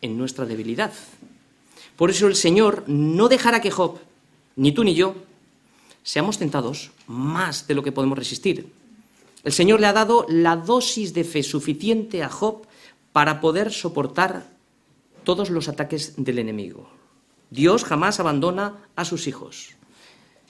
en 0.00 0.16
nuestra 0.16 0.46
debilidad. 0.46 0.92
Por 1.96 2.10
eso 2.10 2.26
el 2.26 2.36
Señor 2.36 2.84
no 2.86 3.28
dejará 3.28 3.60
que 3.60 3.70
Job, 3.70 3.98
ni 4.56 4.72
tú 4.72 4.84
ni 4.84 4.94
yo, 4.94 5.14
seamos 6.02 6.38
tentados 6.38 6.90
más 7.06 7.66
de 7.66 7.74
lo 7.74 7.82
que 7.82 7.92
podemos 7.92 8.18
resistir. 8.18 8.70
El 9.44 9.52
Señor 9.52 9.80
le 9.80 9.86
ha 9.86 9.92
dado 9.92 10.26
la 10.28 10.56
dosis 10.56 11.14
de 11.14 11.24
fe 11.24 11.42
suficiente 11.42 12.22
a 12.22 12.28
Job 12.28 12.66
para 13.12 13.40
poder 13.40 13.72
soportar 13.72 14.55
todos 15.26 15.50
los 15.50 15.68
ataques 15.68 16.14
del 16.16 16.38
enemigo. 16.38 16.88
Dios 17.50 17.82
jamás 17.82 18.20
abandona 18.20 18.86
a 18.94 19.04
sus 19.04 19.26
hijos. 19.26 19.74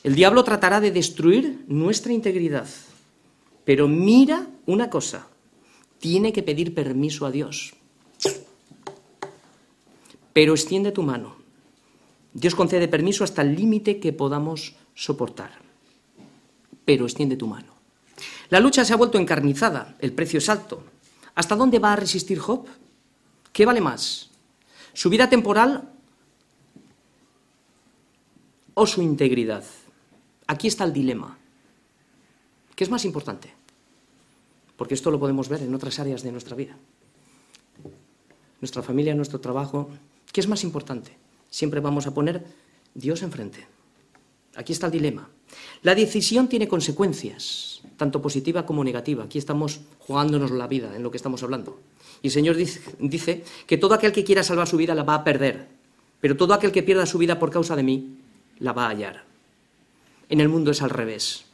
El 0.05 0.15
diablo 0.15 0.45
tratará 0.45 0.83
de 0.83 0.91
destruir 0.91 1.65
nuestra 1.67 2.13
integridad. 2.13 2.69
Pero 3.65 3.89
mira 3.89 4.47
una 4.67 4.91
cosa, 4.91 5.29
tiene 5.99 6.31
que 6.35 6.43
pedir 6.43 6.75
permiso 6.75 7.25
a 7.25 7.31
Dios. 7.31 7.73
Pero 10.35 10.53
extiende 10.53 10.93
tu 10.93 11.03
mano. 11.03 11.37
Dios 12.35 12.55
concede 12.55 12.87
permiso 12.87 13.25
hasta 13.25 13.41
el 13.41 13.57
límite 13.57 13.99
que 13.99 14.13
podamos 14.13 14.77
soportar. 14.95 15.53
Pero 16.85 17.07
extiende 17.07 17.37
tu 17.37 17.47
mano. 17.47 17.73
La 18.51 18.61
lucha 18.61 18.85
se 18.85 18.93
ha 18.93 18.97
vuelto 19.01 19.19
encarnizada, 19.19 19.97
el 20.01 20.13
precio 20.13 20.37
es 20.37 20.51
alto. 20.51 20.85
¿Hasta 21.35 21.57
dónde 21.57 21.79
va 21.79 21.95
a 21.95 21.97
resistir 21.97 22.39
Job? 22.39 22.67
¿Qué 23.55 23.65
vale 23.65 23.81
más? 23.81 24.36
¿Su 24.97 25.11
vida 25.11 25.29
temporal 25.29 25.93
o 28.73 28.87
su 28.87 29.03
integridad? 29.03 29.63
Aquí 30.47 30.69
está 30.69 30.85
el 30.85 30.95
dilema. 30.95 31.37
¿Qué 32.75 32.83
es 32.83 32.89
más 32.89 33.05
importante? 33.05 33.53
Porque 34.79 34.95
esto 34.95 35.11
lo 35.11 35.21
podemos 35.21 35.51
ver 35.51 35.61
en 35.61 35.75
otras 35.75 35.99
áreas 35.99 36.23
de 36.23 36.33
nuestra 36.33 36.57
vida. 36.57 36.79
Nuestra 38.63 38.83
familia, 38.83 39.15
nuestro 39.15 39.39
trabajo. 39.39 39.91
¿Qué 40.33 40.41
es 40.41 40.49
más 40.49 40.65
importante? 40.65 41.15
Siempre 41.51 41.81
vamos 41.81 42.07
a 42.07 42.15
poner 42.15 42.47
Dios 42.95 43.21
enfrente. 43.21 43.67
Aquí 44.55 44.73
está 44.73 44.87
el 44.87 44.93
dilema. 44.93 45.29
La 45.83 45.95
decisión 45.95 46.49
tiene 46.49 46.69
consecuencias, 46.69 47.83
tanto 47.99 48.23
positiva 48.23 48.65
como 48.65 48.83
negativa. 48.83 49.25
Aquí 49.25 49.37
estamos 49.37 49.79
jugándonos 49.99 50.53
la 50.53 50.67
vida 50.67 50.97
en 50.97 51.03
lo 51.03 51.11
que 51.11 51.19
estamos 51.19 51.43
hablando. 51.43 51.79
Y 52.27 52.29
el 52.29 52.33
Señor 52.33 52.57
dice, 52.57 53.45
que 53.69 53.79
todo 53.79 53.95
aquel 53.95 54.11
que 54.11 54.25
quiera 54.25 54.43
salvar 54.43 54.67
su 54.67 54.77
vida 54.77 54.97
la 54.97 55.05
va 55.05 55.15
a 55.15 55.23
perder, 55.23 55.69
pero 56.21 56.37
todo 56.37 56.55
aquel 56.55 56.73
que 56.73 56.83
pierda 56.83 57.07
su 57.07 57.19
vida 57.19 57.39
por 57.39 57.53
causa 57.53 57.77
de 57.77 57.85
mí 57.85 58.17
la 58.59 58.73
va 58.73 58.87
a 58.87 58.89
hallar. 58.89 59.23
En 60.29 60.41
el 60.41 60.49
mundo 60.49 60.73
es 60.73 60.83
al 60.83 60.91
revés. 60.91 61.45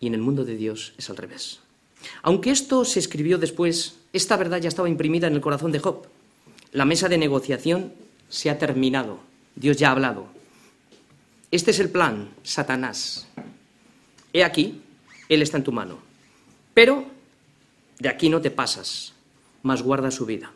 Y 0.00 0.08
en 0.08 0.14
el 0.14 0.20
mundo 0.20 0.44
de 0.44 0.56
Dios 0.56 0.94
es 0.98 1.08
al 1.10 1.16
revés. 1.16 1.60
Aunque 2.22 2.50
esto 2.50 2.84
se 2.84 2.98
escribió 2.98 3.38
después, 3.38 3.98
esta 4.12 4.36
verdad 4.36 4.60
ya 4.60 4.68
estaba 4.68 4.88
imprimida 4.88 5.28
en 5.28 5.34
el 5.34 5.40
corazón 5.40 5.70
de 5.70 5.78
Job. 5.78 6.08
La 6.72 6.84
mesa 6.84 7.08
de 7.08 7.18
negociación 7.18 7.92
se 8.28 8.50
ha 8.50 8.58
terminado. 8.58 9.20
Dios 9.54 9.76
ya 9.76 9.90
ha 9.90 9.92
hablado. 9.92 10.26
Este 11.52 11.70
es 11.70 11.78
el 11.78 11.90
plan, 11.90 12.30
Satanás. 12.42 13.28
He 14.32 14.42
aquí, 14.42 14.82
Él 15.28 15.42
está 15.42 15.56
en 15.56 15.62
tu 15.62 15.70
mano. 15.70 16.00
Pero 16.74 17.14
de 17.98 18.08
aquí 18.08 18.28
no 18.28 18.40
te 18.40 18.50
pasas, 18.50 19.14
mas 19.62 19.82
guarda 19.82 20.10
su 20.10 20.26
vida. 20.26 20.52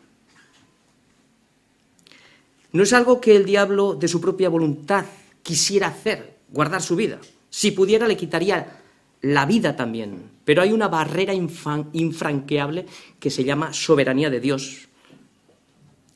No 2.71 2.83
es 2.83 2.93
algo 2.93 3.19
que 3.19 3.35
el 3.35 3.45
diablo 3.45 3.95
de 3.95 4.07
su 4.07 4.21
propia 4.21 4.49
voluntad 4.49 5.05
quisiera 5.43 5.87
hacer, 5.87 6.37
guardar 6.49 6.81
su 6.81 6.95
vida. 6.95 7.19
Si 7.49 7.71
pudiera, 7.71 8.07
le 8.07 8.15
quitaría 8.15 8.79
la 9.21 9.45
vida 9.45 9.75
también. 9.75 10.31
Pero 10.45 10.61
hay 10.61 10.71
una 10.71 10.87
barrera 10.87 11.33
infranqueable 11.33 12.85
que 13.19 13.29
se 13.29 13.43
llama 13.43 13.73
soberanía 13.73 14.29
de 14.29 14.39
Dios, 14.39 14.87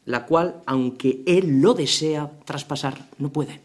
la 0.06 0.26
cual, 0.26 0.62
aunque 0.66 1.24
Él 1.26 1.62
lo 1.62 1.74
desea 1.74 2.32
traspasar, 2.46 3.08
no 3.18 3.30
puede. 3.30 3.62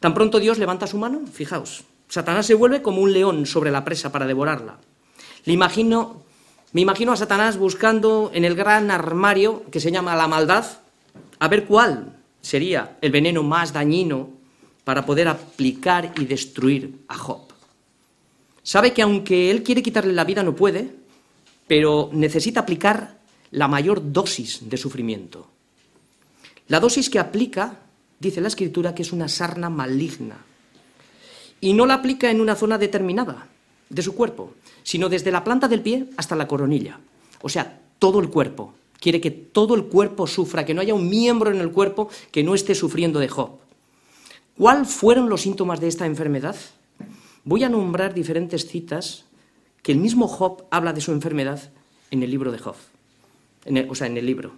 Tan 0.00 0.14
pronto 0.14 0.40
Dios 0.40 0.58
levanta 0.58 0.86
su 0.86 0.98
mano, 0.98 1.22
fijaos, 1.30 1.84
Satanás 2.08 2.46
se 2.46 2.54
vuelve 2.54 2.82
como 2.82 3.02
un 3.02 3.12
león 3.12 3.46
sobre 3.46 3.70
la 3.70 3.84
presa 3.84 4.10
para 4.10 4.26
devorarla. 4.26 4.78
Le 5.44 5.52
imagino, 5.52 6.24
me 6.72 6.82
imagino 6.82 7.12
a 7.12 7.16
Satanás 7.16 7.56
buscando 7.56 8.30
en 8.32 8.44
el 8.44 8.54
gran 8.54 8.90
armario 8.92 9.64
que 9.70 9.80
se 9.80 9.90
llama 9.90 10.14
la 10.14 10.28
maldad, 10.28 10.64
a 11.40 11.48
ver 11.48 11.64
cuál 11.64 12.16
sería 12.40 12.96
el 13.00 13.10
veneno 13.10 13.42
más 13.42 13.72
dañino 13.72 14.30
para 14.84 15.04
poder 15.04 15.26
aplicar 15.26 16.12
y 16.16 16.26
destruir 16.26 17.04
a 17.08 17.16
Job. 17.16 17.40
Sabe 18.62 18.92
que 18.92 19.02
aunque 19.02 19.50
él 19.50 19.64
quiere 19.64 19.82
quitarle 19.82 20.12
la 20.12 20.24
vida 20.24 20.44
no 20.44 20.54
puede, 20.54 20.94
pero 21.66 22.08
necesita 22.12 22.60
aplicar 22.60 23.18
la 23.50 23.66
mayor 23.66 24.12
dosis 24.12 24.68
de 24.70 24.76
sufrimiento. 24.76 25.48
La 26.68 26.78
dosis 26.78 27.10
que 27.10 27.18
aplica 27.18 27.80
dice 28.20 28.40
la 28.40 28.48
escritura 28.48 28.94
que 28.94 29.02
es 29.02 29.12
una 29.12 29.28
sarna 29.28 29.70
maligna. 29.70 30.36
Y 31.60 31.72
no 31.72 31.84
la 31.84 31.94
aplica 31.94 32.30
en 32.30 32.40
una 32.40 32.54
zona 32.54 32.78
determinada 32.78 33.49
de 33.90 34.02
su 34.02 34.14
cuerpo, 34.14 34.54
sino 34.82 35.08
desde 35.08 35.30
la 35.30 35.44
planta 35.44 35.68
del 35.68 35.82
pie 35.82 36.06
hasta 36.16 36.36
la 36.36 36.48
coronilla. 36.48 36.98
O 37.42 37.48
sea, 37.48 37.80
todo 37.98 38.20
el 38.20 38.30
cuerpo. 38.30 38.72
Quiere 38.98 39.20
que 39.20 39.30
todo 39.30 39.74
el 39.74 39.84
cuerpo 39.84 40.26
sufra, 40.26 40.64
que 40.64 40.74
no 40.74 40.80
haya 40.80 40.94
un 40.94 41.08
miembro 41.08 41.50
en 41.50 41.60
el 41.60 41.72
cuerpo 41.72 42.08
que 42.30 42.42
no 42.42 42.54
esté 42.54 42.74
sufriendo 42.74 43.18
de 43.18 43.28
Job. 43.28 43.50
¿Cuáles 44.56 44.88
fueron 44.88 45.28
los 45.28 45.42
síntomas 45.42 45.80
de 45.80 45.88
esta 45.88 46.06
enfermedad? 46.06 46.56
Voy 47.44 47.64
a 47.64 47.68
nombrar 47.68 48.14
diferentes 48.14 48.66
citas 48.66 49.24
que 49.82 49.92
el 49.92 49.98
mismo 49.98 50.28
Job 50.28 50.64
habla 50.70 50.92
de 50.92 51.00
su 51.00 51.12
enfermedad 51.12 51.70
en 52.10 52.22
el 52.22 52.30
libro 52.30 52.52
de 52.52 52.58
Job. 52.58 52.76
o 53.88 53.94
sea, 53.94 54.06
en 54.06 54.16
el 54.18 54.26
libro. 54.26 54.52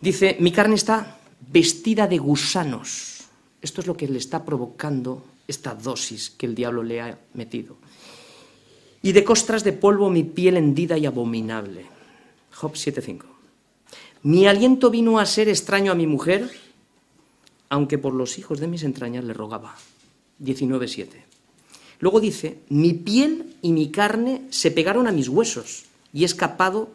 Dice, 0.00 0.36
mi 0.40 0.52
carne 0.52 0.74
está 0.74 1.18
vestida 1.52 2.06
de 2.06 2.18
gusanos. 2.18 3.24
Esto 3.60 3.80
es 3.82 3.86
lo 3.86 3.96
que 3.96 4.08
le 4.08 4.18
está 4.18 4.44
provocando 4.44 5.22
esta 5.46 5.74
dosis 5.74 6.30
que 6.30 6.46
el 6.46 6.54
diablo 6.54 6.82
le 6.82 7.00
ha 7.00 7.18
metido. 7.34 7.76
Y 9.02 9.12
de 9.12 9.24
costras 9.24 9.64
de 9.64 9.72
polvo 9.72 10.10
mi 10.10 10.24
piel 10.24 10.56
hendida 10.56 10.98
y 10.98 11.06
abominable. 11.06 11.86
Job 12.52 12.72
7.5. 12.72 13.22
Mi 14.22 14.46
aliento 14.46 14.90
vino 14.90 15.18
a 15.18 15.26
ser 15.26 15.48
extraño 15.48 15.92
a 15.92 15.94
mi 15.94 16.06
mujer, 16.06 16.50
aunque 17.68 17.98
por 17.98 18.14
los 18.14 18.38
hijos 18.38 18.58
de 18.58 18.66
mis 18.66 18.82
entrañas 18.82 19.24
le 19.24 19.34
rogaba. 19.34 19.76
19.7. 20.42 21.06
Luego 22.00 22.20
dice, 22.20 22.58
mi 22.68 22.92
piel 22.92 23.54
y 23.62 23.72
mi 23.72 23.90
carne 23.90 24.42
se 24.50 24.70
pegaron 24.70 25.06
a 25.06 25.12
mis 25.12 25.28
huesos 25.28 25.84
y 26.12 26.22
he 26.22 26.26
escapado 26.26 26.90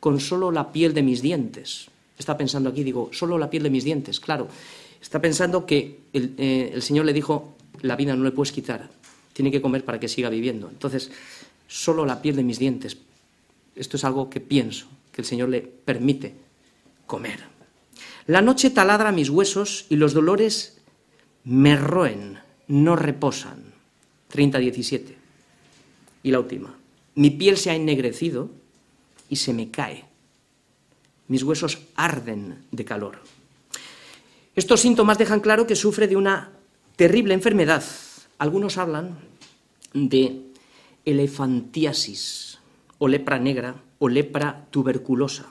con 0.00 0.20
solo 0.20 0.52
la 0.52 0.72
piel 0.72 0.94
de 0.94 1.02
mis 1.02 1.22
dientes. 1.22 1.88
Está 2.18 2.38
pensando 2.38 2.70
aquí, 2.70 2.84
digo, 2.84 3.10
solo 3.12 3.38
la 3.38 3.50
piel 3.50 3.64
de 3.64 3.70
mis 3.70 3.84
dientes, 3.84 4.20
claro. 4.20 4.48
Está 5.00 5.20
pensando 5.20 5.66
que 5.66 5.98
eh, 6.12 6.70
el, 6.72 6.82
Señor 6.82 7.04
le 7.04 7.12
dijo, 7.12 7.55
la 7.82 7.96
vida 7.96 8.14
no 8.14 8.24
le 8.24 8.32
puedes 8.32 8.52
quitar, 8.52 8.90
tiene 9.32 9.50
que 9.50 9.60
comer 9.60 9.84
para 9.84 10.00
que 10.00 10.08
siga 10.08 10.30
viviendo. 10.30 10.68
Entonces, 10.68 11.10
solo 11.68 12.06
la 12.06 12.22
piel 12.22 12.36
de 12.36 12.44
mis 12.44 12.58
dientes. 12.58 12.98
Esto 13.74 13.96
es 13.96 14.04
algo 14.04 14.30
que 14.30 14.40
pienso, 14.40 14.86
que 15.12 15.22
el 15.22 15.26
Señor 15.26 15.48
le 15.48 15.60
permite 15.60 16.34
comer. 17.06 17.40
La 18.26 18.42
noche 18.42 18.70
taladra 18.70 19.12
mis 19.12 19.30
huesos 19.30 19.86
y 19.88 19.96
los 19.96 20.14
dolores 20.14 20.78
me 21.44 21.76
roen, 21.76 22.38
no 22.68 22.96
reposan. 22.96 23.74
30-17. 24.32 25.14
Y 26.22 26.30
la 26.30 26.40
última. 26.40 26.74
Mi 27.14 27.30
piel 27.30 27.56
se 27.56 27.70
ha 27.70 27.74
ennegrecido 27.74 28.50
y 29.28 29.36
se 29.36 29.52
me 29.52 29.70
cae 29.70 30.04
mis 31.28 31.42
huesos 31.42 31.78
arden 31.96 32.64
de 32.70 32.84
calor. 32.84 33.20
Estos 34.54 34.80
síntomas 34.80 35.18
dejan 35.18 35.40
claro 35.40 35.66
que 35.66 35.76
sufre 35.76 36.08
de 36.08 36.16
una 36.16 36.52
terrible 36.96 37.34
enfermedad. 37.34 37.84
Algunos 38.38 38.78
hablan 38.78 39.18
de 39.92 40.42
elefantiasis, 41.04 42.58
o 42.98 43.08
lepra 43.08 43.38
negra, 43.38 43.76
o 43.98 44.08
lepra 44.08 44.66
tuberculosa. 44.70 45.46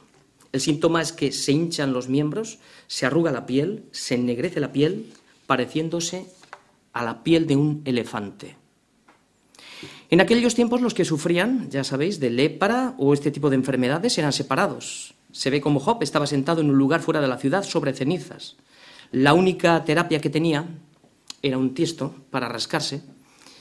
El 0.52 0.62
síntoma 0.62 1.02
es 1.02 1.14
que 1.14 1.32
se 1.32 1.52
hinchan 1.52 1.94
los 1.94 2.10
miembros, 2.10 2.60
se 2.88 3.06
arruga 3.06 3.32
la 3.32 3.46
piel, 3.46 3.86
se 3.92 4.16
ennegrece 4.16 4.60
la 4.60 4.72
piel, 4.72 5.12
pareciéndose 5.46 6.26
a 6.94 7.04
la 7.04 7.24
piel 7.24 7.46
de 7.46 7.56
un 7.56 7.82
elefante. 7.86 8.56
En 10.10 10.22
aquellos 10.22 10.56
tiempos 10.56 10.82
los 10.82 10.94
que 10.94 11.06
sufrían, 11.06 11.70
ya 11.70 11.84
sabéis, 11.84 12.20
de 12.20 12.30
lepra 12.30 12.96
o 12.98 13.14
este 13.14 13.32
tipo 13.32 13.50
de 13.50 13.56
enfermedades 13.56 14.18
eran 14.18 14.34
separados. 14.34 15.14
Se 15.32 15.50
ve 15.50 15.62
como 15.62 15.80
Job 15.80 16.02
estaba 16.02 16.28
sentado 16.28 16.62
en 16.62 16.70
un 16.70 16.78
lugar 16.78 17.02
fuera 17.02 17.22
de 17.22 17.28
la 17.28 17.38
ciudad 17.38 17.64
sobre 17.64 17.94
cenizas. 17.94 18.56
La 19.12 19.34
única 19.34 19.84
terapia 19.84 20.22
que 20.22 20.30
tenía 20.30 20.68
era 21.46 21.60
un 21.60 21.76
tiesto 21.76 22.16
para 22.32 22.50
rascarse. 22.50 23.04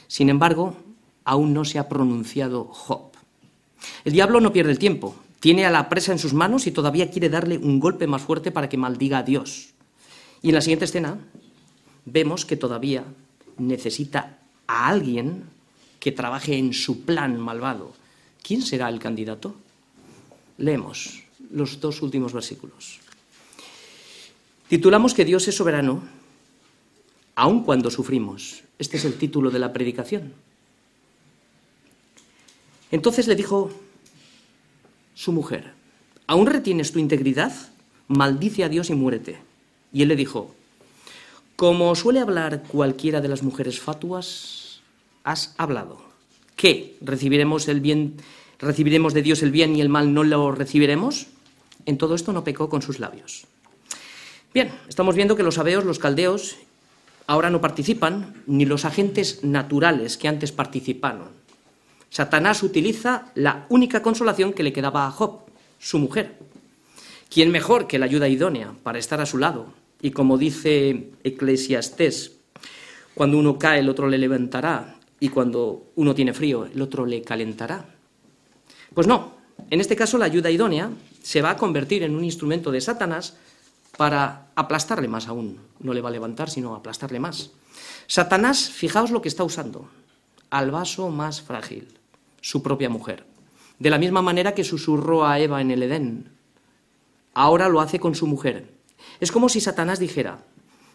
Sin 0.09 0.30
embargo, 0.30 0.74
aún 1.24 1.53
no 1.53 1.66
se 1.66 1.78
ha 1.78 1.87
pronunciado 1.87 2.64
Job. 2.64 3.12
El 4.07 4.14
diablo 4.14 4.41
no 4.41 4.55
pierde 4.55 4.72
el 4.72 4.78
tiempo. 4.78 5.14
Tiene 5.39 5.66
a 5.66 5.70
la 5.70 5.91
presa 5.91 6.12
en 6.12 6.18
sus 6.18 6.32
manos 6.32 6.66
y 6.66 6.70
todavía 6.70 7.11
quiere 7.11 7.28
darle 7.28 7.59
un 7.59 7.80
golpe 7.80 8.07
más 8.07 8.22
fuerte 8.22 8.51
para 8.51 8.70
que 8.70 8.78
maldiga 8.78 9.18
a 9.18 9.22
Dios. 9.22 9.74
Y 10.41 10.49
en 10.49 10.55
la 10.55 10.62
siguiente 10.62 10.87
escena 10.87 11.18
vemos 12.07 12.47
que 12.47 12.57
todavía 12.57 13.05
necesita 13.59 14.39
a 14.66 14.89
alguien 14.89 15.45
que 16.01 16.12
trabaje 16.12 16.57
en 16.57 16.72
su 16.72 17.05
plan 17.05 17.39
malvado. 17.39 17.93
¿Quién 18.43 18.62
será 18.62 18.89
el 18.89 18.99
candidato? 18.99 19.55
Leemos 20.57 21.22
los 21.51 21.80
dos 21.80 22.01
últimos 22.01 22.32
versículos. 22.32 23.01
Titulamos 24.68 25.12
que 25.12 25.26
Dios 25.26 25.47
es 25.49 25.55
soberano, 25.55 26.03
aun 27.35 27.64
cuando 27.64 27.91
sufrimos. 27.91 28.62
Este 28.78 28.97
es 28.97 29.05
el 29.05 29.14
título 29.14 29.51
de 29.51 29.59
la 29.59 29.72
predicación. 29.72 30.32
Entonces 32.91 33.26
le 33.26 33.35
dijo 33.35 33.70
su 35.14 35.32
mujer, 35.32 35.72
¿aún 36.26 36.47
retienes 36.47 36.93
tu 36.93 36.99
integridad? 36.99 37.53
Maldice 38.09 38.64
a 38.64 38.68
Dios 38.68 38.91
y 38.91 38.95
muérete. 38.95 39.39
Y 39.93 40.03
él 40.03 40.09
le 40.09 40.16
dijo, 40.16 40.55
como 41.57 41.95
suele 41.95 42.20
hablar 42.20 42.64
cualquiera 42.68 43.20
de 43.20 43.28
las 43.28 43.43
mujeres 43.43 43.80
fatuas, 43.80 44.80
has 45.22 45.55
hablado. 45.57 46.03
¿Qué? 46.57 46.97
¿Recibiremos 47.01 47.68
el 47.68 47.80
bien, 47.80 48.16
recibiremos 48.59 49.14
de 49.14 49.22
Dios 49.22 49.43
el 49.43 49.51
bien 49.51 49.74
y 49.76 49.80
el 49.80 49.89
mal 49.89 50.14
no 50.14 50.24
lo 50.24 50.53
recibiremos? 50.53 51.26
En 51.87 51.99
todo 51.99 52.14
esto 52.14 52.32
no 52.32 52.45
pecó 52.45 52.68
con 52.68 52.82
sus 52.82 52.99
labios. 52.99 53.47
Bien, 54.53 54.70
estamos 54.89 55.16
viendo 55.16 55.37
que 55.37 55.43
los 55.43 55.59
abeos, 55.59 55.85
los 55.85 55.99
caldeos, 55.99 56.57
ahora 57.27 57.51
no 57.51 57.61
participan, 57.61 58.43
ni 58.47 58.64
los 58.64 58.85
agentes 58.85 59.45
naturales 59.45 60.16
que 60.16 60.29
antes 60.29 60.53
participaron. 60.53 61.29
Satanás 62.11 62.62
utiliza 62.62 63.33
la 63.35 63.66
única 63.68 64.03
consolación 64.03 64.53
que 64.53 64.62
le 64.62 64.72
quedaba 64.72 65.07
a 65.07 65.11
Job, 65.11 65.41
su 65.79 65.99
mujer. 65.99 66.39
¿Quién 67.29 67.51
mejor 67.51 67.87
que 67.87 67.99
la 67.99 68.05
ayuda 68.07 68.29
idónea 68.29 68.72
para 68.83 68.99
estar 68.99 69.20
a 69.20 69.27
su 69.27 69.39
lado? 69.39 69.72
Y 70.01 70.12
como 70.12 70.39
dice 70.39 71.11
Eclesiastés, 71.25 72.37
cuando 73.14 73.39
uno 73.39 73.59
cae 73.59 73.81
el 73.81 73.89
otro 73.89 74.09
le 74.09 74.18
levantará 74.18 74.97
y 75.18 75.31
cuando 75.31 75.91
uno 75.97 76.14
tiene 76.14 76.35
frío 76.35 76.66
el 76.66 76.81
otro 76.83 77.07
le 77.07 77.22
calentará. 77.22 77.87
Pues 78.93 79.07
no, 79.07 79.35
en 79.70 79.81
este 79.81 79.97
caso 79.97 80.18
la 80.18 80.27
ayuda 80.27 80.51
idónea 80.51 80.91
se 81.22 81.43
va 81.43 81.51
a 81.51 81.57
convertir 81.57 82.03
en 82.03 82.14
un 82.14 82.22
instrumento 82.22 82.70
de 82.70 82.81
Satanás 82.81 83.37
para 83.97 84.49
aplastarle 84.55 85.09
más 85.09 85.27
aún. 85.27 85.59
No 85.85 85.93
le 85.93 86.01
va 86.01 86.09
a 86.09 86.12
levantar, 86.12 86.49
sino 86.49 86.74
aplastarle 86.74 87.20
más. 87.20 87.51
Satanás, 88.07 88.70
fijaos 88.70 89.11
lo 89.11 89.20
que 89.20 89.28
está 89.28 89.45
usando, 89.45 89.91
al 90.49 90.70
vaso 90.70 91.11
más 91.11 91.43
frágil, 91.43 91.99
su 92.41 92.62
propia 92.62 92.89
mujer. 92.89 93.26
De 93.78 93.91
la 93.91 93.99
misma 93.99 94.22
manera 94.22 94.55
que 94.55 94.64
susurró 94.64 95.26
a 95.26 95.39
Eva 95.39 95.61
en 95.61 95.70
el 95.70 95.82
Edén. 95.82 96.30
Ahora 97.35 97.68
lo 97.68 97.82
hace 97.82 98.01
con 98.01 98.14
su 98.14 98.26
mujer. 98.26 98.72
Es 99.20 99.30
como 99.30 99.51
si 99.51 99.61
Satanás 99.61 99.99
dijera, 99.99 100.39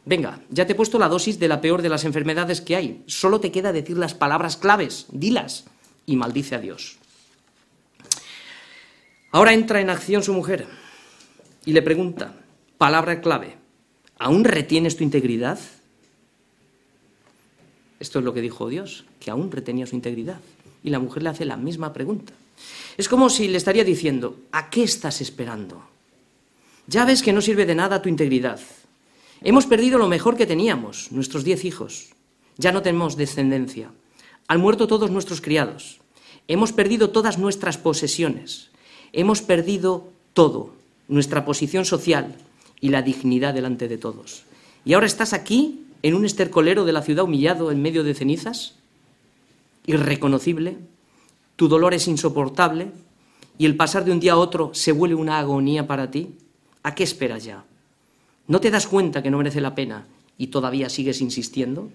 venga, 0.05 0.41
ya 0.49 0.65
te 0.65 0.73
he 0.73 0.75
puesto 0.75 0.97
la 0.97 1.07
dosis 1.07 1.37
de 1.37 1.47
la 1.47 1.61
peor 1.61 1.83
de 1.83 1.89
las 1.89 2.03
enfermedades 2.03 2.59
que 2.59 2.75
hay, 2.75 3.03
solo 3.05 3.39
te 3.39 3.51
queda 3.51 3.71
decir 3.71 3.95
las 3.95 4.15
palabras 4.15 4.57
claves, 4.57 5.05
dilas, 5.11 5.65
y 6.07 6.15
maldice 6.15 6.55
a 6.55 6.59
Dios. 6.59 6.97
Ahora 9.31 9.53
entra 9.53 9.81
en 9.81 9.91
acción 9.91 10.23
su 10.23 10.33
mujer 10.33 10.65
y 11.63 11.73
le 11.73 11.83
pregunta, 11.83 12.33
palabra 12.79 13.21
clave, 13.21 13.59
¿aún 14.20 14.43
retienes 14.43 14.97
tu 14.97 15.03
integridad? 15.03 15.59
Esto 17.99 18.20
es 18.20 18.26
lo 18.26 18.34
que 18.34 18.41
dijo 18.41 18.70
Dios, 18.70 19.05
que 19.20 19.32
aún 19.32 19.51
retenía 19.51 19.88
su 19.88 19.95
integridad. 19.95 20.39
Y 20.84 20.89
la 20.89 20.99
mujer 20.99 21.24
le 21.24 21.30
hace 21.30 21.45
la 21.45 21.57
misma 21.57 21.91
pregunta. 21.91 22.34
Es 22.97 23.09
como 23.09 23.30
si 23.30 23.47
le 23.47 23.57
estaría 23.57 23.84
diciendo, 23.84 24.38
¿a 24.51 24.70
qué 24.70 24.84
estás 24.84 25.22
esperando? 25.22 25.84
Ya 26.88 27.05
ves 27.05 27.22
que 27.22 27.34
no 27.34 27.41
sirve 27.41 27.65
de 27.65 27.76
nada 27.76 28.01
tu 28.01 28.09
integridad. 28.09 28.59
Hemos 29.41 29.65
perdido 29.65 29.97
lo 29.97 30.07
mejor 30.07 30.36
que 30.36 30.45
teníamos, 30.45 31.11
nuestros 31.11 31.43
diez 31.43 31.63
hijos. 31.65 32.09
Ya 32.57 32.72
no 32.72 32.82
tenemos 32.82 33.15
descendencia. 33.15 33.91
Han 34.47 34.59
muerto 34.59 34.88
todos 34.88 35.11
nuestros 35.11 35.41
criados. 35.41 35.99
Hemos 36.47 36.74
perdido 36.74 37.11
todas 37.11 37.38
nuestras 37.38 37.78
posesiones. 37.78 38.70
Hemos 39.13 39.41
perdido 39.41 40.09
todo, 40.34 40.74
nuestra 41.07 41.45
posición 41.45 41.86
social, 41.86 42.36
y 42.82 42.89
la 42.89 43.01
dignidad 43.01 43.53
delante 43.53 43.88
de 43.88 43.97
todos. 43.97 44.43
¿Y 44.86 44.93
ahora 44.93 45.05
estás 45.05 45.34
aquí, 45.34 45.86
en 46.01 46.15
un 46.15 46.25
estercolero 46.25 46.86
de 46.86 46.93
la 46.93 47.01
ciudad 47.01 47.25
humillado 47.25 47.71
en 47.71 47.82
medio 47.82 48.03
de 48.03 48.13
cenizas? 48.13 48.75
Irreconocible, 49.86 50.77
tu 51.55 51.67
dolor 51.67 51.93
es 51.93 52.07
insoportable 52.07 52.91
y 53.57 53.65
el 53.65 53.75
pasar 53.75 54.05
de 54.05 54.11
un 54.11 54.19
día 54.19 54.34
a 54.34 54.38
otro 54.38 54.71
se 54.73 54.93
vuelve 54.93 55.15
una 55.15 55.39
agonía 55.39 55.88
para 55.88 56.09
ti. 56.09 56.36
¿A 56.84 56.95
qué 56.95 57.03
esperas 57.03 57.43
ya? 57.43 57.65
¿No 58.47 58.61
te 58.61 58.71
das 58.71 58.88
cuenta 58.88 59.21
que 59.21 59.30
no 59.30 59.38
merece 59.38 59.59
la 59.59 59.75
pena 59.75 60.07
y 60.38 60.47
todavía 60.47 60.89
sigues 60.89 61.19
insistiendo? 61.21 61.89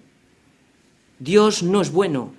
Dios 1.19 1.63
no 1.63 1.81
es 1.81 1.91
bueno, 1.91 2.33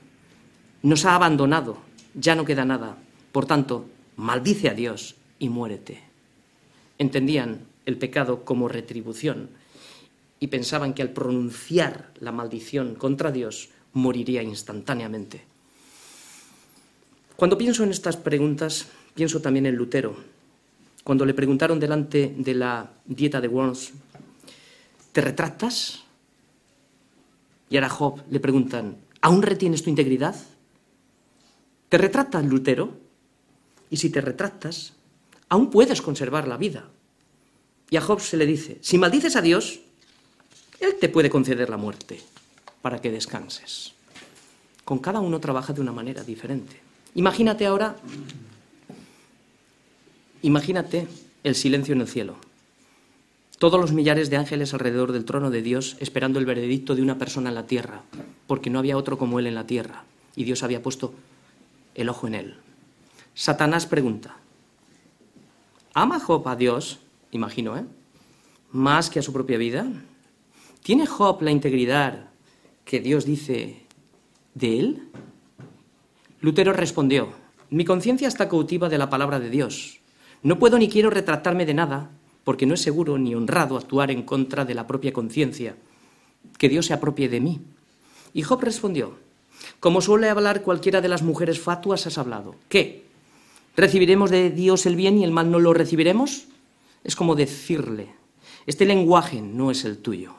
nos 0.84 1.06
ha 1.06 1.16
abandonado, 1.16 1.78
ya 2.14 2.36
no 2.36 2.46
queda 2.46 2.64
nada. 2.64 2.98
Por 3.32 3.46
tanto, 3.48 3.88
maldice 4.16 4.70
a 4.70 4.74
Dios 4.74 5.16
y 5.39 5.50
muérete. 5.50 6.04
Entendían 7.00 7.62
el 7.86 7.98
pecado 7.98 8.46
como 8.46 8.68
retribución 8.68 9.50
y 10.40 10.48
pensaban 10.48 10.94
que 10.94 11.02
al 11.02 11.12
pronunciar 11.12 12.12
la 12.20 12.32
maldición 12.32 12.96
contra 12.96 13.32
Dios 13.32 13.70
moriría 13.94 14.44
instantáneamente. 14.44 15.44
Cuando 17.36 17.58
pienso 17.58 17.84
en 17.84 17.92
estas 17.92 18.18
preguntas, 18.18 18.88
pienso 19.14 19.42
también 19.42 19.66
en 19.66 19.76
Lutero. 19.76 20.16
Cuando 21.04 21.26
le 21.26 21.34
preguntaron 21.34 21.80
delante 21.80 22.34
de 22.38 22.54
la 22.56 22.92
dieta 23.06 23.42
de 23.42 23.48
Worms, 23.48 23.92
¿te 25.12 25.22
retractas? 25.22 26.04
Y 27.70 27.78
ahora 27.78 27.90
Job 27.90 28.22
le 28.30 28.40
preguntan, 28.40 28.98
¿aún 29.22 29.42
retienes 29.42 29.84
tu 29.84 29.90
integridad? 29.90 30.36
¿Te 31.90 31.98
retractas, 31.98 32.46
Lutero? 32.46 32.98
Y 33.90 33.98
si 33.98 34.10
te 34.10 34.22
retractas, 34.22 34.94
aún 35.50 35.70
puedes 35.70 36.02
conservar 36.02 36.48
la 36.48 36.58
vida. 36.58 36.90
Y 37.90 37.98
a 37.98 38.02
Job 38.02 38.20
se 38.20 38.38
le 38.38 38.46
dice, 38.46 38.78
si 38.82 38.98
maldices 38.98 39.36
a 39.36 39.42
Dios, 39.42 39.80
Él 40.80 40.96
te 41.00 41.10
puede 41.10 41.30
conceder 41.30 41.70
la 41.70 41.78
muerte 41.78 42.20
para 42.82 43.02
que 43.02 43.12
descanses. 43.12 43.94
Con 44.84 45.00
cada 45.00 45.20
uno 45.20 45.40
trabaja 45.40 45.74
de 45.74 45.82
una 45.82 45.92
manera 45.92 46.24
diferente. 46.24 46.80
Imagínate 47.16 47.66
ahora, 47.66 47.96
imagínate 50.42 51.08
el 51.44 51.56
silencio 51.56 51.94
en 51.94 52.02
el 52.02 52.08
cielo. 52.08 52.36
Todos 53.58 53.80
los 53.80 53.94
millares 53.94 54.30
de 54.30 54.38
ángeles 54.38 54.74
alrededor 54.74 55.12
del 55.14 55.26
trono 55.26 55.50
de 55.50 55.62
Dios 55.62 55.96
esperando 56.00 56.40
el 56.40 56.46
veredicto 56.46 56.94
de 56.94 57.02
una 57.02 57.18
persona 57.18 57.50
en 57.50 57.56
la 57.56 57.68
tierra, 57.68 58.02
porque 58.48 58.70
no 58.70 58.80
había 58.80 58.98
otro 58.98 59.18
como 59.18 59.40
Él 59.40 59.48
en 59.48 59.56
la 59.56 59.66
tierra, 59.66 60.04
y 60.36 60.44
Dios 60.44 60.62
había 60.62 60.84
puesto 60.84 61.14
el 61.96 62.10
ojo 62.10 62.28
en 62.28 62.36
Él. 62.36 62.58
Satanás 63.34 63.86
pregunta, 63.86 64.36
¿ama 65.94 66.20
Job 66.20 66.48
a 66.48 66.56
Dios? 66.56 67.00
Imagino, 67.36 67.78
¿eh? 67.78 67.86
Más 68.72 69.10
que 69.10 69.20
a 69.20 69.22
su 69.22 69.32
propia 69.32 69.58
vida. 69.58 69.86
¿Tiene 70.84 71.06
Job 71.06 71.42
la 71.42 71.52
integridad 71.52 72.30
que 72.84 73.00
Dios 73.00 73.26
dice 73.26 73.84
de 74.54 74.80
él? 74.80 75.04
Lutero 76.42 76.74
respondió, 76.74 77.30
mi 77.70 77.86
conciencia 77.86 78.28
está 78.28 78.48
cautiva 78.50 78.90
de 78.90 78.98
la 78.98 79.10
palabra 79.10 79.40
de 79.40 79.50
Dios. 79.50 80.00
No 80.44 80.60
puedo 80.60 80.78
ni 80.78 80.90
quiero 80.90 81.10
retratarme 81.10 81.66
de 81.66 81.74
nada, 81.74 82.12
porque 82.44 82.66
no 82.66 82.76
es 82.76 82.82
seguro 82.82 83.18
ni 83.18 83.34
honrado 83.34 83.78
actuar 83.78 84.12
en 84.12 84.24
contra 84.24 84.66
de 84.66 84.76
la 84.76 84.86
propia 84.86 85.12
conciencia, 85.12 85.76
que 86.58 86.70
Dios 86.70 86.86
se 86.86 86.94
apropie 86.94 87.30
de 87.30 87.42
mí. 87.42 87.62
Y 88.34 88.44
Job 88.44 88.62
respondió, 88.62 89.18
como 89.80 90.02
suele 90.02 90.30
hablar 90.30 90.62
cualquiera 90.62 91.02
de 91.02 91.08
las 91.08 91.24
mujeres 91.24 91.60
fatuas, 91.60 92.06
has 92.06 92.18
hablado. 92.18 92.56
¿Qué? 92.70 93.06
¿Recibiremos 93.76 94.30
de 94.30 94.52
Dios 94.52 94.86
el 94.86 94.96
bien 94.96 95.18
y 95.18 95.24
el 95.24 95.32
mal 95.32 95.50
no 95.50 95.60
lo 95.60 95.74
recibiremos? 95.74 96.46
Es 97.06 97.16
como 97.16 97.36
decirle, 97.36 98.08
este 98.66 98.84
lenguaje 98.86 99.39
no 99.39 99.70
es 99.70 99.86
el 99.86 99.99
tuyo, 99.99 100.34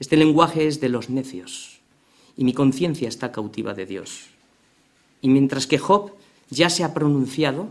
este 0.00 0.16
lenguaje 0.16 0.66
es 0.66 0.80
de 0.80 0.88
los 0.88 1.08
necios 1.08 1.80
y 2.36 2.42
mi 2.42 2.52
conciencia 2.52 3.08
está 3.08 3.30
cautiva 3.30 3.72
de 3.72 3.86
Dios. 3.86 4.26
Y 5.20 5.28
mientras 5.28 5.68
que 5.68 5.78
Job 5.78 6.10
ya 6.50 6.70
se 6.70 6.82
ha 6.82 6.92
pronunciado 6.92 7.68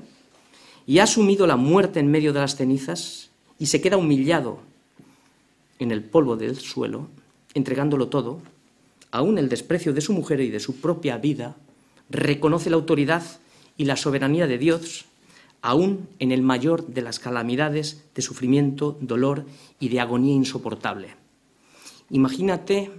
y 0.87 0.99
ha 0.99 1.03
asumido 1.03 1.45
la 1.45 1.57
muerte 1.57 1.99
en 1.99 2.09
medio 2.09 2.31
de 2.31 2.39
las 2.39 2.55
cenizas 2.55 3.29
y 3.59 3.65
se 3.65 3.81
queda 3.81 3.97
humillado 3.97 4.59
en 5.79 5.91
el 5.91 6.01
polvo 6.01 6.37
del 6.37 6.57
suelo, 6.57 7.09
entregándolo 7.53 8.07
todo, 8.07 8.41
aún 9.11 9.37
el 9.37 9.49
desprecio 9.49 9.91
de 9.91 9.99
su 9.99 10.13
mujer 10.13 10.39
y 10.39 10.49
de 10.49 10.61
su 10.61 10.79
propia 10.79 11.17
vida, 11.17 11.57
reconoce 12.09 12.69
la 12.69 12.77
autoridad 12.77 13.23
y 13.75 13.83
la 13.83 13.97
soberanía 13.97 14.47
de 14.47 14.57
Dios, 14.57 15.03
aún 15.61 16.07
en 16.19 16.31
el 16.31 16.41
mayor 16.41 16.87
de 16.87 17.01
las 17.01 17.19
calamidades 17.19 18.03
de 18.15 18.21
sufrimiento, 18.21 18.97
dolor 19.01 19.45
y 19.79 19.89
de 19.89 19.99
agonía 19.99 20.33
insoportable. 20.33 21.15
Imagínate, 22.09 22.91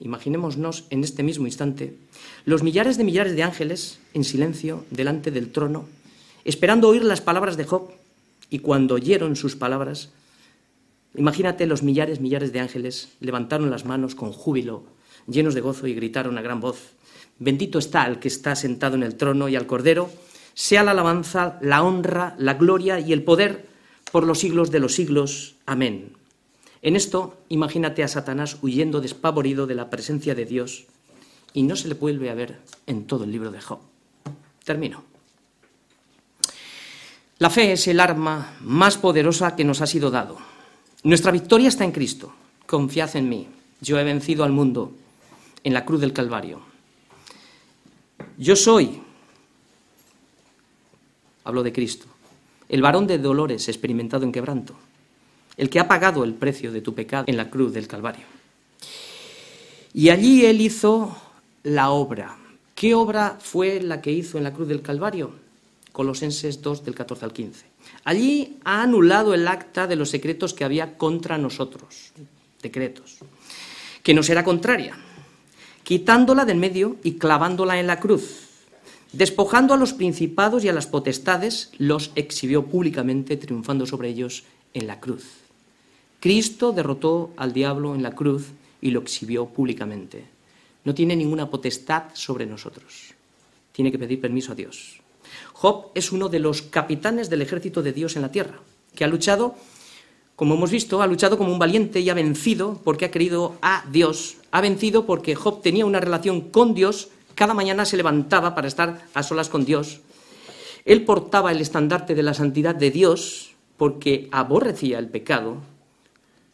imaginémonos 0.00 0.84
en 0.90 1.04
este 1.04 1.22
mismo 1.22 1.46
instante, 1.46 1.96
los 2.44 2.62
millares 2.62 2.96
de 2.96 3.04
millares 3.04 3.34
de 3.34 3.42
ángeles 3.42 3.98
en 4.14 4.24
silencio 4.24 4.84
delante 4.90 5.30
del 5.30 5.50
trono, 5.50 5.86
esperando 6.44 6.88
oír 6.88 7.04
las 7.04 7.20
palabras 7.20 7.56
de 7.56 7.64
Job, 7.64 7.90
y 8.50 8.60
cuando 8.60 8.94
oyeron 8.94 9.36
sus 9.36 9.56
palabras, 9.56 10.10
imagínate 11.16 11.66
los 11.66 11.82
millares, 11.82 12.20
millares 12.20 12.52
de 12.52 12.60
ángeles 12.60 13.08
levantaron 13.20 13.70
las 13.70 13.84
manos 13.84 14.14
con 14.14 14.32
júbilo, 14.32 14.84
llenos 15.26 15.54
de 15.54 15.60
gozo, 15.60 15.86
y 15.86 15.94
gritaron 15.94 16.38
a 16.38 16.42
gran 16.42 16.60
voz, 16.60 16.94
Bendito 17.38 17.80
está 17.80 18.06
el 18.06 18.20
que 18.20 18.28
está 18.28 18.54
sentado 18.54 18.94
en 18.94 19.02
el 19.02 19.16
trono 19.16 19.48
y 19.48 19.56
al 19.56 19.66
Cordero, 19.66 20.10
sea 20.54 20.82
la 20.82 20.92
alabanza, 20.92 21.58
la 21.60 21.82
honra, 21.82 22.34
la 22.38 22.54
gloria 22.54 23.00
y 23.00 23.12
el 23.12 23.22
poder 23.22 23.68
por 24.10 24.24
los 24.24 24.38
siglos 24.38 24.70
de 24.70 24.80
los 24.80 24.94
siglos. 24.94 25.56
Amén. 25.66 26.12
En 26.82 26.96
esto, 26.96 27.38
imagínate 27.48 28.02
a 28.02 28.08
Satanás 28.08 28.58
huyendo 28.62 29.00
despavorido 29.00 29.66
de 29.66 29.74
la 29.74 29.90
presencia 29.90 30.34
de 30.34 30.44
Dios 30.44 30.84
y 31.52 31.62
no 31.62 31.76
se 31.76 31.88
le 31.88 31.94
vuelve 31.94 32.30
a 32.30 32.34
ver 32.34 32.58
en 32.86 33.06
todo 33.06 33.24
el 33.24 33.32
libro 33.32 33.50
de 33.50 33.60
Job. 33.60 33.78
Termino. 34.64 35.04
La 37.38 37.50
fe 37.50 37.72
es 37.72 37.88
el 37.88 38.00
arma 38.00 38.56
más 38.60 38.96
poderosa 38.96 39.56
que 39.56 39.64
nos 39.64 39.80
ha 39.80 39.86
sido 39.86 40.10
dado. 40.10 40.38
Nuestra 41.02 41.32
victoria 41.32 41.68
está 41.68 41.84
en 41.84 41.92
Cristo. 41.92 42.32
Confiad 42.66 43.16
en 43.16 43.28
mí. 43.28 43.48
Yo 43.80 43.98
he 43.98 44.04
vencido 44.04 44.44
al 44.44 44.52
mundo 44.52 44.92
en 45.64 45.74
la 45.74 45.84
cruz 45.84 46.00
del 46.00 46.12
Calvario. 46.12 46.60
Yo 48.38 48.56
soy, 48.56 49.02
hablo 51.44 51.62
de 51.62 51.72
Cristo, 51.72 52.06
el 52.68 52.82
varón 52.82 53.06
de 53.06 53.18
dolores 53.18 53.68
experimentado 53.68 54.24
en 54.24 54.32
quebranto, 54.32 54.74
el 55.56 55.70
que 55.70 55.78
ha 55.78 55.86
pagado 55.86 56.24
el 56.24 56.34
precio 56.34 56.72
de 56.72 56.80
tu 56.80 56.94
pecado 56.94 57.24
en 57.28 57.36
la 57.36 57.50
cruz 57.50 57.72
del 57.72 57.86
Calvario. 57.86 58.24
Y 59.92 60.08
allí 60.08 60.44
Él 60.44 60.60
hizo 60.60 61.16
la 61.62 61.90
obra. 61.90 62.36
¿Qué 62.74 62.94
obra 62.94 63.38
fue 63.40 63.80
la 63.80 64.00
que 64.00 64.10
hizo 64.10 64.38
en 64.38 64.44
la 64.44 64.52
cruz 64.52 64.66
del 64.66 64.82
Calvario? 64.82 65.32
Colosenses 65.92 66.60
2 66.60 66.84
del 66.84 66.94
14 66.96 67.24
al 67.24 67.32
15. 67.32 67.66
Allí 68.04 68.58
ha 68.64 68.82
anulado 68.82 69.32
el 69.32 69.46
acta 69.46 69.86
de 69.86 69.94
los 69.94 70.10
secretos 70.10 70.52
que 70.52 70.64
había 70.64 70.98
contra 70.98 71.38
nosotros, 71.38 72.12
decretos, 72.60 73.18
que 74.02 74.14
nos 74.14 74.28
era 74.28 74.42
contraria, 74.42 74.98
quitándola 75.84 76.44
del 76.44 76.58
medio 76.58 76.96
y 77.04 77.12
clavándola 77.12 77.78
en 77.78 77.86
la 77.86 78.00
cruz. 78.00 78.43
Despojando 79.14 79.74
a 79.74 79.76
los 79.76 79.92
principados 79.92 80.64
y 80.64 80.68
a 80.68 80.72
las 80.72 80.86
potestades, 80.86 81.70
los 81.78 82.10
exhibió 82.14 82.66
públicamente, 82.66 83.36
triunfando 83.36 83.86
sobre 83.86 84.08
ellos 84.08 84.44
en 84.74 84.86
la 84.86 85.00
cruz. 85.00 85.24
Cristo 86.20 86.72
derrotó 86.72 87.30
al 87.36 87.52
diablo 87.52 87.94
en 87.94 88.02
la 88.02 88.14
cruz 88.14 88.52
y 88.80 88.90
lo 88.90 89.00
exhibió 89.00 89.46
públicamente 89.46 90.34
no 90.84 90.94
tiene 90.94 91.16
ninguna 91.16 91.50
potestad 91.50 92.04
sobre 92.12 92.46
nosotros. 92.46 93.14
Tiene 93.72 93.90
que 93.90 93.98
pedir 93.98 94.20
permiso 94.20 94.52
a 94.52 94.54
Dios. 94.54 95.00
Job 95.52 95.90
es 95.94 96.12
uno 96.12 96.28
de 96.28 96.38
los 96.38 96.62
capitanes 96.62 97.30
del 97.30 97.42
ejército 97.42 97.82
de 97.82 97.92
Dios 97.92 98.16
en 98.16 98.22
la 98.22 98.30
tierra, 98.30 98.60
que 98.94 99.04
ha 99.04 99.08
luchado, 99.08 99.56
como 100.36 100.54
hemos 100.54 100.70
visto, 100.70 101.02
ha 101.02 101.06
luchado 101.06 101.38
como 101.38 101.52
un 101.52 101.58
valiente 101.58 102.00
y 102.00 102.10
ha 102.10 102.14
vencido 102.14 102.80
porque 102.84 103.06
ha 103.06 103.10
querido 103.10 103.56
a 103.62 103.84
Dios. 103.90 104.36
Ha 104.50 104.60
vencido 104.60 105.06
porque 105.06 105.34
Job 105.34 105.62
tenía 105.62 105.86
una 105.86 106.00
relación 106.00 106.42
con 106.42 106.74
Dios, 106.74 107.08
cada 107.34 107.54
mañana 107.54 107.84
se 107.84 107.96
levantaba 107.96 108.54
para 108.54 108.68
estar 108.68 109.06
a 109.14 109.22
solas 109.22 109.48
con 109.48 109.64
Dios. 109.64 110.00
Él 110.84 111.04
portaba 111.04 111.52
el 111.52 111.60
estandarte 111.60 112.14
de 112.14 112.22
la 112.22 112.34
santidad 112.34 112.74
de 112.74 112.90
Dios 112.90 113.54
porque 113.76 114.28
aborrecía 114.30 114.98
el 114.98 115.08
pecado 115.08 115.58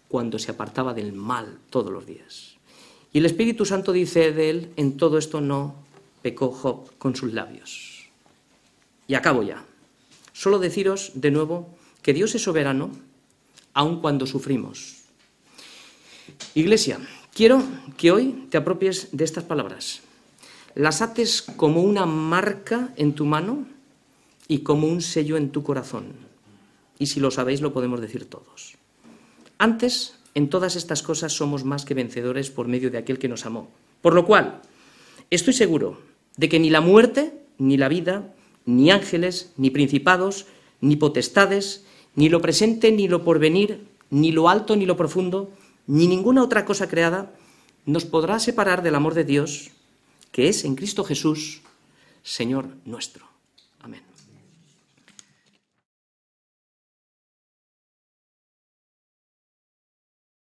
cuando 0.08 0.38
se 0.38 0.50
apartaba 0.50 0.94
del 0.94 1.12
mal 1.12 1.58
todos 1.70 1.92
los 1.92 2.06
días. 2.06 2.56
Y 3.12 3.18
el 3.18 3.26
Espíritu 3.26 3.64
Santo 3.64 3.92
dice 3.92 4.32
de 4.32 4.50
él, 4.50 4.72
en 4.76 4.96
todo 4.96 5.18
esto 5.18 5.40
no 5.40 5.74
pecó 6.22 6.52
Job 6.52 6.96
con 6.98 7.16
sus 7.16 7.32
labios. 7.32 8.08
Y 9.06 9.14
acabo 9.14 9.42
ya. 9.42 9.64
Solo 10.32 10.58
deciros 10.58 11.12
de 11.14 11.30
nuevo 11.30 11.68
que 12.02 12.12
Dios 12.12 12.34
es 12.34 12.42
soberano 12.42 12.90
aun 13.74 14.00
cuando 14.00 14.26
sufrimos. 14.26 15.02
Iglesia, 16.54 16.98
quiero 17.34 17.62
que 17.96 18.12
hoy 18.12 18.46
te 18.50 18.58
apropies 18.58 19.08
de 19.12 19.24
estas 19.24 19.44
palabras. 19.44 20.02
Las 20.74 21.02
ates 21.02 21.42
como 21.42 21.82
una 21.82 22.06
marca 22.06 22.92
en 22.96 23.14
tu 23.14 23.26
mano 23.26 23.66
y 24.46 24.60
como 24.60 24.86
un 24.86 25.02
sello 25.02 25.36
en 25.36 25.50
tu 25.50 25.62
corazón. 25.62 26.12
Y 26.98 27.06
si 27.06 27.20
lo 27.20 27.30
sabéis, 27.30 27.60
lo 27.60 27.72
podemos 27.72 28.00
decir 28.00 28.26
todos. 28.26 28.76
Antes 29.58 30.18
en 30.34 30.48
todas 30.48 30.76
estas 30.76 31.02
cosas 31.02 31.32
somos 31.32 31.64
más 31.64 31.84
que 31.84 31.94
vencedores 31.94 32.50
por 32.50 32.68
medio 32.68 32.90
de 32.90 32.98
aquel 32.98 33.18
que 33.18 33.28
nos 33.28 33.46
amó. 33.46 33.68
Por 34.00 34.14
lo 34.14 34.24
cual, 34.24 34.62
estoy 35.30 35.54
seguro 35.54 36.00
de 36.36 36.48
que 36.48 36.60
ni 36.60 36.70
la 36.70 36.80
muerte, 36.80 37.32
ni 37.58 37.76
la 37.76 37.88
vida, 37.88 38.32
ni 38.64 38.90
ángeles, 38.90 39.52
ni 39.56 39.70
principados, 39.70 40.46
ni 40.80 40.96
potestades, 40.96 41.84
ni 42.14 42.28
lo 42.28 42.40
presente, 42.40 42.92
ni 42.92 43.08
lo 43.08 43.24
porvenir, 43.24 43.86
ni 44.10 44.32
lo 44.32 44.48
alto, 44.48 44.76
ni 44.76 44.86
lo 44.86 44.96
profundo, 44.96 45.50
ni 45.86 46.06
ninguna 46.06 46.42
otra 46.42 46.64
cosa 46.64 46.88
creada, 46.88 47.34
nos 47.86 48.04
podrá 48.04 48.38
separar 48.38 48.82
del 48.82 48.94
amor 48.94 49.14
de 49.14 49.24
Dios, 49.24 49.72
que 50.32 50.48
es 50.48 50.64
en 50.64 50.76
Cristo 50.76 51.04
Jesús, 51.04 51.62
Señor 52.22 52.68
nuestro. 52.84 53.29